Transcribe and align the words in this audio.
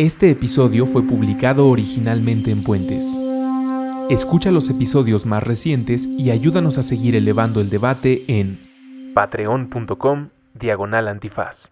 Este 0.00 0.30
episodio 0.30 0.86
fue 0.86 1.02
publicado 1.02 1.68
originalmente 1.68 2.50
en 2.50 2.64
Puentes. 2.64 3.14
Escucha 4.08 4.50
los 4.50 4.70
episodios 4.70 5.26
más 5.26 5.42
recientes 5.42 6.06
y 6.06 6.30
ayúdanos 6.30 6.78
a 6.78 6.82
seguir 6.82 7.16
elevando 7.16 7.60
el 7.60 7.68
debate 7.68 8.24
en 8.26 8.58
patreon.com 9.12 10.30
diagonal 10.54 11.06
antifaz. 11.06 11.70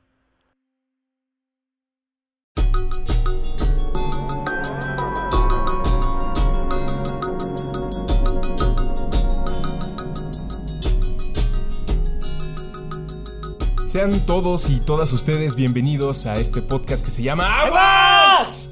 Sean 13.87 14.27
todos 14.27 14.69
y 14.69 14.81
todas 14.81 15.15
ustedes 15.15 15.57
bienvenidos 15.57 16.27
a 16.27 16.35
este 16.35 16.61
podcast 16.61 17.03
que 17.03 17.11
se 17.11 17.23
llama 17.23 17.63
Aguas. 17.63 17.98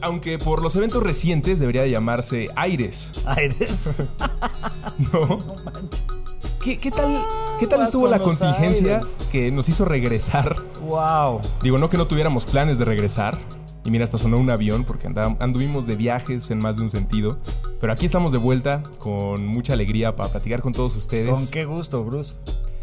Aunque 0.07 0.39
por 0.39 0.63
los 0.63 0.77
eventos 0.77 1.03
recientes 1.03 1.59
debería 1.59 1.85
llamarse 1.85 2.47
Aires. 2.55 3.11
Aires. 3.25 4.05
¿No? 5.13 5.39
¿Qué, 6.63 6.79
qué 6.79 6.93
tal, 6.93 7.25
qué 7.59 7.67
tal 7.67 7.83
estuvo 7.83 8.07
la 8.07 8.21
contingencia 8.21 8.99
Aires. 8.99 9.17
que 9.33 9.51
nos 9.51 9.69
hizo 9.69 9.85
regresar? 9.85 10.55
wow. 10.81 11.41
Digo, 11.61 11.79
no 11.79 11.91
que 11.91 11.97
no 11.97 12.07
tuviéramos 12.07 12.45
planes 12.45 12.79
de 12.79 12.85
regresar. 12.85 13.37
Y 13.85 13.91
mira, 13.91 14.05
hasta 14.05 14.17
sonó 14.17 14.39
un 14.39 14.49
avión 14.49 14.85
porque 14.85 15.09
anduvimos 15.41 15.89
de 15.89 15.97
viajes 15.97 16.53
en 16.53 16.59
más 16.59 16.77
de 16.77 16.83
un 16.83 16.89
sentido. 16.89 17.39
Pero 17.81 17.93
aquí 17.93 18.07
estamos 18.07 18.31
de 18.31 18.39
vuelta 18.39 18.85
con 19.01 19.45
mucha 19.45 19.73
alegría 19.73 20.15
para 20.15 20.29
platicar 20.31 20.63
con 20.63 20.73
todos 20.73 20.95
ustedes. 20.95 21.31
Con 21.31 21.49
qué 21.49 21.65
gusto, 21.65 22.05
Bruce. 22.05 22.35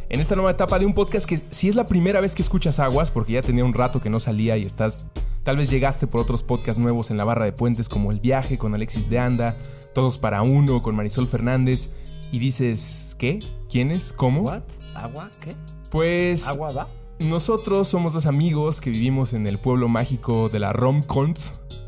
en 0.10 0.20
esta 0.20 0.36
nueva 0.36 0.52
etapa 0.52 0.78
de 0.78 0.86
un 0.86 0.94
podcast 0.94 1.26
que 1.26 1.40
si 1.52 1.70
es 1.70 1.76
la 1.76 1.88
primera 1.88 2.20
vez 2.20 2.36
que 2.36 2.42
escuchas 2.42 2.80
Aguas, 2.80 3.12
porque 3.12 3.32
ya 3.34 3.42
tenía 3.42 3.64
un 3.64 3.74
rato 3.74 4.02
que 4.02 4.10
no 4.10 4.20
salía 4.20 4.58
y 4.58 4.64
estás, 4.64 5.06
tal 5.44 5.58
vez 5.58 5.70
llegaste 5.70 6.08
por 6.08 6.22
otros 6.22 6.44
podcasts 6.44 6.80
nuevos 6.80 7.12
en 7.12 7.18
la 7.18 7.26
barra 7.26 7.46
de 7.46 7.52
puentes 7.52 7.90
como 7.90 8.12
El 8.12 8.20
Viaje 8.20 8.58
con 8.58 8.74
Alexis 8.74 9.10
de 9.10 9.20
Anda, 9.20 9.56
Todos 9.94 10.18
para 10.18 10.42
Uno 10.42 10.82
con 10.82 10.96
Marisol 10.96 11.28
Fernández, 11.28 11.90
y 12.32 12.40
dices, 12.40 13.16
¿qué? 13.20 13.40
¿Quiénes? 13.70 14.14
¿Cómo? 14.14 14.42
What? 14.42 14.64
¿Agua? 14.96 15.30
¿Qué? 15.42 15.54
Pues 15.92 16.48
¿Agua 16.48 16.72
va? 16.72 16.88
nosotros 17.20 17.88
somos 17.88 18.14
dos 18.14 18.26
amigos 18.26 18.82
que 18.82 18.90
vivimos 18.90 19.34
en 19.34 19.48
el 19.48 19.58
pueblo 19.58 19.88
mágico 19.88 20.50
de 20.50 20.60
la 20.60 20.74
Romcont, 20.74 21.40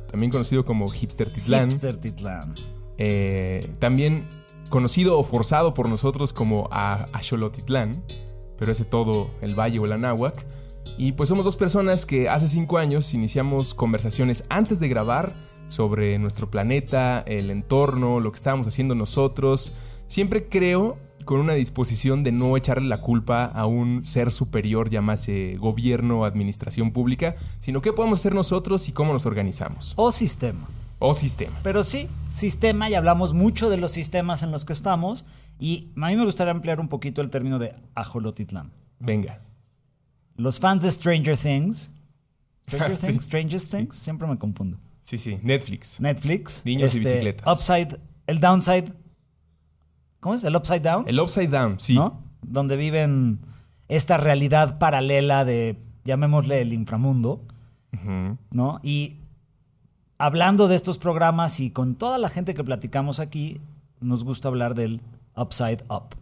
también 0.09 0.31
conocido 0.31 0.65
como 0.65 0.87
Hipster 0.87 1.29
Titlán. 1.29 1.71
Hipster 1.71 1.97
Titlán. 1.97 2.53
Eh, 2.97 3.67
también 3.79 4.23
conocido 4.69 5.17
o 5.17 5.23
forzado 5.23 5.73
por 5.73 5.89
nosotros 5.89 6.33
como 6.33 6.69
Axolotitlán, 6.71 7.91
pero 8.57 8.71
ese 8.71 8.85
todo 8.85 9.31
el 9.41 9.53
Valle 9.55 9.79
o 9.79 9.85
el 9.85 9.91
Anáhuac. 9.91 10.45
Y 10.97 11.11
pues 11.13 11.29
somos 11.29 11.45
dos 11.45 11.57
personas 11.57 12.05
que 12.05 12.29
hace 12.29 12.47
cinco 12.47 12.77
años 12.77 13.13
iniciamos 13.13 13.73
conversaciones 13.73 14.45
antes 14.49 14.79
de 14.79 14.87
grabar 14.87 15.33
sobre 15.67 16.17
nuestro 16.19 16.49
planeta, 16.49 17.23
el 17.27 17.49
entorno, 17.49 18.19
lo 18.19 18.31
que 18.31 18.37
estábamos 18.37 18.67
haciendo 18.67 18.95
nosotros. 18.95 19.75
Siempre 20.07 20.47
creo 20.47 20.97
con 21.25 21.39
una 21.39 21.53
disposición 21.53 22.23
de 22.23 22.31
no 22.31 22.55
echarle 22.55 22.87
la 22.87 23.01
culpa 23.01 23.45
a 23.45 23.65
un 23.65 24.05
ser 24.05 24.31
superior, 24.31 24.89
llámase 24.89 25.57
gobierno 25.57 26.21
o 26.21 26.25
administración 26.25 26.91
pública, 26.91 27.35
sino 27.59 27.81
qué 27.81 27.91
podemos 27.91 28.19
hacer 28.19 28.35
nosotros 28.35 28.87
y 28.87 28.91
cómo 28.91 29.11
nos 29.11 29.25
organizamos. 29.25 29.93
O 29.97 30.11
sistema. 30.11 30.67
O 30.99 31.13
sistema. 31.13 31.59
Pero 31.63 31.83
sí, 31.83 32.07
sistema, 32.29 32.89
y 32.89 32.93
hablamos 32.93 33.33
mucho 33.33 33.69
de 33.69 33.77
los 33.77 33.91
sistemas 33.91 34.43
en 34.43 34.51
los 34.51 34.63
que 34.63 34.73
estamos. 34.73 35.25
Y 35.59 35.89
a 35.97 36.07
mí 36.07 36.15
me 36.15 36.25
gustaría 36.25 36.51
ampliar 36.51 36.79
un 36.79 36.87
poquito 36.87 37.21
el 37.21 37.29
término 37.29 37.59
de 37.59 37.75
Ajolotitlán. 37.95 38.71
Venga. 38.99 39.44
Los 40.35 40.59
fans 40.59 40.83
de 40.83 40.91
Stranger 40.91 41.37
Things. 41.37 41.91
Stranger 42.67 42.95
Sí. 42.95 43.07
Things, 43.07 43.25
Stranger 43.25 43.61
Things, 43.61 43.95
siempre 43.95 44.27
me 44.27 44.37
confundo. 44.37 44.77
Sí, 45.03 45.17
sí, 45.17 45.37
Netflix. 45.43 45.99
Netflix. 45.99 46.57
este, 46.57 46.69
Niños 46.69 46.95
y 46.95 46.99
bicicletas. 46.99 47.47
Upside, 47.59 47.99
el 48.27 48.39
downside. 48.39 48.91
¿Cómo 50.19 50.33
es? 50.33 50.43
El 50.43 50.55
upside 50.55 50.81
down. 50.81 51.07
El 51.07 51.19
Upside 51.19 51.49
Down, 51.49 51.79
sí. 51.79 51.93
¿no? 51.93 52.23
Donde 52.41 52.75
viven 52.75 53.39
esta 53.87 54.17
realidad 54.17 54.79
paralela 54.79 55.45
de, 55.45 55.77
llamémosle 56.03 56.61
el 56.61 56.73
inframundo. 56.73 57.43
¿no? 58.51 58.79
Y 58.83 59.17
hablando 60.17 60.67
de 60.67 60.75
estos 60.75 60.97
programas 60.97 61.59
y 61.59 61.71
con 61.71 61.95
toda 61.95 62.17
la 62.17 62.29
gente 62.29 62.53
que 62.53 62.63
platicamos 62.63 63.19
aquí, 63.19 63.61
nos 64.01 64.23
gusta 64.23 64.47
hablar 64.47 64.75
del 64.75 65.01
Upside 65.35 65.83
Up. 65.89 66.15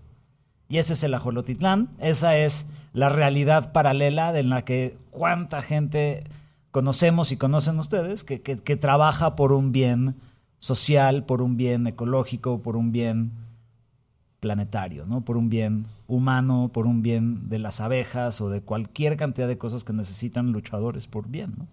Y 0.70 0.78
ese 0.78 0.94
es 0.94 1.04
el 1.04 1.14
Ajolotitlán, 1.14 1.90
esa 2.00 2.38
es 2.38 2.68
la 2.94 3.10
realidad 3.10 3.72
paralela 3.72 4.32
de 4.32 4.44
la 4.44 4.64
que 4.64 4.98
cuánta 5.12 5.62
gente 5.62 6.24
conocemos 6.72 7.32
y 7.32 7.38
conocen 7.38 7.78
ustedes, 7.80 8.24
que, 8.24 8.42
que- 8.42 8.58
que 8.58 8.76
trabaja 8.76 9.36
por 9.36 9.52
un 9.52 9.72
bien 9.72 10.16
social, 10.60 11.24
por 11.26 11.42
un 11.42 11.58
bien 11.58 11.86
ecológico, 11.88 12.60
por 12.62 12.76
un 12.78 12.92
bien 12.92 13.32
planetario, 14.40 15.06
¿no? 15.06 15.22
Por 15.22 15.38
un 15.38 15.50
bien 15.50 15.86
humano, 16.08 16.70
por 16.74 16.86
un 16.86 17.02
bien 17.02 17.50
de 17.50 17.60
las 17.60 17.80
abejas 17.80 18.42
o 18.42 18.50
de 18.50 18.62
cualquier 18.62 19.16
cantidad 19.18 19.48
de 19.48 19.58
cosas 19.58 19.84
que 19.84 19.94
necesitan 19.94 20.52
luchadores 20.52 21.08
por 21.08 21.28
bien, 21.30 21.54
¿no? 21.58 21.68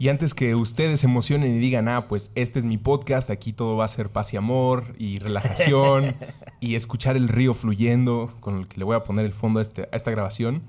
Y 0.00 0.08
antes 0.08 0.32
que 0.32 0.54
ustedes 0.54 1.00
se 1.00 1.06
emocionen 1.06 1.54
y 1.54 1.58
digan, 1.58 1.86
ah, 1.86 2.08
pues 2.08 2.30
este 2.34 2.58
es 2.58 2.64
mi 2.64 2.78
podcast, 2.78 3.28
aquí 3.28 3.52
todo 3.52 3.76
va 3.76 3.84
a 3.84 3.88
ser 3.88 4.08
paz 4.08 4.32
y 4.32 4.38
amor 4.38 4.94
y 4.96 5.18
relajación 5.18 6.14
y 6.58 6.74
escuchar 6.74 7.18
el 7.18 7.28
río 7.28 7.52
fluyendo, 7.52 8.32
con 8.40 8.60
el 8.60 8.66
que 8.66 8.78
le 8.78 8.84
voy 8.84 8.96
a 8.96 9.04
poner 9.04 9.26
el 9.26 9.34
fondo 9.34 9.58
a, 9.58 9.62
este- 9.62 9.90
a 9.92 9.96
esta 9.96 10.10
grabación. 10.10 10.62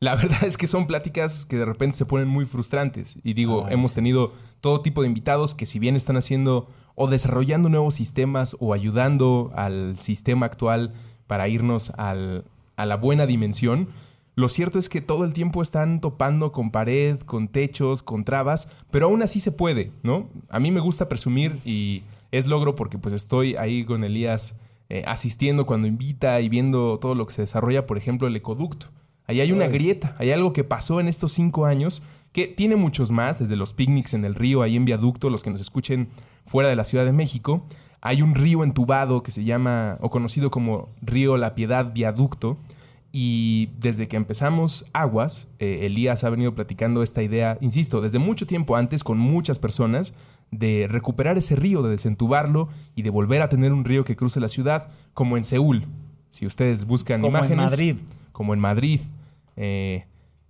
La 0.00 0.14
verdad 0.16 0.44
es 0.44 0.58
que 0.58 0.66
son 0.66 0.86
pláticas 0.86 1.46
que 1.46 1.56
de 1.56 1.64
repente 1.64 1.96
se 1.96 2.04
ponen 2.04 2.28
muy 2.28 2.44
frustrantes. 2.44 3.16
Y 3.24 3.32
digo, 3.32 3.66
hemos 3.70 3.92
sí. 3.92 3.94
tenido 3.94 4.34
todo 4.60 4.82
tipo 4.82 5.00
de 5.00 5.08
invitados 5.08 5.54
que 5.54 5.64
si 5.64 5.78
bien 5.78 5.96
están 5.96 6.18
haciendo 6.18 6.68
o 6.94 7.06
desarrollando 7.06 7.70
nuevos 7.70 7.94
sistemas 7.94 8.54
o 8.60 8.74
ayudando 8.74 9.50
al 9.56 9.96
sistema 9.96 10.44
actual 10.44 10.92
para 11.26 11.48
irnos 11.48 11.88
al- 11.96 12.44
a 12.76 12.84
la 12.84 12.96
buena 12.98 13.24
dimensión, 13.24 13.88
lo 14.36 14.48
cierto 14.48 14.78
es 14.78 14.88
que 14.88 15.00
todo 15.00 15.24
el 15.24 15.32
tiempo 15.32 15.62
están 15.62 16.00
topando 16.00 16.50
con 16.50 16.70
pared, 16.70 17.20
con 17.20 17.48
techos, 17.48 18.02
con 18.02 18.24
trabas, 18.24 18.68
pero 18.90 19.06
aún 19.06 19.22
así 19.22 19.38
se 19.38 19.52
puede, 19.52 19.92
¿no? 20.02 20.28
A 20.48 20.58
mí 20.58 20.70
me 20.70 20.80
gusta 20.80 21.08
presumir 21.08 21.56
y 21.64 22.02
es 22.32 22.46
logro 22.46 22.74
porque 22.74 22.98
pues 22.98 23.14
estoy 23.14 23.54
ahí 23.54 23.84
con 23.84 24.02
Elías 24.02 24.58
eh, 24.88 25.04
asistiendo 25.06 25.66
cuando 25.66 25.86
invita 25.86 26.40
y 26.40 26.48
viendo 26.48 26.98
todo 26.98 27.14
lo 27.14 27.26
que 27.26 27.32
se 27.32 27.42
desarrolla, 27.42 27.86
por 27.86 27.96
ejemplo, 27.96 28.26
el 28.26 28.36
ecoducto. 28.36 28.88
Ahí 29.26 29.40
hay 29.40 29.52
una 29.52 29.68
grieta, 29.68 30.16
hay 30.18 30.32
algo 30.32 30.52
que 30.52 30.64
pasó 30.64 31.00
en 31.00 31.08
estos 31.08 31.32
cinco 31.32 31.64
años 31.64 32.02
que 32.32 32.48
tiene 32.48 32.76
muchos 32.76 33.12
más, 33.12 33.38
desde 33.38 33.56
los 33.56 33.72
picnics 33.72 34.12
en 34.12 34.24
el 34.24 34.34
río, 34.34 34.62
ahí 34.62 34.76
en 34.76 34.84
viaducto, 34.84 35.30
los 35.30 35.42
que 35.42 35.50
nos 35.50 35.60
escuchen 35.60 36.08
fuera 36.44 36.68
de 36.68 36.76
la 36.76 36.84
Ciudad 36.84 37.04
de 37.04 37.12
México. 37.12 37.64
Hay 38.00 38.20
un 38.20 38.34
río 38.34 38.64
entubado 38.64 39.22
que 39.22 39.30
se 39.30 39.44
llama, 39.44 39.96
o 40.00 40.10
conocido 40.10 40.50
como 40.50 40.90
Río 41.00 41.36
La 41.36 41.54
Piedad 41.54 41.94
Viaducto, 41.94 42.58
y 43.16 43.70
desde 43.78 44.08
que 44.08 44.16
empezamos 44.16 44.86
Aguas, 44.92 45.46
eh, 45.60 45.82
Elías 45.82 46.24
ha 46.24 46.30
venido 46.30 46.52
platicando 46.52 47.00
esta 47.04 47.22
idea, 47.22 47.58
insisto, 47.60 48.00
desde 48.00 48.18
mucho 48.18 48.44
tiempo 48.44 48.74
antes 48.74 49.04
con 49.04 49.18
muchas 49.18 49.60
personas, 49.60 50.14
de 50.50 50.88
recuperar 50.90 51.38
ese 51.38 51.54
río, 51.54 51.80
de 51.84 51.90
desentubarlo 51.90 52.70
y 52.96 53.02
de 53.02 53.10
volver 53.10 53.40
a 53.40 53.48
tener 53.48 53.72
un 53.72 53.84
río 53.84 54.02
que 54.02 54.16
cruce 54.16 54.40
la 54.40 54.48
ciudad, 54.48 54.88
como 55.14 55.36
en 55.36 55.44
Seúl. 55.44 55.86
Si 56.32 56.44
ustedes 56.44 56.86
buscan 56.86 57.20
Como 57.20 57.38
en 57.38 57.44
imágenes. 57.44 57.70
Madrid. 57.70 57.96
Como 58.32 58.52
en 58.52 58.58
Madrid. 58.58 59.00
Eh, 59.54 60.06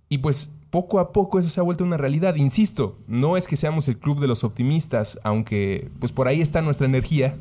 y 0.09 0.17
pues 0.17 0.51
poco 0.71 0.99
a 0.99 1.13
poco 1.13 1.37
eso 1.37 1.49
se 1.49 1.59
ha 1.59 1.63
vuelto 1.63 1.83
una 1.83 1.97
realidad. 1.97 2.33
Insisto, 2.33 2.97
no 3.07 3.37
es 3.37 3.47
que 3.47 3.57
seamos 3.57 3.87
el 3.89 3.99
club 3.99 4.19
de 4.19 4.25
los 4.25 4.43
optimistas, 4.43 5.19
aunque 5.23 5.91
pues 5.99 6.11
por 6.11 6.27
ahí 6.27 6.41
está 6.41 6.63
nuestra 6.63 6.87
energía. 6.87 7.35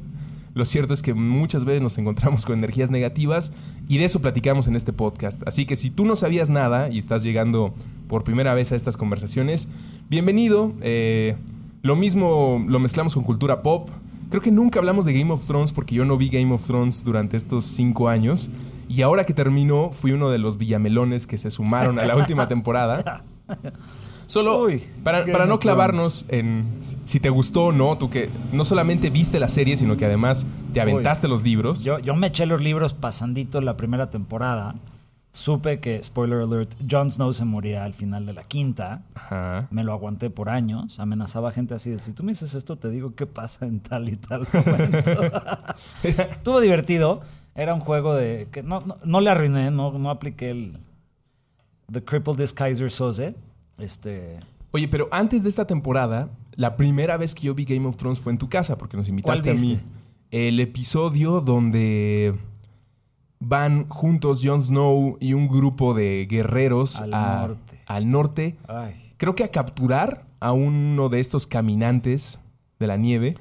Lo 0.55 0.65
cierto 0.65 0.95
es 0.95 1.03
que 1.03 1.15
muchas 1.15 1.65
veces 1.65 1.83
nos 1.83 1.99
encontramos 1.99 2.47
con 2.47 2.59
energías 2.59 2.91
negativas 2.91 3.53
y 3.89 3.99
de 3.99 4.05
eso 4.05 4.21
platicamos 4.21 4.69
en 4.69 4.77
este 4.77 4.93
podcast. 4.93 5.43
Así 5.47 5.67
que 5.67 5.75
si 5.75 5.91
tú 5.91 6.07
no 6.07 6.15
sabías 6.15 6.49
nada 6.49 6.89
y 6.91 6.99
estás 6.99 7.25
llegando 7.25 7.75
por 8.09 8.23
primera 8.23 8.55
vez 8.55 8.71
a 8.71 8.77
estas 8.77 8.97
conversaciones, 8.97 9.69
bienvenido. 10.09 10.73
Eh, 10.81 11.37
lo 11.83 11.97
mismo 11.97 12.65
lo 12.69 12.79
mezclamos 12.79 13.15
con 13.15 13.25
cultura 13.25 13.63
pop. 13.63 13.91
Creo 14.31 14.41
que 14.41 14.53
nunca 14.53 14.79
hablamos 14.79 15.05
de 15.05 15.13
Game 15.13 15.33
of 15.33 15.45
Thrones 15.45 15.73
porque 15.73 15.97
yo 15.97 16.05
no 16.05 16.17
vi 16.17 16.29
Game 16.29 16.53
of 16.53 16.65
Thrones 16.65 17.05
durante 17.05 17.37
estos 17.37 17.65
cinco 17.65 18.09
años. 18.09 18.49
Y 18.89 19.03
ahora 19.03 19.25
que 19.25 19.35
terminó, 19.35 19.91
fui 19.91 20.13
uno 20.13 20.31
de 20.31 20.39
los 20.39 20.57
villamelones 20.57 21.27
que 21.27 21.37
se 21.37 21.51
sumaron 21.51 21.99
a 21.99 22.07
la 22.07 22.17
última 22.17 22.47
temporada. 22.47 23.25
Solo 24.27 24.63
Uy, 24.63 24.83
para, 25.03 25.47
no 25.47 25.59
clavarnos 25.59 26.27
en 26.29 26.67
si 27.05 27.21
te 27.21 27.31
gustó 27.31 27.67
o 27.67 27.73
no, 27.73 27.99
tú 27.99 28.11
que 28.11 28.31
no 28.53 28.65
solamente 28.65 29.11
viste 29.11 29.39
la 29.39 29.49
serie, 29.49 29.77
sino 29.77 29.97
que 29.97 30.07
además 30.07 30.47
te 30.73 30.81
aventaste 30.81 31.29
los 31.29 31.43
libros. 31.43 31.85
Yo, 31.85 31.99
yo 31.99 32.15
me 32.15 32.29
eché 32.29 32.47
los 32.47 32.61
libros 32.61 32.95
pasandito 32.95 33.61
la 33.61 33.77
primera 33.77 34.11
temporada. 34.11 34.75
Supe 35.35 35.81
que, 35.81 36.01
spoiler 36.01 36.43
alert, 36.43 36.77
Jon 36.89 37.11
Snow 37.11 37.33
se 37.33 37.45
moría 37.45 37.85
al 37.85 37.93
final 37.93 38.25
de 38.25 38.35
la 38.35 38.45
quinta. 38.45 39.03
Ajá. 39.17 39.67
Me 39.73 39.83
lo 39.83 39.93
aguanté 39.93 40.31
por 40.31 40.49
años. 40.49 41.01
Amenazaba 41.01 41.49
a 41.49 41.53
gente 41.53 41.75
así 41.75 41.91
de, 41.91 41.99
si 41.99 42.13
tú 42.13 42.23
me 42.23 42.31
dices 42.31 42.55
esto, 42.55 42.77
te 42.77 42.89
digo 42.89 43.17
qué 43.17 43.27
pasa 43.27 43.67
en 43.67 43.81
tal 43.81 44.09
y 44.09 44.15
tal 44.15 44.47
momento. 44.53 45.23
Estuvo 46.05 46.61
divertido. 46.61 47.23
Era 47.57 47.75
un 47.75 47.81
juego 47.81 48.15
de... 48.15 48.47
que 48.53 48.63
no, 48.63 48.83
no, 48.83 48.97
no 49.05 49.21
le 49.21 49.31
arruiné, 49.31 49.73
no, 49.73 49.99
no 49.99 50.09
apliqué 50.09 50.51
el... 50.51 50.79
The 51.91 52.05
Crippled 52.05 52.37
Disguiser 52.37 52.93
Soze. 52.93 53.35
Este... 53.79 54.41
Oye, 54.73 54.89
pero 54.89 55.09
antes 55.13 55.43
de 55.45 55.49
esta 55.49 55.67
temporada, 55.67 56.31
la 56.57 56.77
primera 56.77 57.17
vez 57.17 57.35
que 57.35 57.43
yo 57.43 57.55
vi 57.55 57.65
Game 57.65 57.87
of 57.87 57.97
Thrones 57.97 58.19
fue 58.21 58.33
en 58.33 58.39
tu 58.39 58.49
casa, 58.49 58.77
porque 58.77 58.97
nos 58.97 59.09
invitaste 59.09 59.51
a 59.51 59.55
mí. 59.55 59.79
El 60.33 60.59
episodio 60.59 61.41
donde 61.41 62.35
van 63.39 63.87
juntos 63.89 64.41
Jon 64.43 64.63
Snow 64.63 65.17
y 65.21 65.33
un 65.35 65.49
grupo 65.49 65.95
de 65.95 66.27
guerreros 66.29 67.01
Al 67.01 67.15
a- 67.15 67.47
norte. 67.47 67.81
al 67.87 68.11
norte. 68.11 68.57
Ay. 68.67 68.95
Creo 69.17 69.35
que 69.35 69.45
a 69.45 69.51
capturar 69.51 70.25
a 70.41 70.53
uno 70.53 71.09
de 71.09 71.21
estos 71.21 71.47
caminantes 71.47 72.39
de 72.81 72.87
la 72.87 72.97
nieve. 72.97 73.37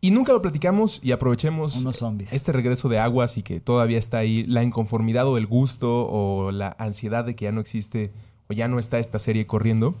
Y 0.00 0.12
nunca 0.12 0.32
lo 0.32 0.40
platicamos 0.40 1.00
y 1.02 1.10
aprovechemos 1.10 1.76
Unos 1.76 1.96
zombies. 1.96 2.32
este 2.32 2.52
regreso 2.52 2.88
de 2.88 2.98
aguas 3.00 3.36
y 3.36 3.42
que 3.42 3.58
todavía 3.60 3.98
está 3.98 4.18
ahí 4.18 4.44
la 4.44 4.62
inconformidad 4.62 5.26
o 5.26 5.36
el 5.36 5.46
gusto 5.46 6.06
o 6.08 6.52
la 6.52 6.76
ansiedad 6.78 7.24
de 7.24 7.34
que 7.34 7.46
ya 7.46 7.52
no 7.52 7.60
existe 7.60 8.12
o 8.48 8.52
ya 8.52 8.68
no 8.68 8.78
está 8.78 8.98
esta 8.98 9.18
serie 9.18 9.46
corriendo. 9.46 9.94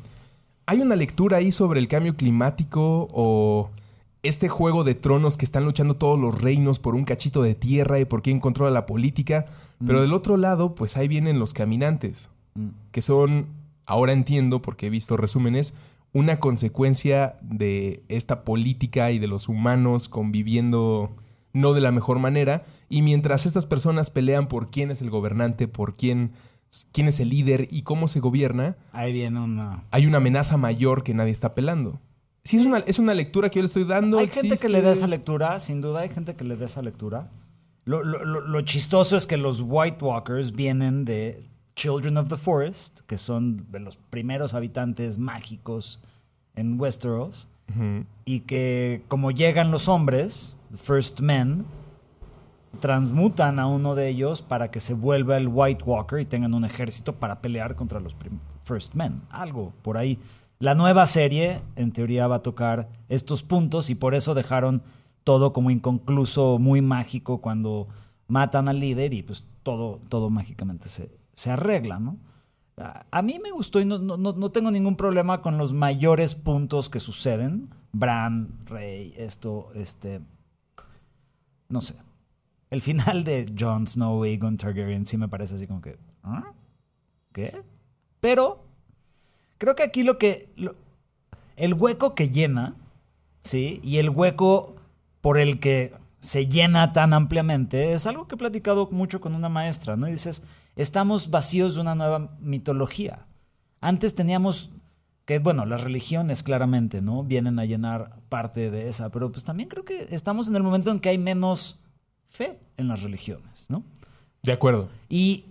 Hay 0.66 0.80
una 0.80 0.96
lectura 0.96 1.38
ahí 1.38 1.52
sobre 1.52 1.80
el 1.80 1.88
cambio 1.88 2.14
climático 2.14 3.08
o 3.12 3.70
este 4.22 4.48
juego 4.48 4.84
de 4.84 4.94
tronos 4.94 5.36
que 5.36 5.44
están 5.44 5.64
luchando 5.64 5.94
todos 5.96 6.18
los 6.18 6.40
reinos 6.40 6.78
por 6.78 6.94
un 6.94 7.04
cachito 7.04 7.42
de 7.42 7.54
tierra 7.54 7.98
y 8.00 8.04
por 8.04 8.20
quién 8.22 8.40
controla 8.40 8.70
la 8.70 8.86
política. 8.86 9.46
Pero 9.86 9.98
Mm. 10.00 10.02
del 10.02 10.12
otro 10.12 10.36
lado, 10.36 10.74
pues 10.74 10.96
ahí 10.96 11.08
vienen 11.08 11.38
los 11.38 11.54
caminantes, 11.54 12.30
Mm. 12.54 12.68
que 12.90 13.00
son, 13.02 13.46
ahora 13.86 14.12
entiendo 14.12 14.60
porque 14.60 14.86
he 14.86 14.90
visto 14.90 15.16
resúmenes, 15.16 15.72
una 16.12 16.40
consecuencia 16.40 17.36
de 17.42 18.02
esta 18.08 18.42
política 18.44 19.12
y 19.12 19.18
de 19.18 19.28
los 19.28 19.48
humanos 19.48 20.08
conviviendo 20.08 21.10
no 21.52 21.72
de 21.74 21.80
la 21.80 21.92
mejor 21.92 22.18
manera. 22.18 22.64
Y 22.88 23.02
mientras 23.02 23.46
estas 23.46 23.66
personas 23.66 24.10
pelean 24.10 24.48
por 24.48 24.70
quién 24.70 24.90
es 24.90 25.00
el 25.00 25.10
gobernante, 25.10 25.68
por 25.68 25.96
quién, 25.96 26.32
quién 26.92 27.08
es 27.08 27.20
el 27.20 27.28
líder 27.30 27.68
y 27.70 27.82
cómo 27.82 28.08
se 28.08 28.20
gobierna, 28.20 28.76
Ahí 28.92 29.12
viene 29.12 29.40
una. 29.40 29.84
hay 29.90 30.06
una 30.06 30.18
amenaza 30.18 30.56
mayor 30.56 31.02
que 31.02 31.14
nadie 31.14 31.32
está 31.32 31.54
pelando. 31.54 32.00
Sí, 32.44 32.56
es 32.56 32.66
una, 32.66 32.78
es 32.78 32.98
una 32.98 33.14
lectura 33.14 33.50
que 33.50 33.56
yo 33.58 33.62
le 33.62 33.66
estoy 33.66 33.84
dando. 33.84 34.18
Hay 34.18 34.26
gente 34.26 34.40
que 34.48 34.54
existe. 34.54 34.68
le 34.70 34.80
da 34.82 34.92
esa 34.92 35.06
lectura, 35.06 35.58
sin 35.60 35.80
duda 35.80 36.00
hay 36.00 36.08
gente 36.08 36.34
que 36.34 36.44
le 36.44 36.56
da 36.56 36.66
esa 36.66 36.80
lectura. 36.82 37.30
Lo, 37.84 38.02
lo- 38.02 38.24
lo- 38.24 38.40
lo 38.40 38.60
chistoso 38.62 39.16
es 39.16 39.26
que 39.26 39.36
los 39.36 39.62
White 39.66 40.02
Walkers 40.04 40.52
vienen 40.52 41.04
de 41.04 41.44
Children 41.76 42.16
of 42.18 42.28
the 42.28 42.36
Forest, 42.36 43.00
que 43.06 43.18
son 43.18 43.66
de 43.70 43.80
los 43.80 43.96
primeros 43.96 44.54
habitantes 44.54 45.18
mágicos 45.18 46.00
en 46.54 46.78
Westeros, 46.80 47.48
Ujú. 47.70 48.04
y 48.24 48.40
que 48.40 49.02
como 49.08 49.30
llegan 49.30 49.70
los 49.70 49.88
hombres, 49.88 50.56
the 50.70 50.76
First 50.78 51.20
Men, 51.20 51.64
transmutan 52.80 53.58
a 53.58 53.66
uno 53.66 53.94
de 53.94 54.08
ellos 54.08 54.42
para 54.42 54.70
que 54.70 54.80
se 54.80 54.94
vuelva 54.94 55.36
el 55.36 55.48
White 55.48 55.84
Walker 55.84 56.20
y 56.20 56.26
tengan 56.26 56.54
un 56.54 56.64
ejército 56.64 57.14
para 57.16 57.40
pelear 57.40 57.74
contra 57.76 58.00
los 58.00 58.14
First 58.64 58.94
Men. 58.94 59.22
Algo 59.30 59.72
por 59.82 59.96
ahí. 59.96 60.18
La 60.60 60.74
nueva 60.74 61.06
serie, 61.06 61.62
en 61.76 61.92
teoría, 61.92 62.26
va 62.26 62.36
a 62.36 62.42
tocar 62.42 62.88
estos 63.08 63.42
puntos 63.42 63.90
y 63.90 63.94
por 63.94 64.14
eso 64.14 64.34
dejaron 64.34 64.82
todo 65.24 65.52
como 65.52 65.70
inconcluso, 65.70 66.58
muy 66.58 66.80
mágico 66.82 67.40
cuando 67.40 67.88
matan 68.26 68.68
al 68.68 68.80
líder 68.80 69.14
y 69.14 69.22
pues 69.22 69.44
todo, 69.62 70.00
todo 70.08 70.30
mágicamente 70.30 70.88
se, 70.88 71.10
se 71.32 71.50
arregla, 71.50 71.98
¿no? 71.98 72.16
A- 72.76 73.22
mí 73.22 73.38
me 73.42 73.50
gustó 73.50 73.80
y 73.80 73.84
no, 73.84 73.98
no- 73.98 74.16
no- 74.16 74.32
no 74.32 74.50
tengo 74.50 74.70
ningún 74.70 74.96
problema 74.96 75.42
con 75.42 75.58
los 75.58 75.72
mayores 75.72 76.34
puntos 76.34 76.88
que 76.88 77.00
suceden. 77.00 77.70
Bran, 77.92 78.48
Rey, 78.66 79.14
esto, 79.16 79.70
este. 79.74 80.20
No 81.68 81.80
sé. 81.80 81.94
El 82.70 82.82
final 82.82 83.24
de 83.24 83.52
Jon 83.58 83.86
Snow 83.86 84.24
y 84.24 84.30
Aegon 84.30 84.56
Targaryen 84.56 85.06
sí 85.06 85.16
me 85.16 85.28
parece 85.28 85.54
así 85.54 85.66
como 85.66 85.80
que. 85.80 85.96
¿ah? 86.22 86.52
¿Qué? 87.32 87.62
Pero. 88.20 88.64
Creo 89.58 89.74
que 89.74 89.82
aquí 89.82 90.02
lo 90.02 90.18
que. 90.18 90.52
lo- 90.56 90.74
el 91.56 91.74
hueco 91.74 92.14
que 92.14 92.28
llena. 92.30 92.74
¿Sí? 93.42 93.80
Y 93.82 93.98
el 93.98 94.10
hueco 94.10 94.76
por 95.20 95.38
el 95.38 95.58
que 95.60 95.94
se 96.18 96.46
llena 96.48 96.92
tan 96.92 97.12
ampliamente 97.12 97.92
es 97.92 98.06
algo 98.06 98.26
que 98.28 98.34
he 98.34 98.38
platicado 98.38 98.88
mucho 98.90 99.20
con 99.20 99.34
una 99.34 99.48
maestra, 99.48 99.96
¿no? 99.96 100.08
Y 100.08 100.12
dices, 100.12 100.42
estamos 100.76 101.30
vacíos 101.30 101.74
de 101.74 101.80
una 101.80 101.94
nueva 101.94 102.36
mitología. 102.40 103.26
Antes 103.80 104.14
teníamos 104.14 104.70
que, 105.24 105.38
bueno, 105.38 105.64
las 105.64 105.82
religiones 105.82 106.42
claramente, 106.42 107.00
¿no? 107.00 107.22
Vienen 107.22 107.58
a 107.58 107.64
llenar 107.64 108.16
parte 108.28 108.70
de 108.70 108.88
esa, 108.88 109.10
pero 109.10 109.30
pues 109.30 109.44
también 109.44 109.68
creo 109.68 109.84
que 109.84 110.08
estamos 110.10 110.48
en 110.48 110.56
el 110.56 110.62
momento 110.64 110.90
en 110.90 110.98
que 111.00 111.10
hay 111.10 111.18
menos 111.18 111.78
fe 112.28 112.58
en 112.76 112.88
las 112.88 113.02
religiones, 113.02 113.66
¿no? 113.68 113.82
De 114.42 114.52
acuerdo. 114.52 114.88
Y 115.08 115.44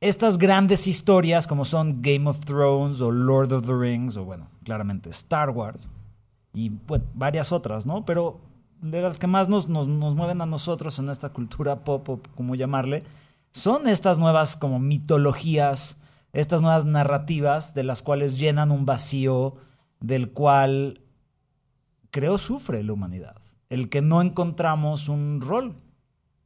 estas 0.00 0.38
grandes 0.38 0.86
historias 0.86 1.46
como 1.46 1.64
son 1.64 2.02
Game 2.02 2.28
of 2.28 2.40
Thrones 2.40 3.00
o 3.00 3.10
Lord 3.10 3.52
of 3.52 3.66
the 3.66 3.74
Rings 3.74 4.16
o 4.16 4.24
bueno, 4.24 4.48
claramente 4.64 5.10
Star 5.10 5.50
Wars 5.50 5.88
y 6.52 6.70
bueno, 6.70 7.04
varias 7.14 7.52
otras, 7.52 7.86
¿no? 7.86 8.04
Pero 8.04 8.40
de 8.80 9.02
las 9.02 9.18
que 9.18 9.26
más 9.26 9.48
nos, 9.48 9.68
nos, 9.68 9.88
nos 9.88 10.14
mueven 10.14 10.40
a 10.40 10.46
nosotros 10.46 10.98
en 10.98 11.08
esta 11.08 11.30
cultura 11.30 11.84
pop 11.84 12.08
o 12.08 12.20
como 12.34 12.54
llamarle, 12.54 13.04
son 13.52 13.88
estas 13.88 14.18
nuevas 14.18 14.56
como 14.56 14.78
mitologías, 14.78 16.00
estas 16.32 16.62
nuevas 16.62 16.84
narrativas 16.84 17.74
de 17.74 17.84
las 17.84 18.00
cuales 18.02 18.38
llenan 18.38 18.70
un 18.70 18.86
vacío 18.86 19.56
del 20.00 20.30
cual 20.32 21.02
creo 22.10 22.38
sufre 22.38 22.82
la 22.82 22.92
humanidad. 22.92 23.36
El 23.68 23.88
que 23.88 24.02
no 24.02 24.22
encontramos 24.22 25.08
un 25.08 25.40
rol, 25.40 25.76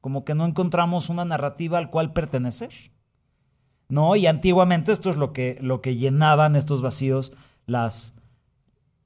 como 0.04 0.22
que 0.26 0.34
no 0.34 0.44
encontramos 0.44 1.08
una 1.08 1.24
narrativa 1.24 1.78
al 1.78 1.88
cual 1.88 2.12
pertenecer. 2.12 2.68
¿No? 3.88 4.16
Y 4.16 4.26
antiguamente 4.26 4.92
esto 4.92 5.08
es 5.08 5.16
lo 5.16 5.32
que, 5.32 5.56
lo 5.62 5.80
que 5.80 5.96
llenaban 5.96 6.56
estos 6.56 6.82
vacíos 6.82 7.32
las, 7.64 8.12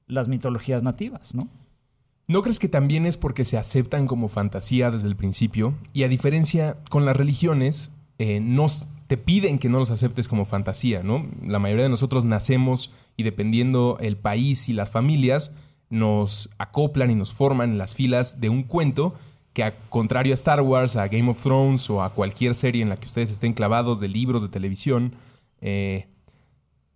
las 0.07 0.27
mitologías 0.27 0.83
nativas, 0.83 1.33
¿no? 1.33 1.47
¿No 2.27 2.41
crees 2.41 2.59
que 2.59 2.67
también 2.67 3.05
es 3.05 3.15
porque 3.15 3.45
se 3.45 3.57
aceptan 3.57 4.07
como 4.07 4.27
fantasía 4.27 4.91
desde 4.91 5.07
el 5.07 5.15
principio? 5.15 5.73
Y 5.93 6.03
a 6.03 6.09
diferencia 6.09 6.75
con 6.89 7.05
las 7.05 7.15
religiones, 7.15 7.93
eh, 8.17 8.41
nos, 8.41 8.89
te 9.07 9.15
piden 9.15 9.57
que 9.57 9.69
no 9.69 9.79
los 9.79 9.91
aceptes 9.91 10.27
como 10.27 10.43
fantasía, 10.43 11.01
¿no? 11.01 11.25
La 11.47 11.59
mayoría 11.59 11.83
de 11.83 11.89
nosotros 11.89 12.25
nacemos 12.25 12.91
y 13.15 13.23
dependiendo 13.23 13.97
el 14.01 14.17
país 14.17 14.67
y 14.67 14.73
las 14.73 14.91
familias, 14.91 15.53
nos 15.89 16.49
acoplan 16.57 17.09
y 17.09 17.15
nos 17.15 17.31
forman 17.31 17.71
en 17.71 17.77
las 17.77 17.95
filas 17.95 18.41
de 18.41 18.49
un 18.49 18.63
cuento 18.63 19.15
que 19.53 19.63
a 19.63 19.79
contrario 19.89 20.33
a 20.33 20.35
Star 20.35 20.61
Wars, 20.61 20.95
a 20.95 21.07
Game 21.07 21.29
of 21.29 21.41
Thrones 21.41 21.89
o 21.89 22.03
a 22.03 22.13
cualquier 22.13 22.55
serie 22.55 22.81
en 22.81 22.89
la 22.89 22.97
que 22.97 23.07
ustedes 23.07 23.31
estén 23.31 23.53
clavados 23.53 23.99
de 23.99 24.07
libros 24.07 24.41
de 24.41 24.49
televisión, 24.49 25.15
eh, 25.61 26.07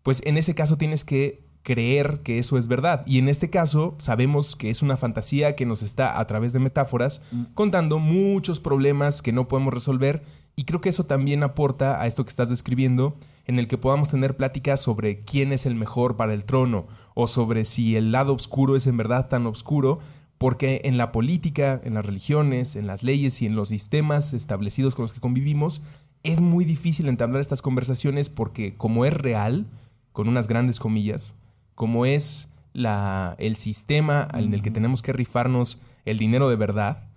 pues 0.03 0.21
en 0.25 0.38
ese 0.38 0.53
caso 0.53 0.77
tienes 0.77 1.03
que 1.03 1.44
creer 1.63 2.19
que 2.23 2.38
eso 2.39 2.57
es 2.57 2.67
verdad. 2.67 3.03
Y 3.07 3.17
en 3.17 3.29
este 3.29 3.50
caso 3.50 3.95
sabemos 3.97 4.55
que 4.55 4.69
es 4.69 4.81
una 4.81 4.97
fantasía 4.97 5.55
que 5.55 5.65
nos 5.65 5.81
está 5.81 6.19
a 6.19 6.27
través 6.27 6.54
de 6.54 6.59
metáforas 6.59 7.23
contando 7.54 7.99
muchos 7.99 8.59
problemas 8.59 9.21
que 9.21 9.31
no 9.31 9.47
podemos 9.47 9.73
resolver 9.73 10.23
y 10.56 10.66
creo 10.66 10.81
que 10.81 10.89
eso 10.89 11.06
también 11.06 11.42
aporta 11.42 11.99
a 11.99 12.06
esto 12.06 12.25
que 12.25 12.30
estás 12.30 12.49
describiendo 12.49 13.16
en 13.45 13.59
el 13.59 13.68
que 13.68 13.78
podamos 13.78 14.09
tener 14.09 14.37
pláticas 14.37 14.81
sobre 14.81 15.21
quién 15.21 15.51
es 15.51 15.66
el 15.66 15.75
mejor 15.75 16.16
para 16.16 16.33
el 16.33 16.45
trono 16.45 16.85
o 17.16 17.28
sobre 17.28 17.66
si 17.66 17.95
el 17.95 18.11
lado 18.11 18.33
oscuro 18.33 18.75
es 18.75 18.85
en 18.85 18.97
verdad 18.97 19.30
tan 19.30 19.47
oscuro 19.47 19.99
porque 20.37 20.81
en 20.83 20.97
la 20.97 21.11
política, 21.11 21.80
en 21.83 21.94
las 21.94 22.06
religiones, 22.06 22.75
en 22.75 22.87
las 22.87 23.04
leyes 23.04 23.42
y 23.42 23.45
en 23.45 23.56
los 23.56 23.69
sistemas 23.69 24.33
establecidos 24.33 24.95
con 24.95 25.04
los 25.04 25.13
que 25.13 25.19
convivimos 25.19 25.81
es 26.23 26.42
muy 26.42 26.66
difícil 26.66 27.09
entablar 27.09 27.42
estas 27.42 27.61
conversaciones 27.61 28.30
porque 28.30 28.75
como 28.75 29.06
es 29.06 29.13
real, 29.13 29.66
con 30.13 30.28
unas 30.28 30.47
grandes 30.47 30.80
comillas, 30.80 31.35
como 31.75 32.06
es 32.06 32.49
la, 32.71 33.35
el 33.40 33.56
sistema 33.56 34.28
en 34.33 34.54
el 34.54 34.61
que 34.61 34.71
tenemos 34.71 35.02
que 35.02 35.13
rifarnos 35.13 35.81
el 36.06 36.18
dinero 36.18 36.49
de 36.49 36.56
verdad, 36.56 37.09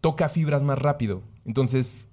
toca 0.00 0.28
fibras 0.28 0.62
más 0.62 0.78
rápido. 0.78 1.22
Entonces, 1.44 2.06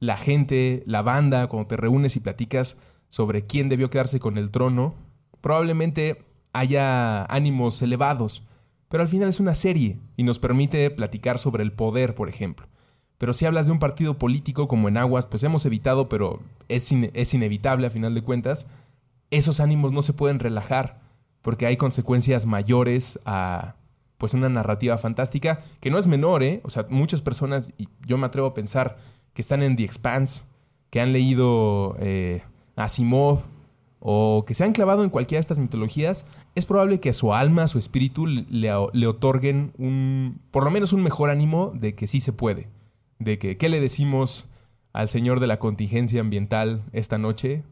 la 0.00 0.16
gente, 0.16 0.82
la 0.86 1.02
banda, 1.02 1.46
cuando 1.46 1.68
te 1.68 1.76
reúnes 1.76 2.16
y 2.16 2.20
platicas 2.20 2.76
sobre 3.08 3.46
quién 3.46 3.68
debió 3.68 3.90
quedarse 3.90 4.20
con 4.20 4.36
el 4.38 4.50
trono, 4.50 4.94
probablemente 5.40 6.22
haya 6.52 7.24
ánimos 7.26 7.80
elevados, 7.82 8.42
pero 8.88 9.02
al 9.02 9.08
final 9.08 9.28
es 9.28 9.40
una 9.40 9.54
serie 9.54 9.98
y 10.16 10.22
nos 10.22 10.38
permite 10.38 10.90
platicar 10.90 11.38
sobre 11.38 11.62
el 11.62 11.72
poder, 11.72 12.14
por 12.14 12.28
ejemplo. 12.28 12.66
Pero 13.18 13.32
si 13.32 13.46
hablas 13.46 13.66
de 13.66 13.72
un 13.72 13.78
partido 13.78 14.18
político 14.18 14.68
como 14.68 14.88
en 14.88 14.96
Aguas, 14.98 15.26
pues 15.26 15.42
hemos 15.42 15.64
evitado, 15.64 16.08
pero 16.08 16.40
es, 16.68 16.92
in- 16.92 17.10
es 17.14 17.32
inevitable 17.34 17.86
a 17.86 17.90
final 17.90 18.14
de 18.14 18.22
cuentas, 18.22 18.66
esos 19.30 19.60
ánimos 19.60 19.92
no 19.92 20.02
se 20.02 20.12
pueden 20.12 20.38
relajar 20.38 21.00
porque 21.42 21.66
hay 21.66 21.76
consecuencias 21.76 22.44
mayores 22.46 23.18
a 23.24 23.76
pues 24.18 24.34
una 24.34 24.48
narrativa 24.48 24.96
fantástica 24.98 25.60
que 25.80 25.90
no 25.90 25.98
es 25.98 26.06
menor, 26.06 26.42
¿eh? 26.42 26.60
O 26.64 26.70
sea, 26.70 26.86
muchas 26.88 27.22
personas, 27.22 27.70
y 27.76 27.88
yo 28.06 28.18
me 28.18 28.26
atrevo 28.26 28.48
a 28.48 28.54
pensar, 28.54 28.96
que 29.34 29.42
están 29.42 29.62
en 29.62 29.76
The 29.76 29.84
Expanse, 29.84 30.42
que 30.90 31.00
han 31.00 31.12
leído 31.12 31.96
eh, 32.00 32.42
Asimov 32.76 33.42
o 34.00 34.44
que 34.46 34.54
se 34.54 34.64
han 34.64 34.72
clavado 34.72 35.04
en 35.04 35.10
cualquiera 35.10 35.38
de 35.38 35.42
estas 35.42 35.58
mitologías, 35.58 36.26
es 36.54 36.66
probable 36.66 37.00
que 37.00 37.10
a 37.10 37.12
su 37.12 37.32
alma, 37.32 37.64
a 37.64 37.68
su 37.68 37.78
espíritu, 37.78 38.26
le, 38.26 38.70
le 38.92 39.06
otorguen 39.06 39.72
un, 39.78 40.40
por 40.50 40.64
lo 40.64 40.70
menos 40.70 40.92
un 40.92 41.02
mejor 41.02 41.30
ánimo 41.30 41.72
de 41.74 41.94
que 41.94 42.06
sí 42.06 42.20
se 42.20 42.32
puede. 42.32 42.68
De 43.18 43.38
que, 43.38 43.56
¿qué 43.56 43.68
le 43.68 43.80
decimos 43.80 44.48
al 44.92 45.08
señor 45.08 45.40
de 45.40 45.46
la 45.46 45.58
contingencia 45.58 46.20
ambiental 46.20 46.84
esta 46.92 47.18
noche? 47.18 47.62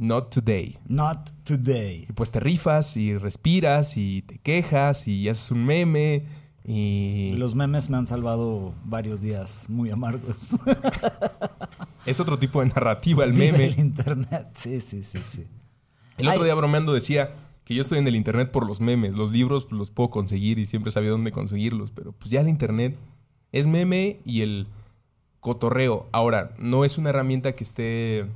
Not 0.00 0.34
today. 0.34 0.78
Not 0.88 1.30
today. 1.44 2.06
Y 2.08 2.12
pues 2.14 2.32
te 2.32 2.40
rifas 2.40 2.96
y 2.96 3.18
respiras 3.18 3.98
y 3.98 4.22
te 4.22 4.38
quejas 4.38 5.06
y 5.06 5.28
haces 5.28 5.50
un 5.50 5.66
meme 5.66 6.24
y... 6.64 7.32
Los 7.36 7.54
memes 7.54 7.90
me 7.90 7.98
han 7.98 8.06
salvado 8.06 8.74
varios 8.84 9.20
días 9.20 9.66
muy 9.68 9.90
amargos. 9.90 10.52
Es 12.06 12.20
otro 12.20 12.38
tipo 12.38 12.60
de 12.60 12.66
narrativa 12.66 13.24
el 13.24 13.34
meme. 13.34 13.66
el 13.66 13.78
internet. 13.78 14.48
Sí, 14.54 14.80
sí, 14.80 15.02
sí, 15.02 15.20
sí. 15.22 15.46
El 16.18 16.28
otro 16.28 16.44
día 16.44 16.54
bromeando 16.54 16.92
decía 16.92 17.32
que 17.64 17.74
yo 17.74 17.82
estoy 17.82 17.98
en 17.98 18.08
el 18.08 18.16
internet 18.16 18.50
por 18.50 18.66
los 18.66 18.80
memes. 18.80 19.14
Los 19.14 19.32
libros 19.32 19.64
pues, 19.64 19.78
los 19.78 19.90
puedo 19.90 20.10
conseguir 20.10 20.58
y 20.58 20.66
siempre 20.66 20.90
sabía 20.90 21.10
dónde 21.10 21.32
conseguirlos. 21.32 21.90
Pero 21.90 22.12
pues 22.12 22.30
ya 22.30 22.40
el 22.40 22.48
internet 22.48 22.96
es 23.52 23.66
meme 23.66 24.20
y 24.24 24.42
el 24.42 24.66
cotorreo. 25.40 26.08
Ahora, 26.12 26.54
no 26.58 26.84
es 26.84 26.98
una 26.98 27.10
herramienta 27.10 27.52
que 27.52 27.64
esté... 27.64 28.26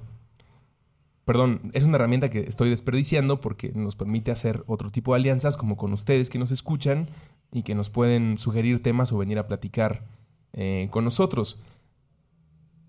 Perdón, 1.25 1.71
es 1.73 1.85
una 1.85 1.97
herramienta 1.97 2.29
que 2.29 2.41
estoy 2.41 2.69
desperdiciando 2.69 3.41
porque 3.41 3.73
nos 3.75 3.97
permite 3.97 4.31
hacer 4.31 4.63
otro 4.67 4.91
tipo 4.91 5.15
de 5.15 5.21
alianzas 5.21 5.57
como 5.57 5.79
con 5.79 5.93
ustedes 5.95 6.29
que 6.29 6.39
nos 6.39 6.51
escuchan 6.51 7.09
y 7.51 7.63
que 7.63 7.75
nos 7.75 7.89
pueden 7.89 8.37
sugerir 8.37 8.83
temas 8.83 9.11
o 9.11 9.17
venir 9.17 9.39
a 9.39 9.47
platicar 9.47 10.05
eh, 10.53 10.89
con 10.91 11.03
nosotros. 11.05 11.59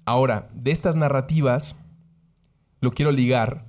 Ahora, 0.06 0.50
de 0.54 0.72
estas 0.72 0.96
narrativas, 0.96 1.76
lo 2.80 2.92
quiero 2.92 3.12
ligar 3.12 3.66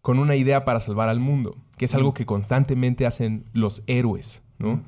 con 0.00 0.20
una 0.20 0.36
idea 0.36 0.64
para 0.64 0.80
salvar 0.80 1.08
al 1.08 1.18
mundo, 1.18 1.56
que 1.76 1.86
es 1.86 1.94
algo 1.94 2.14
que 2.14 2.26
constantemente 2.26 3.06
hacen 3.06 3.44
los 3.52 3.82
héroes, 3.88 4.42
¿no? 4.58 4.80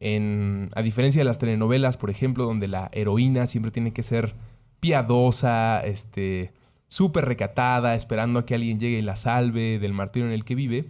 En, 0.00 0.70
a 0.74 0.80
diferencia 0.80 1.20
de 1.20 1.26
las 1.26 1.38
telenovelas, 1.38 1.98
por 1.98 2.08
ejemplo, 2.08 2.46
donde 2.46 2.66
la 2.66 2.88
heroína 2.92 3.46
siempre 3.46 3.70
tiene 3.70 3.92
que 3.92 4.02
ser 4.02 4.34
piadosa, 4.80 5.80
este, 5.80 6.54
súper 6.88 7.26
recatada, 7.26 7.94
esperando 7.94 8.38
a 8.38 8.46
que 8.46 8.54
alguien 8.54 8.80
llegue 8.80 8.98
y 8.98 9.02
la 9.02 9.16
salve 9.16 9.78
del 9.78 9.92
martirio 9.92 10.26
en 10.26 10.32
el 10.32 10.46
que 10.46 10.54
vive, 10.54 10.86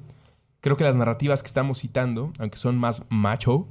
creo 0.61 0.76
que 0.76 0.85
las 0.85 0.95
narrativas 0.95 1.43
que 1.43 1.49
estamos 1.49 1.81
citando, 1.81 2.33
aunque 2.38 2.57
son 2.57 2.79
más 2.79 3.02
macho, 3.09 3.67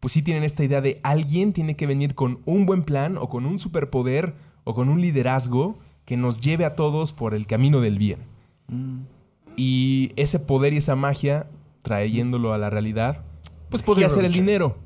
pues 0.00 0.12
sí 0.14 0.22
tienen 0.22 0.42
esta 0.42 0.64
idea 0.64 0.80
de 0.80 0.98
alguien 1.04 1.52
tiene 1.52 1.76
que 1.76 1.86
venir 1.86 2.16
con 2.16 2.40
un 2.46 2.66
buen 2.66 2.82
plan 2.82 3.16
o 3.16 3.28
con 3.28 3.46
un 3.46 3.60
superpoder 3.60 4.34
o 4.64 4.74
con 4.74 4.88
un 4.88 5.00
liderazgo 5.00 5.78
que 6.04 6.16
nos 6.16 6.40
lleve 6.40 6.64
a 6.64 6.74
todos 6.74 7.12
por 7.12 7.34
el 7.34 7.46
camino 7.46 7.80
del 7.80 7.98
bien. 7.98 8.20
Y 9.56 10.12
ese 10.16 10.38
poder 10.38 10.72
y 10.72 10.78
esa 10.78 10.96
magia, 10.96 11.46
trayéndolo 11.82 12.52
a 12.52 12.58
la 12.58 12.70
realidad, 12.70 13.24
pues 13.68 13.82
podría 13.82 14.10
ser 14.10 14.24
el 14.24 14.32
dinero. 14.32 14.76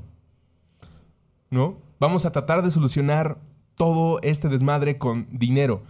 ¿No? 1.50 1.76
Vamos 2.00 2.26
a 2.26 2.32
tratar 2.32 2.62
de 2.62 2.70
solucionar 2.70 3.38
todo 3.76 4.20
este 4.22 4.48
desmadre 4.48 4.98
con 4.98 5.26
dinero. 5.30 5.82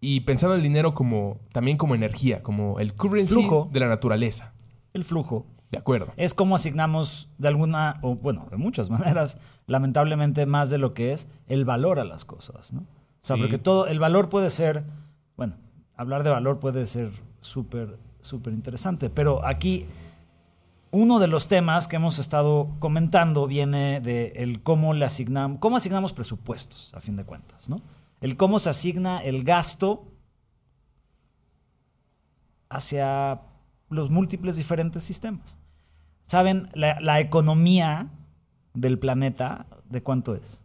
Y 0.00 0.20
pensando 0.20 0.54
en 0.54 0.60
el 0.60 0.64
dinero 0.64 0.94
como 0.94 1.40
también 1.52 1.76
como 1.76 1.94
energía, 1.94 2.42
como 2.42 2.78
el 2.78 2.94
currency 2.94 3.34
Flujo. 3.34 3.68
de 3.72 3.80
la 3.80 3.88
naturaleza. 3.88 4.52
El 4.92 5.04
flujo. 5.04 5.46
De 5.74 5.80
acuerdo. 5.80 6.12
Es 6.16 6.34
como 6.34 6.54
asignamos 6.54 7.30
de 7.38 7.48
alguna, 7.48 7.98
o 8.02 8.14
bueno, 8.16 8.46
de 8.50 8.56
muchas 8.56 8.90
maneras, 8.96 9.38
lamentablemente 9.66 10.46
más 10.46 10.70
de 10.70 10.78
lo 10.78 10.94
que 10.94 11.12
es 11.12 11.28
el 11.46 11.64
valor 11.64 11.98
a 11.98 12.04
las 12.04 12.24
cosas, 12.24 12.72
¿no? 12.72 12.80
O 12.80 12.86
sea, 13.26 13.36
Sí. 13.36 13.42
porque 13.42 13.58
todo, 13.58 13.86
el 13.86 13.98
valor 13.98 14.28
puede 14.28 14.50
ser, 14.50 14.84
bueno, 15.36 15.54
hablar 15.96 16.22
de 16.24 16.30
valor 16.30 16.58
puede 16.60 16.86
ser 16.86 17.10
súper, 17.40 17.98
súper 18.20 18.52
interesante, 18.52 19.08
pero 19.10 19.46
aquí 19.46 19.86
uno 20.90 21.18
de 21.18 21.26
los 21.26 21.48
temas 21.48 21.88
que 21.88 21.96
hemos 21.96 22.18
estado 22.18 22.68
comentando 22.78 23.46
viene 23.46 24.00
de 24.00 24.28
el 24.36 24.62
cómo 24.62 24.94
le 24.94 25.04
asignamos, 25.04 25.58
cómo 25.58 25.76
asignamos 25.76 26.12
presupuestos, 26.12 26.94
a 26.94 27.00
fin 27.00 27.16
de 27.16 27.24
cuentas, 27.24 27.68
¿no? 27.68 27.80
El 28.20 28.36
cómo 28.36 28.58
se 28.58 28.70
asigna 28.70 29.18
el 29.18 29.42
gasto 29.42 30.04
hacia 32.68 33.40
los 33.90 34.10
múltiples 34.10 34.56
diferentes 34.56 35.02
sistemas. 35.04 35.58
¿Saben 36.26 36.68
la, 36.74 36.98
la 37.00 37.20
economía 37.20 38.08
del 38.74 38.98
planeta 38.98 39.66
de 39.88 40.02
cuánto 40.02 40.34
es? 40.34 40.60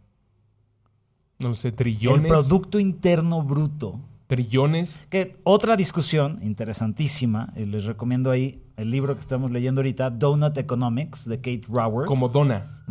No 1.38 1.54
sé, 1.54 1.68
El 1.68 1.74
trillones. 1.74 2.30
Producto 2.30 2.78
Interno 2.78 3.42
Bruto. 3.42 4.00
Trillones. 4.26 5.00
Que 5.08 5.40
otra 5.42 5.76
discusión 5.76 6.38
interesantísima, 6.42 7.52
y 7.56 7.64
les 7.64 7.84
recomiendo 7.84 8.30
ahí 8.30 8.62
el 8.76 8.90
libro 8.90 9.14
que 9.14 9.20
estamos 9.20 9.50
leyendo 9.50 9.80
ahorita, 9.80 10.10
Donut 10.10 10.56
Economics, 10.56 11.24
de 11.24 11.36
Kate 11.38 11.62
Raworth. 11.68 12.06
Como 12.06 12.28
dona. 12.28 12.84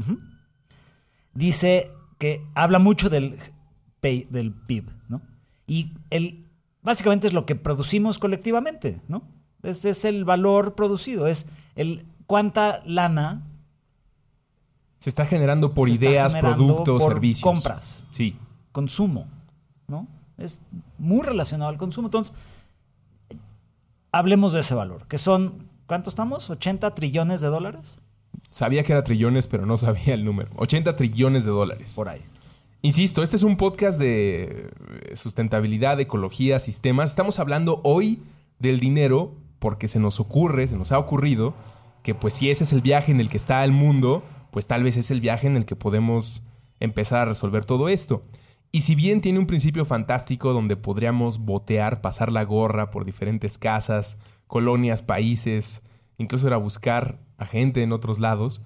dice 1.33 1.91
que 2.17 2.45
habla 2.55 2.79
mucho 2.79 3.09
del, 3.09 3.37
del 4.01 4.51
PIB, 4.51 4.89
¿no? 5.07 5.21
Y 5.65 5.93
el, 6.09 6.45
básicamente 6.81 7.27
es 7.27 7.33
lo 7.33 7.45
que 7.45 7.55
producimos 7.55 8.19
colectivamente, 8.19 8.99
¿no? 9.07 9.23
Este 9.63 9.91
es 9.91 10.05
el 10.05 10.25
valor 10.25 10.75
producido, 10.75 11.27
es 11.27 11.47
el 11.75 12.05
cuánta 12.29 12.83
lana 12.85 13.41
Se 14.99 15.09
está 15.09 15.25
generando 15.25 15.73
por 15.73 15.89
ideas, 15.89 16.35
generando 16.35 16.67
productos, 16.67 17.01
por 17.01 17.13
servicios. 17.13 17.41
compras, 17.43 18.05
Sí. 18.11 18.37
consumo, 18.71 19.25
¿no? 19.87 20.05
Es 20.37 20.61
muy 20.99 21.23
relacionado 21.23 21.69
al 21.71 21.77
consumo. 21.77 22.07
Entonces, 22.07 22.35
hablemos 24.11 24.53
de 24.53 24.59
ese 24.59 24.75
valor, 24.75 25.07
que 25.07 25.17
son, 25.17 25.67
¿cuánto 25.87 26.11
estamos? 26.11 26.51
¿80 26.51 26.93
trillones 26.93 27.41
de 27.41 27.47
dólares? 27.47 27.97
Sabía 28.51 28.83
que 28.83 28.93
era 28.93 29.03
trillones, 29.03 29.47
pero 29.47 29.65
no 29.65 29.77
sabía 29.77 30.13
el 30.13 30.23
número. 30.23 30.51
80 30.57 30.95
trillones 30.95 31.45
de 31.45 31.51
dólares. 31.51 31.93
Por 31.95 32.09
ahí. 32.09 32.21
Insisto, 32.83 33.23
este 33.23 33.37
es 33.37 33.43
un 33.43 33.57
podcast 33.57 33.99
de 33.99 34.69
sustentabilidad, 35.15 35.99
ecología, 35.99 36.59
sistemas. 36.59 37.09
Estamos 37.09 37.39
hablando 37.39 37.81
hoy 37.83 38.21
del 38.59 38.79
dinero 38.79 39.33
porque 39.57 39.87
se 39.87 39.99
nos 39.99 40.19
ocurre, 40.19 40.67
se 40.67 40.77
nos 40.77 40.91
ha 40.91 40.99
ocurrido 40.99 41.55
que 42.03 42.15
pues 42.15 42.33
si 42.33 42.49
ese 42.49 42.63
es 42.63 42.73
el 42.73 42.81
viaje 42.81 43.11
en 43.11 43.19
el 43.19 43.29
que 43.29 43.37
está 43.37 43.63
el 43.63 43.71
mundo, 43.71 44.23
pues 44.51 44.67
tal 44.67 44.83
vez 44.83 44.97
es 44.97 45.11
el 45.11 45.21
viaje 45.21 45.47
en 45.47 45.57
el 45.57 45.65
que 45.65 45.75
podemos 45.75 46.43
empezar 46.79 47.21
a 47.21 47.25
resolver 47.25 47.65
todo 47.65 47.89
esto. 47.89 48.23
Y 48.71 48.81
si 48.81 48.95
bien 48.95 49.21
tiene 49.21 49.39
un 49.39 49.47
principio 49.47 49.83
fantástico 49.83 50.53
donde 50.53 50.75
podríamos 50.75 51.39
botear, 51.39 52.01
pasar 52.01 52.31
la 52.31 52.43
gorra 52.43 52.91
por 52.91 53.03
diferentes 53.03 53.57
casas, 53.57 54.17
colonias, 54.47 55.01
países, 55.01 55.81
incluso 56.17 56.47
ir 56.47 56.53
a 56.53 56.57
buscar 56.57 57.19
a 57.37 57.45
gente 57.45 57.81
en 57.81 57.91
otros 57.91 58.19
lados, 58.19 58.61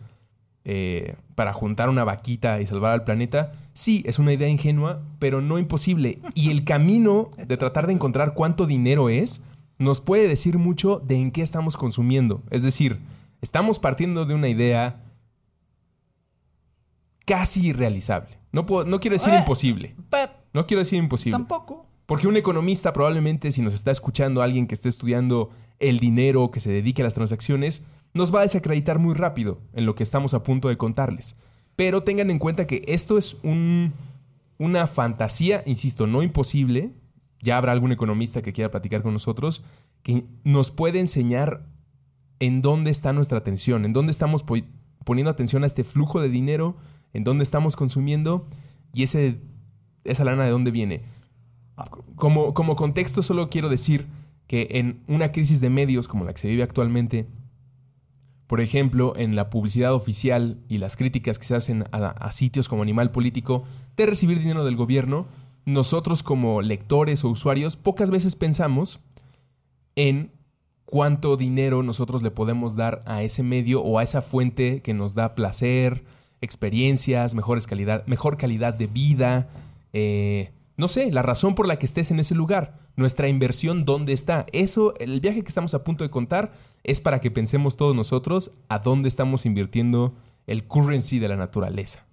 eh, 0.65 1.15
para 1.35 1.51
juntar 1.51 1.89
una 1.89 2.03
vaquita 2.03 2.61
y 2.61 2.67
salvar 2.67 2.91
al 2.91 3.03
planeta, 3.03 3.51
sí, 3.73 4.03
es 4.05 4.19
una 4.19 4.33
idea 4.33 4.47
ingenua, 4.47 5.01
pero 5.19 5.41
no 5.41 5.57
imposible. 5.57 6.19
Y 6.35 6.51
el 6.51 6.63
camino 6.63 7.31
de 7.37 7.57
tratar 7.57 7.87
de 7.87 7.93
encontrar 7.93 8.33
cuánto 8.33 8.65
dinero 8.65 9.09
es, 9.09 9.41
nos 9.77 10.01
puede 10.01 10.27
decir 10.27 10.57
mucho 10.57 11.01
de 11.05 11.15
en 11.15 11.31
qué 11.31 11.41
estamos 11.41 11.75
consumiendo. 11.75 12.43
Es 12.49 12.61
decir, 12.61 12.99
estamos 13.43 13.77
partiendo 13.77 14.25
de 14.25 14.33
una 14.33 14.47
idea 14.47 15.03
casi 17.25 17.67
irrealizable. 17.67 18.37
No, 18.51 18.65
puedo- 18.65 18.85
no 18.85 18.99
quiero 18.99 19.15
decir 19.15 19.33
Eh. 19.33 19.37
imposible. 19.39 19.95
No 20.53 20.65
quiero 20.67 20.79
decir 20.81 20.99
imposible. 20.99 21.37
tampoco. 21.37 21.87
Porque 22.05 22.27
un 22.27 22.35
economista 22.37 22.91
probablemente 22.93 23.51
si 23.51 23.61
nos 23.61 23.73
está 23.73 23.89
escuchando 23.91 24.41
alguien 24.41 24.67
que 24.67 24.75
esté 24.75 24.89
estudiando 24.89 25.49
el 25.79 25.99
dinero, 25.99 26.51
que 26.51 26.59
se 26.59 26.71
dedique 26.71 27.01
a 27.01 27.05
las 27.05 27.13
transacciones, 27.13 27.83
nos 28.13 28.33
va 28.33 28.39
a 28.39 28.43
desacreditar 28.43 28.99
muy 28.99 29.13
rápido 29.15 29.61
en 29.73 29.85
lo 29.85 29.95
que 29.95 30.03
estamos 30.03 30.33
a 30.33 30.43
punto 30.43 30.67
de 30.67 30.77
contarles. 30.77 31.35
Pero 31.75 32.03
tengan 32.03 32.29
en 32.29 32.39
cuenta 32.39 32.67
que 32.67 32.83
esto 32.87 33.17
es 33.17 33.37
un- 33.41 33.93
una 34.59 34.85
fantasía, 34.85 35.63
insisto, 35.65 36.05
no 36.05 36.21
imposible. 36.21 36.91
Ya 37.41 37.57
habrá 37.57 37.71
algún 37.71 37.91
economista 37.91 38.41
que 38.41 38.53
quiera 38.53 38.69
platicar 38.69 39.01
con 39.01 39.13
nosotros, 39.13 39.63
que 40.03 40.25
nos 40.43 40.71
puede 40.71 40.99
enseñar 40.99 41.65
en 42.43 42.61
dónde 42.61 42.91
está 42.91 43.13
nuestra 43.13 43.37
atención, 43.37 43.85
en 43.85 43.93
dónde 43.93 44.11
estamos 44.11 44.43
po- 44.43 44.57
poniendo 45.05 45.31
atención 45.31 45.63
a 45.63 45.67
este 45.67 45.85
flujo 45.85 46.19
de 46.19 46.27
dinero, 46.27 46.75
en 47.13 47.23
dónde 47.23 47.43
estamos 47.43 47.75
consumiendo 47.77 48.47
y 48.93 49.03
ese, 49.03 49.39
esa 50.03 50.25
lana 50.25 50.43
de 50.43 50.51
dónde 50.51 50.71
viene. 50.71 51.03
Como, 52.15 52.53
como 52.53 52.75
contexto, 52.75 53.21
solo 53.21 53.49
quiero 53.49 53.69
decir 53.69 54.07
que 54.47 54.67
en 54.71 55.03
una 55.07 55.31
crisis 55.31 55.61
de 55.61 55.69
medios 55.69 56.09
como 56.09 56.25
la 56.25 56.33
que 56.33 56.41
se 56.41 56.49
vive 56.49 56.63
actualmente, 56.63 57.27
por 58.47 58.59
ejemplo, 58.59 59.13
en 59.15 59.37
la 59.37 59.49
publicidad 59.49 59.93
oficial 59.93 60.59
y 60.67 60.79
las 60.79 60.97
críticas 60.97 61.39
que 61.39 61.45
se 61.45 61.55
hacen 61.55 61.85
a, 61.91 62.07
a 62.07 62.31
sitios 62.33 62.67
como 62.67 62.83
Animal 62.83 63.11
Político 63.11 63.63
de 63.95 64.05
recibir 64.05 64.39
dinero 64.39 64.65
del 64.65 64.75
gobierno, 64.75 65.27
nosotros 65.65 66.23
como 66.23 66.61
lectores 66.61 67.23
o 67.23 67.29
usuarios 67.29 67.77
pocas 67.77 68.09
veces 68.09 68.35
pensamos 68.35 68.99
en 69.95 70.31
cuánto 70.93 71.37
dinero 71.37 71.81
nosotros 71.81 72.21
le 72.21 72.29
podemos 72.29 72.75
dar 72.75 73.01
a 73.07 73.23
ese 73.23 73.41
medio 73.41 73.81
o 73.81 73.97
a 73.97 74.03
esa 74.03 74.21
fuente 74.21 74.83
que 74.83 74.93
nos 74.93 75.15
da 75.15 75.33
placer, 75.33 76.03
experiencias, 76.39 77.33
mejores 77.33 77.65
calidad, 77.65 78.05
mejor 78.05 78.37
calidad 78.37 78.75
de 78.75 78.85
vida, 78.85 79.49
eh, 79.91 80.51
no 80.77 80.87
sé, 80.87 81.11
la 81.11 81.23
razón 81.23 81.55
por 81.55 81.67
la 81.67 81.77
que 81.79 81.87
estés 81.87 82.11
en 82.11 82.19
ese 82.19 82.35
lugar, 82.35 82.77
nuestra 82.95 83.27
inversión 83.27 83.85
dónde 83.85 84.13
está. 84.13 84.45
Eso, 84.51 84.93
el 84.99 85.19
viaje 85.19 85.41
que 85.41 85.47
estamos 85.47 85.73
a 85.73 85.83
punto 85.83 86.03
de 86.03 86.11
contar 86.11 86.51
es 86.83 87.01
para 87.01 87.19
que 87.21 87.31
pensemos 87.31 87.75
todos 87.75 87.95
nosotros 87.95 88.51
a 88.69 88.77
dónde 88.77 89.07
estamos 89.09 89.47
invirtiendo 89.47 90.13
el 90.45 90.63
currency 90.65 91.17
de 91.17 91.27
la 91.27 91.37
naturaleza, 91.37 92.05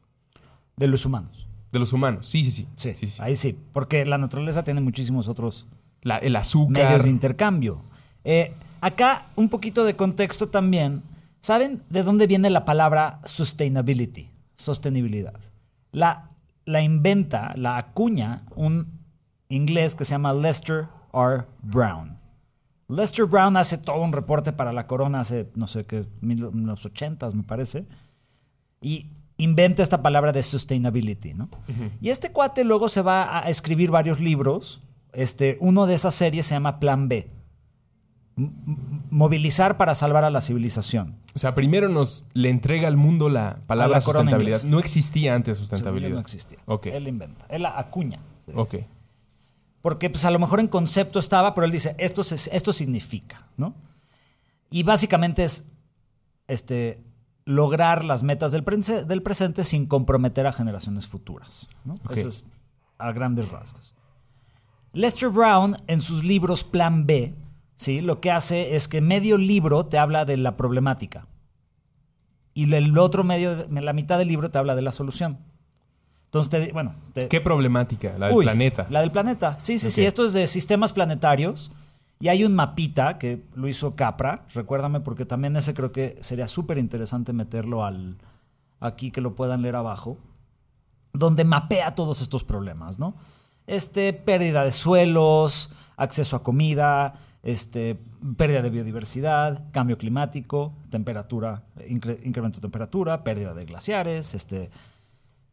De 0.78 0.86
los 0.86 1.04
humanos. 1.04 1.46
de 1.70 1.78
los 1.80 1.92
humanos. 1.92 2.26
Sí, 2.26 2.42
sí, 2.44 2.50
sí. 2.50 2.66
Sí, 2.76 2.92
sí, 2.94 3.06
sí. 3.08 3.20
ahí 3.22 3.36
sí. 3.36 3.58
Porque 3.74 4.06
la 4.06 4.16
naturaleza 4.16 4.64
tiene 4.64 4.80
muchísimos 4.80 5.28
otros 5.28 5.66
La- 6.00 6.16
el 6.16 6.34
azúcar. 6.36 6.84
medios 6.84 7.04
de 7.04 7.10
intercambio. 7.10 7.82
Eh, 8.24 8.52
acá, 8.80 9.26
un 9.36 9.48
poquito 9.48 9.84
de 9.84 9.96
contexto 9.96 10.48
también. 10.48 11.02
¿Saben 11.40 11.82
de 11.88 12.02
dónde 12.02 12.26
viene 12.26 12.50
la 12.50 12.64
palabra 12.64 13.20
sustainability? 13.24 14.30
Sostenibilidad. 14.54 15.40
La, 15.92 16.30
la 16.64 16.82
inventa, 16.82 17.54
la 17.56 17.78
acuña 17.78 18.42
un 18.54 19.00
inglés 19.48 19.94
que 19.94 20.04
se 20.04 20.12
llama 20.12 20.32
Lester 20.32 20.86
R. 21.12 21.44
Brown. 21.62 22.18
Lester 22.88 23.24
Brown 23.24 23.56
hace 23.56 23.78
todo 23.78 24.02
un 24.02 24.12
reporte 24.12 24.52
para 24.52 24.72
la 24.72 24.86
corona 24.86 25.20
hace, 25.20 25.48
no 25.54 25.66
sé 25.66 25.84
qué, 25.86 26.04
los 26.20 26.84
ochentas 26.84 27.34
me 27.34 27.42
parece. 27.42 27.86
Y 28.80 29.06
inventa 29.36 29.82
esta 29.82 30.02
palabra 30.02 30.32
de 30.32 30.42
sustainability, 30.42 31.34
¿no? 31.34 31.48
Y 32.00 32.10
este 32.10 32.32
cuate 32.32 32.64
luego 32.64 32.88
se 32.88 33.02
va 33.02 33.38
a 33.38 33.48
escribir 33.48 33.90
varios 33.90 34.20
libros. 34.20 34.82
Este, 35.12 35.56
uno 35.60 35.86
de 35.86 35.94
esas 35.94 36.14
series 36.14 36.46
se 36.46 36.54
llama 36.54 36.80
Plan 36.80 37.08
B. 37.08 37.30
Movilizar 38.36 39.76
para 39.76 39.94
salvar 39.94 40.24
a 40.24 40.30
la 40.30 40.40
civilización. 40.40 41.16
O 41.34 41.38
sea, 41.38 41.54
primero 41.54 41.88
nos 41.88 42.24
le 42.32 42.48
entrega 42.48 42.88
al 42.88 42.96
mundo 42.96 43.28
la 43.28 43.58
palabra 43.66 43.96
la 43.96 44.00
sustentabilidad. 44.00 44.62
No 44.64 44.78
existía 44.78 45.34
antes 45.34 45.58
sustentabilidad. 45.58 46.14
No 46.14 46.20
existía. 46.20 46.58
Él 46.84 47.08
inventa. 47.08 47.44
Él 47.48 47.62
la 47.62 47.78
acuña. 47.78 48.20
Ok. 48.54 48.76
Porque 49.82 50.10
pues 50.10 50.24
a 50.24 50.30
lo 50.30 50.38
mejor 50.38 50.60
en 50.60 50.68
concepto 50.68 51.18
estaba, 51.18 51.54
pero 51.54 51.64
él 51.64 51.70
dice, 51.72 51.94
esto, 51.98 52.20
esto 52.22 52.72
significa, 52.72 53.46
¿no? 53.56 53.74
Y 54.70 54.82
básicamente 54.82 55.42
es 55.44 55.66
este, 56.48 57.02
lograr 57.44 58.04
las 58.04 58.22
metas 58.22 58.52
del, 58.52 58.64
prese- 58.64 59.04
del 59.04 59.22
presente 59.22 59.64
sin 59.64 59.86
comprometer 59.86 60.46
a 60.46 60.52
generaciones 60.52 61.06
futuras. 61.06 61.68
¿no? 61.84 61.94
Eso 62.10 62.28
es 62.28 62.46
a 62.98 63.10
grandes 63.12 63.48
rasgos. 63.50 63.94
Lester 64.92 65.28
Brown, 65.30 65.76
en 65.86 66.00
sus 66.00 66.24
libros 66.24 66.62
Plan 66.62 67.06
B, 67.06 67.34
¿sí? 67.80 68.00
lo 68.02 68.20
que 68.20 68.30
hace 68.30 68.76
es 68.76 68.88
que 68.88 69.00
medio 69.00 69.38
libro 69.38 69.86
te 69.86 69.96
habla 69.98 70.24
de 70.26 70.36
la 70.36 70.56
problemática. 70.56 71.26
Y 72.52 72.72
el 72.74 72.98
otro 72.98 73.24
medio, 73.24 73.66
la 73.70 73.92
mitad 73.94 74.18
del 74.18 74.28
libro 74.28 74.50
te 74.50 74.58
habla 74.58 74.74
de 74.74 74.82
la 74.82 74.92
solución. 74.92 75.38
Entonces, 76.26 76.50
te- 76.50 76.72
bueno, 76.72 76.94
te- 77.14 77.28
¿Qué 77.28 77.40
problemática? 77.40 78.16
La 78.18 78.26
del 78.26 78.36
Uy, 78.36 78.44
planeta. 78.44 78.86
La 78.90 79.00
del 79.00 79.10
planeta. 79.10 79.58
Sí, 79.58 79.78
sí, 79.78 79.90
sí. 79.90 80.04
Esto 80.04 80.24
es 80.26 80.32
de 80.32 80.46
sistemas 80.46 80.92
planetarios. 80.92 81.72
Y 82.20 82.28
hay 82.28 82.44
un 82.44 82.54
mapita 82.54 83.16
que 83.18 83.44
lo 83.54 83.66
hizo 83.66 83.96
Capra. 83.96 84.44
Recuérdame 84.54 85.00
porque 85.00 85.24
también 85.24 85.56
ese 85.56 85.72
creo 85.72 85.90
que 85.90 86.18
sería 86.20 86.48
súper 86.48 86.76
interesante 86.76 87.32
meterlo 87.32 87.82
al 87.84 88.16
aquí 88.78 89.10
que 89.10 89.22
lo 89.22 89.34
puedan 89.34 89.62
leer 89.62 89.76
abajo. 89.76 90.18
Donde 91.14 91.44
mapea 91.44 91.94
todos 91.94 92.20
estos 92.20 92.44
problemas, 92.44 92.98
¿no? 92.98 93.14
Este, 93.66 94.12
pérdida 94.12 94.64
de 94.64 94.72
suelos, 94.72 95.70
acceso 95.96 96.36
a 96.36 96.42
comida, 96.42 97.14
este, 97.42 97.98
pérdida 98.36 98.62
de 98.62 98.70
biodiversidad, 98.70 99.70
cambio 99.72 99.96
climático, 99.98 100.74
temperatura, 100.90 101.64
incre- 101.88 102.18
incremento 102.24 102.56
de 102.58 102.62
temperatura, 102.62 103.24
pérdida 103.24 103.54
de 103.54 103.64
glaciares, 103.64 104.34
este, 104.34 104.70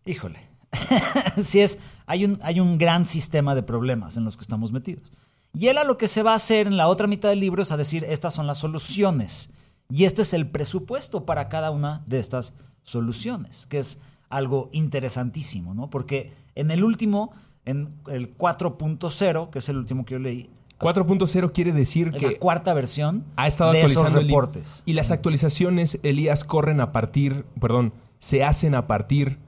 híjole, 0.05 0.39
si 1.43 1.61
es, 1.61 1.79
hay 2.05 2.25
un, 2.25 2.37
hay 2.41 2.59
un 2.59 2.77
gran 2.77 3.05
sistema 3.05 3.55
de 3.55 3.63
problemas 3.63 4.17
en 4.17 4.25
los 4.25 4.35
que 4.35 4.41
estamos 4.41 4.71
metidos. 4.71 5.11
Y 5.53 5.67
él 5.67 5.77
a 5.77 5.83
lo 5.85 5.97
que 5.97 6.07
se 6.07 6.23
va 6.23 6.33
a 6.33 6.35
hacer 6.35 6.67
en 6.67 6.77
la 6.77 6.87
otra 6.87 7.07
mitad 7.07 7.29
del 7.29 7.39
libro 7.39 7.61
es 7.63 7.71
a 7.71 7.77
decir, 7.77 8.03
estas 8.03 8.33
son 8.33 8.47
las 8.47 8.57
soluciones. 8.59 9.51
Y 9.89 10.03
este 10.03 10.21
es 10.21 10.33
el 10.33 10.45
presupuesto 10.47 11.25
para 11.25 11.47
cada 11.47 11.71
una 11.71 12.03
de 12.05 12.19
estas 12.19 12.53
soluciones, 12.83 13.65
que 13.65 13.79
es 13.79 14.01
algo 14.29 14.69
interesantísimo, 14.73 15.73
¿no? 15.73 15.89
Porque 15.89 16.33
en 16.55 16.69
el 16.69 16.83
último, 16.83 17.31
en 17.65 17.95
el 18.07 18.37
4.0, 18.37 19.49
que 19.49 19.59
es 19.59 19.69
el 19.69 19.77
último 19.77 20.05
que 20.05 20.13
yo 20.15 20.19
leí, 20.19 20.49
4.0 20.79 21.51
quiere 21.53 21.73
decir 21.73 22.11
que 22.11 22.31
la 22.33 22.39
cuarta 22.39 22.73
versión 22.73 23.25
ha 23.35 23.47
estado 23.47 23.71
de 23.71 23.79
esos 23.79 23.91
actualizando 23.91 24.19
el 24.21 24.27
libro. 24.27 24.41
reportes. 24.41 24.83
Y 24.85 24.93
las 24.93 25.11
actualizaciones, 25.11 25.99
Elías, 26.03 26.43
corren 26.43 26.79
a 26.81 26.91
partir, 26.91 27.45
perdón, 27.59 27.93
se 28.19 28.43
hacen 28.43 28.75
a 28.75 28.87
partir 28.87 29.39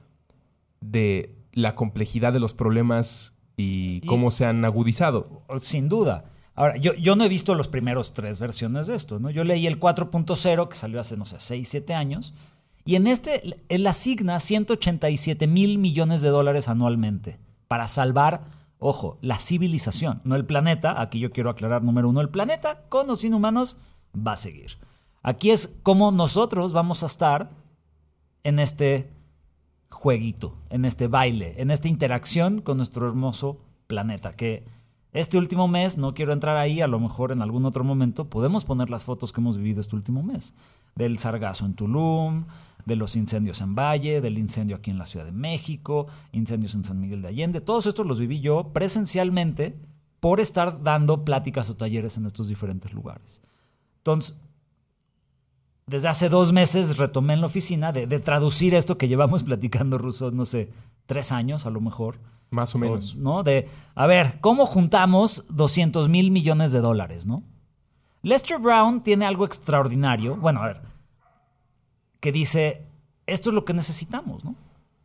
de 0.82 1.36
la 1.54 1.76
complejidad 1.76 2.34
de 2.34 2.40
los 2.40 2.54
problemas 2.54 3.34
y 3.58 3.98
Y- 4.04 4.08
cómo 4.08 4.32
se 4.32 4.46
han 4.46 4.64
agudizado. 4.66 5.44
Sin 5.60 5.90
duda. 5.90 6.26
Ahora, 6.56 6.78
yo, 6.78 6.94
yo 6.96 7.16
no 7.16 7.24
he 7.24 7.30
visto 7.30 7.56
los 7.56 7.68
primeros 7.68 8.14
tres 8.14 8.40
versiones 8.40 8.88
de 8.88 8.96
esto, 8.96 9.20
¿no? 9.20 9.30
Yo 9.30 9.44
leí 9.44 9.66
el 9.68 9.80
4.0, 9.80 10.68
que 10.68 10.76
salió 10.76 11.00
hace, 11.00 11.16
no 11.16 11.26
sé, 11.26 11.38
6, 11.40 11.68
7 11.70 11.94
años, 11.94 12.34
y 12.86 12.96
en 12.96 13.08
este 13.08 13.56
él 13.70 13.88
asigna 13.88 14.40
187 14.40 15.48
mil 15.48 15.78
millones 15.78 16.22
de 16.22 16.30
dólares 16.30 16.68
anualmente 16.68 17.38
para 17.68 17.88
salvar, 17.88 18.42
ojo, 18.80 19.18
la 19.22 19.40
civilización, 19.40 20.22
no 20.24 20.36
el 20.36 20.46
planeta. 20.46 21.02
Aquí 21.02 21.20
yo 21.20 21.32
quiero 21.32 21.50
aclarar, 21.50 21.84
número 21.84 22.10
uno, 22.10 22.22
el 22.22 22.30
planeta 22.30 22.84
con 22.90 23.10
o 23.10 23.16
sin 23.16 23.34
humanos 23.34 23.78
va 24.16 24.34
a 24.34 24.38
seguir. 24.38 24.78
Aquí 25.22 25.52
es 25.52 25.80
como 25.84 26.12
nosotros 26.12 26.74
vamos 26.74 27.04
a 27.04 27.08
estar 27.08 27.52
en 28.44 28.60
este 28.60 29.12
jueguito, 29.90 30.56
en 30.70 30.86
este 30.86 31.08
baile, 31.08 31.56
en 31.58 31.72
esta 31.72 31.90
interacción 31.90 32.60
con 32.60 32.78
nuestro 32.78 33.08
hermoso 33.08 33.60
planeta. 33.88 34.36
Que 34.36 34.64
este 35.12 35.38
último 35.38 35.68
mes, 35.68 35.98
no 35.98 36.14
quiero 36.14 36.32
entrar 36.32 36.56
ahí, 36.56 36.82
a 36.82 36.88
lo 36.88 37.00
mejor 37.00 37.32
en 37.32 37.42
algún 37.42 37.66
otro 37.66 37.84
momento 37.84 38.30
podemos 38.30 38.64
poner 38.64 38.90
las 38.90 39.06
fotos 39.06 39.34
que 39.34 39.42
hemos 39.42 39.58
vivido 39.58 39.82
este 39.82 39.96
último 39.96 40.24
mes. 40.24 40.54
Del 40.96 41.18
sargazo 41.18 41.66
en 41.66 41.74
Tulum, 41.74 42.46
de 42.86 42.96
los 42.96 43.16
incendios 43.16 43.62
en 43.62 43.76
Valle, 43.76 44.22
del 44.22 44.38
incendio 44.38 44.76
aquí 44.78 44.90
en 44.92 44.98
la 44.98 45.06
Ciudad 45.06 45.26
de 45.26 45.32
México, 45.32 46.08
incendios 46.32 46.76
en 46.76 46.84
San 46.84 47.00
Miguel 47.00 47.22
de 47.22 47.30
Allende. 47.30 47.62
Todos 47.62 47.86
estos 47.86 48.06
los 48.06 48.20
viví 48.20 48.40
yo 48.40 48.72
presencialmente 48.74 49.76
por 50.20 50.40
estar 50.40 50.84
dando 50.84 51.24
pláticas 51.24 51.70
o 51.70 51.76
talleres 51.76 52.18
en 52.18 52.26
estos 52.26 52.48
diferentes 52.48 52.94
lugares. 52.94 53.42
Entonces, 53.98 54.38
desde 55.88 56.08
hace 56.08 56.30
dos 56.30 56.52
meses 56.52 56.98
retomé 56.98 57.34
en 57.34 57.42
la 57.42 57.48
oficina 57.48 57.92
de, 57.92 58.06
de 58.06 58.20
traducir 58.20 58.74
esto 58.76 58.98
que 58.98 59.08
llevamos 59.08 59.44
platicando 59.50 59.98
ruso, 59.98 60.32
no 60.32 60.46
sé, 60.46 60.72
tres 61.06 61.32
años 61.32 61.66
a 61.66 61.70
lo 61.70 61.82
mejor. 61.82 62.18
Más 62.52 62.74
o 62.74 62.80
menos. 62.80 63.14
O, 63.14 63.18
¿No? 63.18 63.44
De, 63.44 63.70
a 63.96 64.08
ver, 64.08 64.40
¿cómo 64.42 64.66
juntamos 64.66 65.46
200 65.50 66.10
mil 66.10 66.32
millones 66.32 66.72
de 66.72 66.80
dólares, 66.80 67.26
no? 67.26 67.44
Lester 68.22 68.58
Brown 68.58 69.02
tiene 69.04 69.26
algo 69.26 69.46
extraordinario. 69.46 70.36
Bueno, 70.36 70.62
a 70.62 70.68
ver, 70.68 70.82
que 72.20 72.32
dice, 72.32 72.84
esto 73.28 73.50
es 73.50 73.54
lo 73.54 73.66
que 73.66 73.74
necesitamos, 73.74 74.44
¿no? 74.44 74.56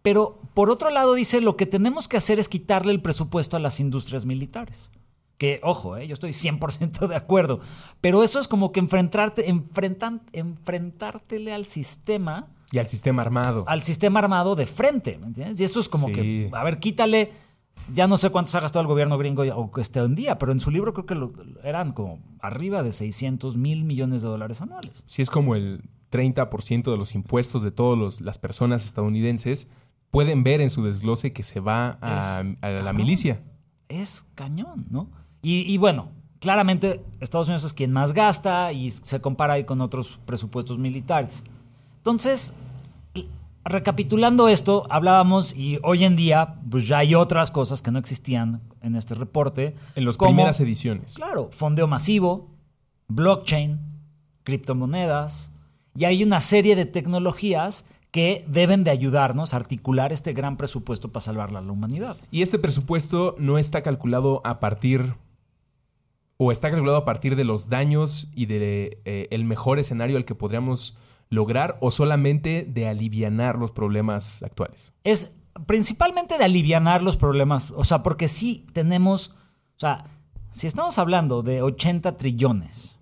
Pero 0.03 0.39
por 0.55 0.69
otro 0.71 0.91
lado 0.91 1.15
dice, 1.15 1.41
lo 1.41 1.57
que 1.57 1.67
tenemos 1.67 2.09
que 2.09 2.17
hacer 2.19 2.39
es 2.39 2.49
quitarle 2.49 2.93
el 2.93 3.01
presupuesto 3.01 3.57
a 3.57 3.61
las 3.61 3.81
industrias 3.81 4.27
militares. 4.27 4.91
Que, 5.39 5.61
ojo, 5.63 5.97
¿eh? 5.97 6.07
yo 6.07 6.15
estoy 6.15 6.31
100% 6.31 7.09
de 7.09 7.17
acuerdo. 7.17 7.61
Pero 8.01 8.23
eso 8.23 8.39
es 8.39 8.47
como 8.47 8.71
que 8.71 8.81
enfrentarte, 8.81 9.49
enfrentan, 9.49 10.23
enfrentártele 10.33 11.53
al 11.53 11.67
sistema, 11.67 12.49
Y 12.73 12.79
al 12.79 12.87
sistema 12.87 13.23
armado. 13.23 13.65
al 13.67 13.83
sistema 13.83 14.19
armado 14.21 14.55
de 14.57 14.67
frente, 14.67 15.19
¿me 15.19 15.27
entiendes? 15.29 15.61
Y 15.61 15.65
esto 15.65 15.81
es 15.81 15.89
como 15.89 16.09
Sí. 16.09 16.13
que, 16.15 16.51
a 16.53 16.65
ver, 16.65 16.79
quítale, 16.79 17.33
ya 17.93 18.07
no 18.07 18.17
sé 18.17 18.31
cuántos 18.31 18.55
ha 18.55 18.61
gastado 18.61 18.81
el 18.83 18.87
gobierno 18.87 19.19
gringo 19.19 19.43
o 19.57 19.71
que 19.73 19.81
esté 19.81 20.01
un 20.03 20.15
día, 20.15 20.39
pero 20.39 20.53
en 20.53 20.61
su 20.61 20.71
libro 20.71 20.93
creo 20.95 21.07
que 21.07 21.15
lo- 21.15 21.33
eran 21.63 21.93
como 21.93 22.19
arriba 22.41 22.83
de 22.83 22.93
600 22.93 23.57
mil 23.57 23.85
millones 23.85 24.23
de 24.23 24.29
dólares 24.29 24.61
anuales. 24.61 25.05
Si 25.07 25.21
es 25.23 25.31
como 25.31 25.55
el 25.55 25.83
30% 26.15 26.91
de 26.91 26.97
los 26.97 27.15
impuestos 27.15 27.63
de 27.63 27.71
todas 27.73 28.21
las 28.21 28.39
personas 28.39 28.85
estadounidenses, 28.87 29.67
pueden 30.11 30.45
ver 30.45 30.61
en 30.61 30.71
su 30.71 30.85
desglose 30.85 31.33
que 31.33 31.43
se 31.43 31.59
va 31.61 31.99
a, 32.01 32.21
Es 32.21 32.27
a 32.63 32.71
la 32.71 32.77
cabrón. 32.79 32.97
milicia. 32.97 33.43
es 33.89 34.25
cañón, 34.37 34.87
¿no? 34.91 35.09
Y, 35.43 35.61
y 35.73 35.77
bueno, 35.77 36.09
claramente 36.39 37.05
Estados 37.21 37.49
Unidos 37.49 37.65
es 37.65 37.73
quien 37.73 37.91
más 37.93 38.13
gasta 38.13 38.73
y 38.73 38.91
se 38.91 39.21
compara 39.21 39.55
ahí 39.55 39.65
con 39.65 39.81
otros 39.81 40.21
presupuestos 40.25 40.79
militares. 40.79 41.43
Entonces, 41.99 42.55
recapitulando 43.65 44.49
esto, 44.49 44.87
hablábamos 44.91 45.55
y 45.55 45.79
hoy 45.83 46.05
en 46.05 46.17
día 46.17 46.57
pues 46.71 46.87
ya 46.87 46.99
hay 46.99 47.15
otras 47.15 47.51
cosas 47.51 47.83
que 47.83 47.91
no 47.91 47.99
existían 47.99 48.61
en 48.83 48.95
este 48.97 49.15
reporte. 49.15 49.75
En 49.95 50.05
las 50.05 50.17
primeras 50.17 50.61
ediciones. 50.61 51.15
Claro, 51.15 51.49
fondeo 51.53 51.87
masivo, 51.87 52.51
blockchain, 53.09 53.81
criptomonedas, 54.45 55.51
y 55.97 56.05
hay 56.05 56.23
una 56.23 56.41
serie 56.41 56.77
de 56.77 56.87
tecnologías 56.87 57.87
que 58.11 58.45
deben 58.47 58.85
de 58.85 58.91
ayudarnos 58.91 59.55
a 59.55 59.57
articular 59.57 60.13
este 60.13 60.33
gran 60.33 60.57
presupuesto 60.57 61.11
para 61.11 61.23
salvar 61.23 61.57
a 61.57 61.61
la 61.61 61.73
humanidad. 61.73 62.17
Y 62.31 62.43
este 62.43 62.59
presupuesto 62.59 63.35
no 63.39 63.59
está 63.59 63.83
calculado 63.83 64.41
a 64.45 64.61
partir 64.61 65.15
o 66.37 66.53
está 66.53 66.71
calculado 66.71 66.99
a 66.99 67.05
partir 67.05 67.37
de 67.37 67.45
los 67.45 67.69
daños 67.69 68.31
y 68.35 68.47
de 68.47 69.01
eh, 69.05 69.29
el 69.31 69.45
mejor 69.45 69.79
escenario 69.79 70.17
al 70.17 70.25
que 70.25 70.35
podríamos 70.35 70.97
lograr 71.29 71.77
o 71.81 71.91
solamente 71.91 72.65
de 72.69 72.87
alivianar 72.87 73.59
los 73.59 73.73
problemas 73.73 74.43
actuales. 74.43 74.93
es 75.03 75.37
principalmente 75.67 76.37
de 76.37 76.45
alivianar 76.45 77.03
los 77.03 77.17
problemas, 77.17 77.73
o 77.77 77.85
sea, 77.85 78.03
porque 78.03 78.29
sí 78.29 78.67
tenemos, 78.73 79.31
o 79.77 79.81
sea, 79.81 80.07
si 80.51 80.67
estamos 80.67 80.99
hablando 80.99 81.43
de 81.43 81.63
80 81.63 82.17
trillones 82.17 83.01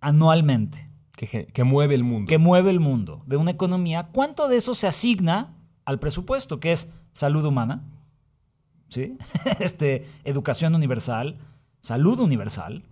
anualmente 0.00 0.87
Que, 1.26 1.64
mueve 1.64 1.96
el 1.96 2.04
mundo. 2.04 2.28
que 2.28 2.38
mueve 2.38 2.70
el 2.70 2.78
mundo 2.78 3.22
de 3.26 3.36
una 3.36 3.50
economía, 3.50 4.08
¿cuánto 4.12 4.46
de 4.46 4.56
eso 4.56 4.76
se 4.76 4.86
asigna 4.86 5.56
al 5.84 5.98
presupuesto, 5.98 6.60
que 6.60 6.70
es 6.70 6.92
salud 7.12 7.44
humana? 7.44 7.82
¿Sí? 8.88 9.18
Este, 9.58 10.06
educación 10.22 10.76
universal, 10.76 11.36
salud 11.80 12.20
universal, 12.20 12.84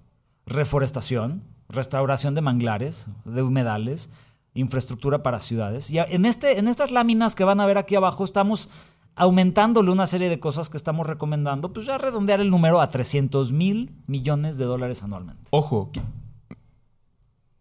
reforestación, 0.45 1.45
restauración 1.69 2.35
de 2.35 2.41
manglares, 2.41 3.09
de 3.25 3.43
humedales, 3.43 4.11
infraestructura 4.55 5.23
para 5.23 5.39
ciudades. 5.39 5.91
Y 5.93 5.99
en, 6.01 6.27
este, 6.27 6.59
en 6.59 6.67
estas 6.67 6.91
láminas 6.91 7.37
que 7.37 7.45
van 7.45 7.61
a 7.61 7.67
ver 7.67 7.79
aquí 7.79 7.95
abajo 7.95 8.25
estamos 8.25 8.71
aumentándole 9.15 9.93
una 9.93 10.07
serie 10.07 10.29
de 10.29 10.41
cosas 10.41 10.69
que 10.69 10.77
estamos 10.77 11.07
recomendando, 11.07 11.73
pues 11.73 11.87
ya 11.87 11.97
redondear 11.97 12.41
el 12.41 12.51
número 12.51 12.81
a 12.81 12.91
300 12.91 13.53
mil 13.53 13.95
millones 14.09 14.59
de 14.59 14.65
dólares 14.65 15.05
anualmente. 15.05 15.45
Ojo, 15.51 15.91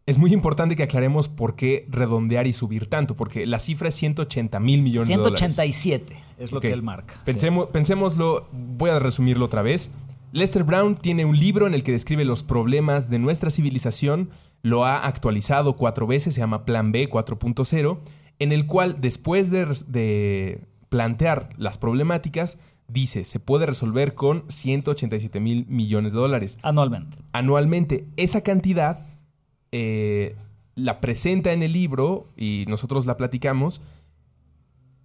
es 0.06 0.18
muy 0.20 0.34
importante 0.34 0.76
que 0.76 0.84
aclaremos 0.84 1.28
por 1.28 1.56
qué 1.56 1.88
redondear 1.90 2.46
y 2.46 2.54
subir 2.54 2.88
tanto, 2.88 3.16
porque 3.16 3.46
la 3.46 3.60
cifra 3.60 3.88
es 3.88 3.96
180 3.96 4.60
mil 4.60 4.84
millones 4.84 5.08
de 5.08 5.16
dólares. 5.16 5.40
187 5.40 6.18
es 6.38 6.52
lo 6.52 6.60
que 6.60 6.72
él 6.72 6.84
marca. 6.84 7.16
Pensemos, 7.26 7.70
Pensémoslo, 7.70 8.48
voy 8.52 8.92
a 8.92 9.00
resumirlo 9.00 9.46
otra 9.46 9.64
vez. 9.64 9.90
Lester 10.32 10.64
Brown 10.64 10.96
tiene 10.96 11.26
un 11.26 11.40
libro 11.40 11.66
en 11.66 11.74
el 11.74 11.82
que 11.82 11.92
describe 11.92 12.26
los 12.26 12.44
problemas 12.44 13.10
de 13.10 13.20
nuestra 13.20 13.50
civilización, 13.50 14.30
lo 14.62 14.86
ha 14.86 15.06
actualizado 15.08 15.76
cuatro 15.76 16.08
veces, 16.08 16.36
se 16.36 16.42
llama 16.42 16.66
Plan 16.66 16.92
B 16.92 17.10
4.0, 17.10 18.00
en 18.40 18.52
el 18.52 18.68
cual 18.68 18.98
después 19.00 19.50
de, 19.50 20.60
plantear 20.90 21.50
las 21.58 21.78
problemáticas, 21.78 22.60
dice, 22.88 23.24
se 23.24 23.40
puede 23.40 23.66
resolver 23.66 24.14
con 24.14 24.44
187 24.50 25.40
mil 25.40 25.66
millones 25.68 26.14
de 26.14 26.20
dólares. 26.20 26.58
Anualmente. 26.62 27.18
Anualmente. 27.32 28.06
Esa 28.18 28.42
cantidad 28.42 29.06
eh, 29.78 30.38
la 30.76 31.02
presenta 31.02 31.52
en 31.52 31.62
el 31.62 31.74
libro 31.74 32.28
y 32.38 32.64
nosotros 32.70 33.06
la 33.06 33.18
platicamos, 33.18 33.82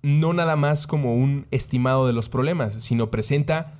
no 0.02 0.33
nada 0.33 0.54
más 0.54 0.87
como 0.87 1.16
un 1.16 1.46
estimado 1.50 2.06
de 2.06 2.12
los 2.12 2.28
problemas, 2.28 2.74
sino 2.74 3.11
presenta 3.11 3.74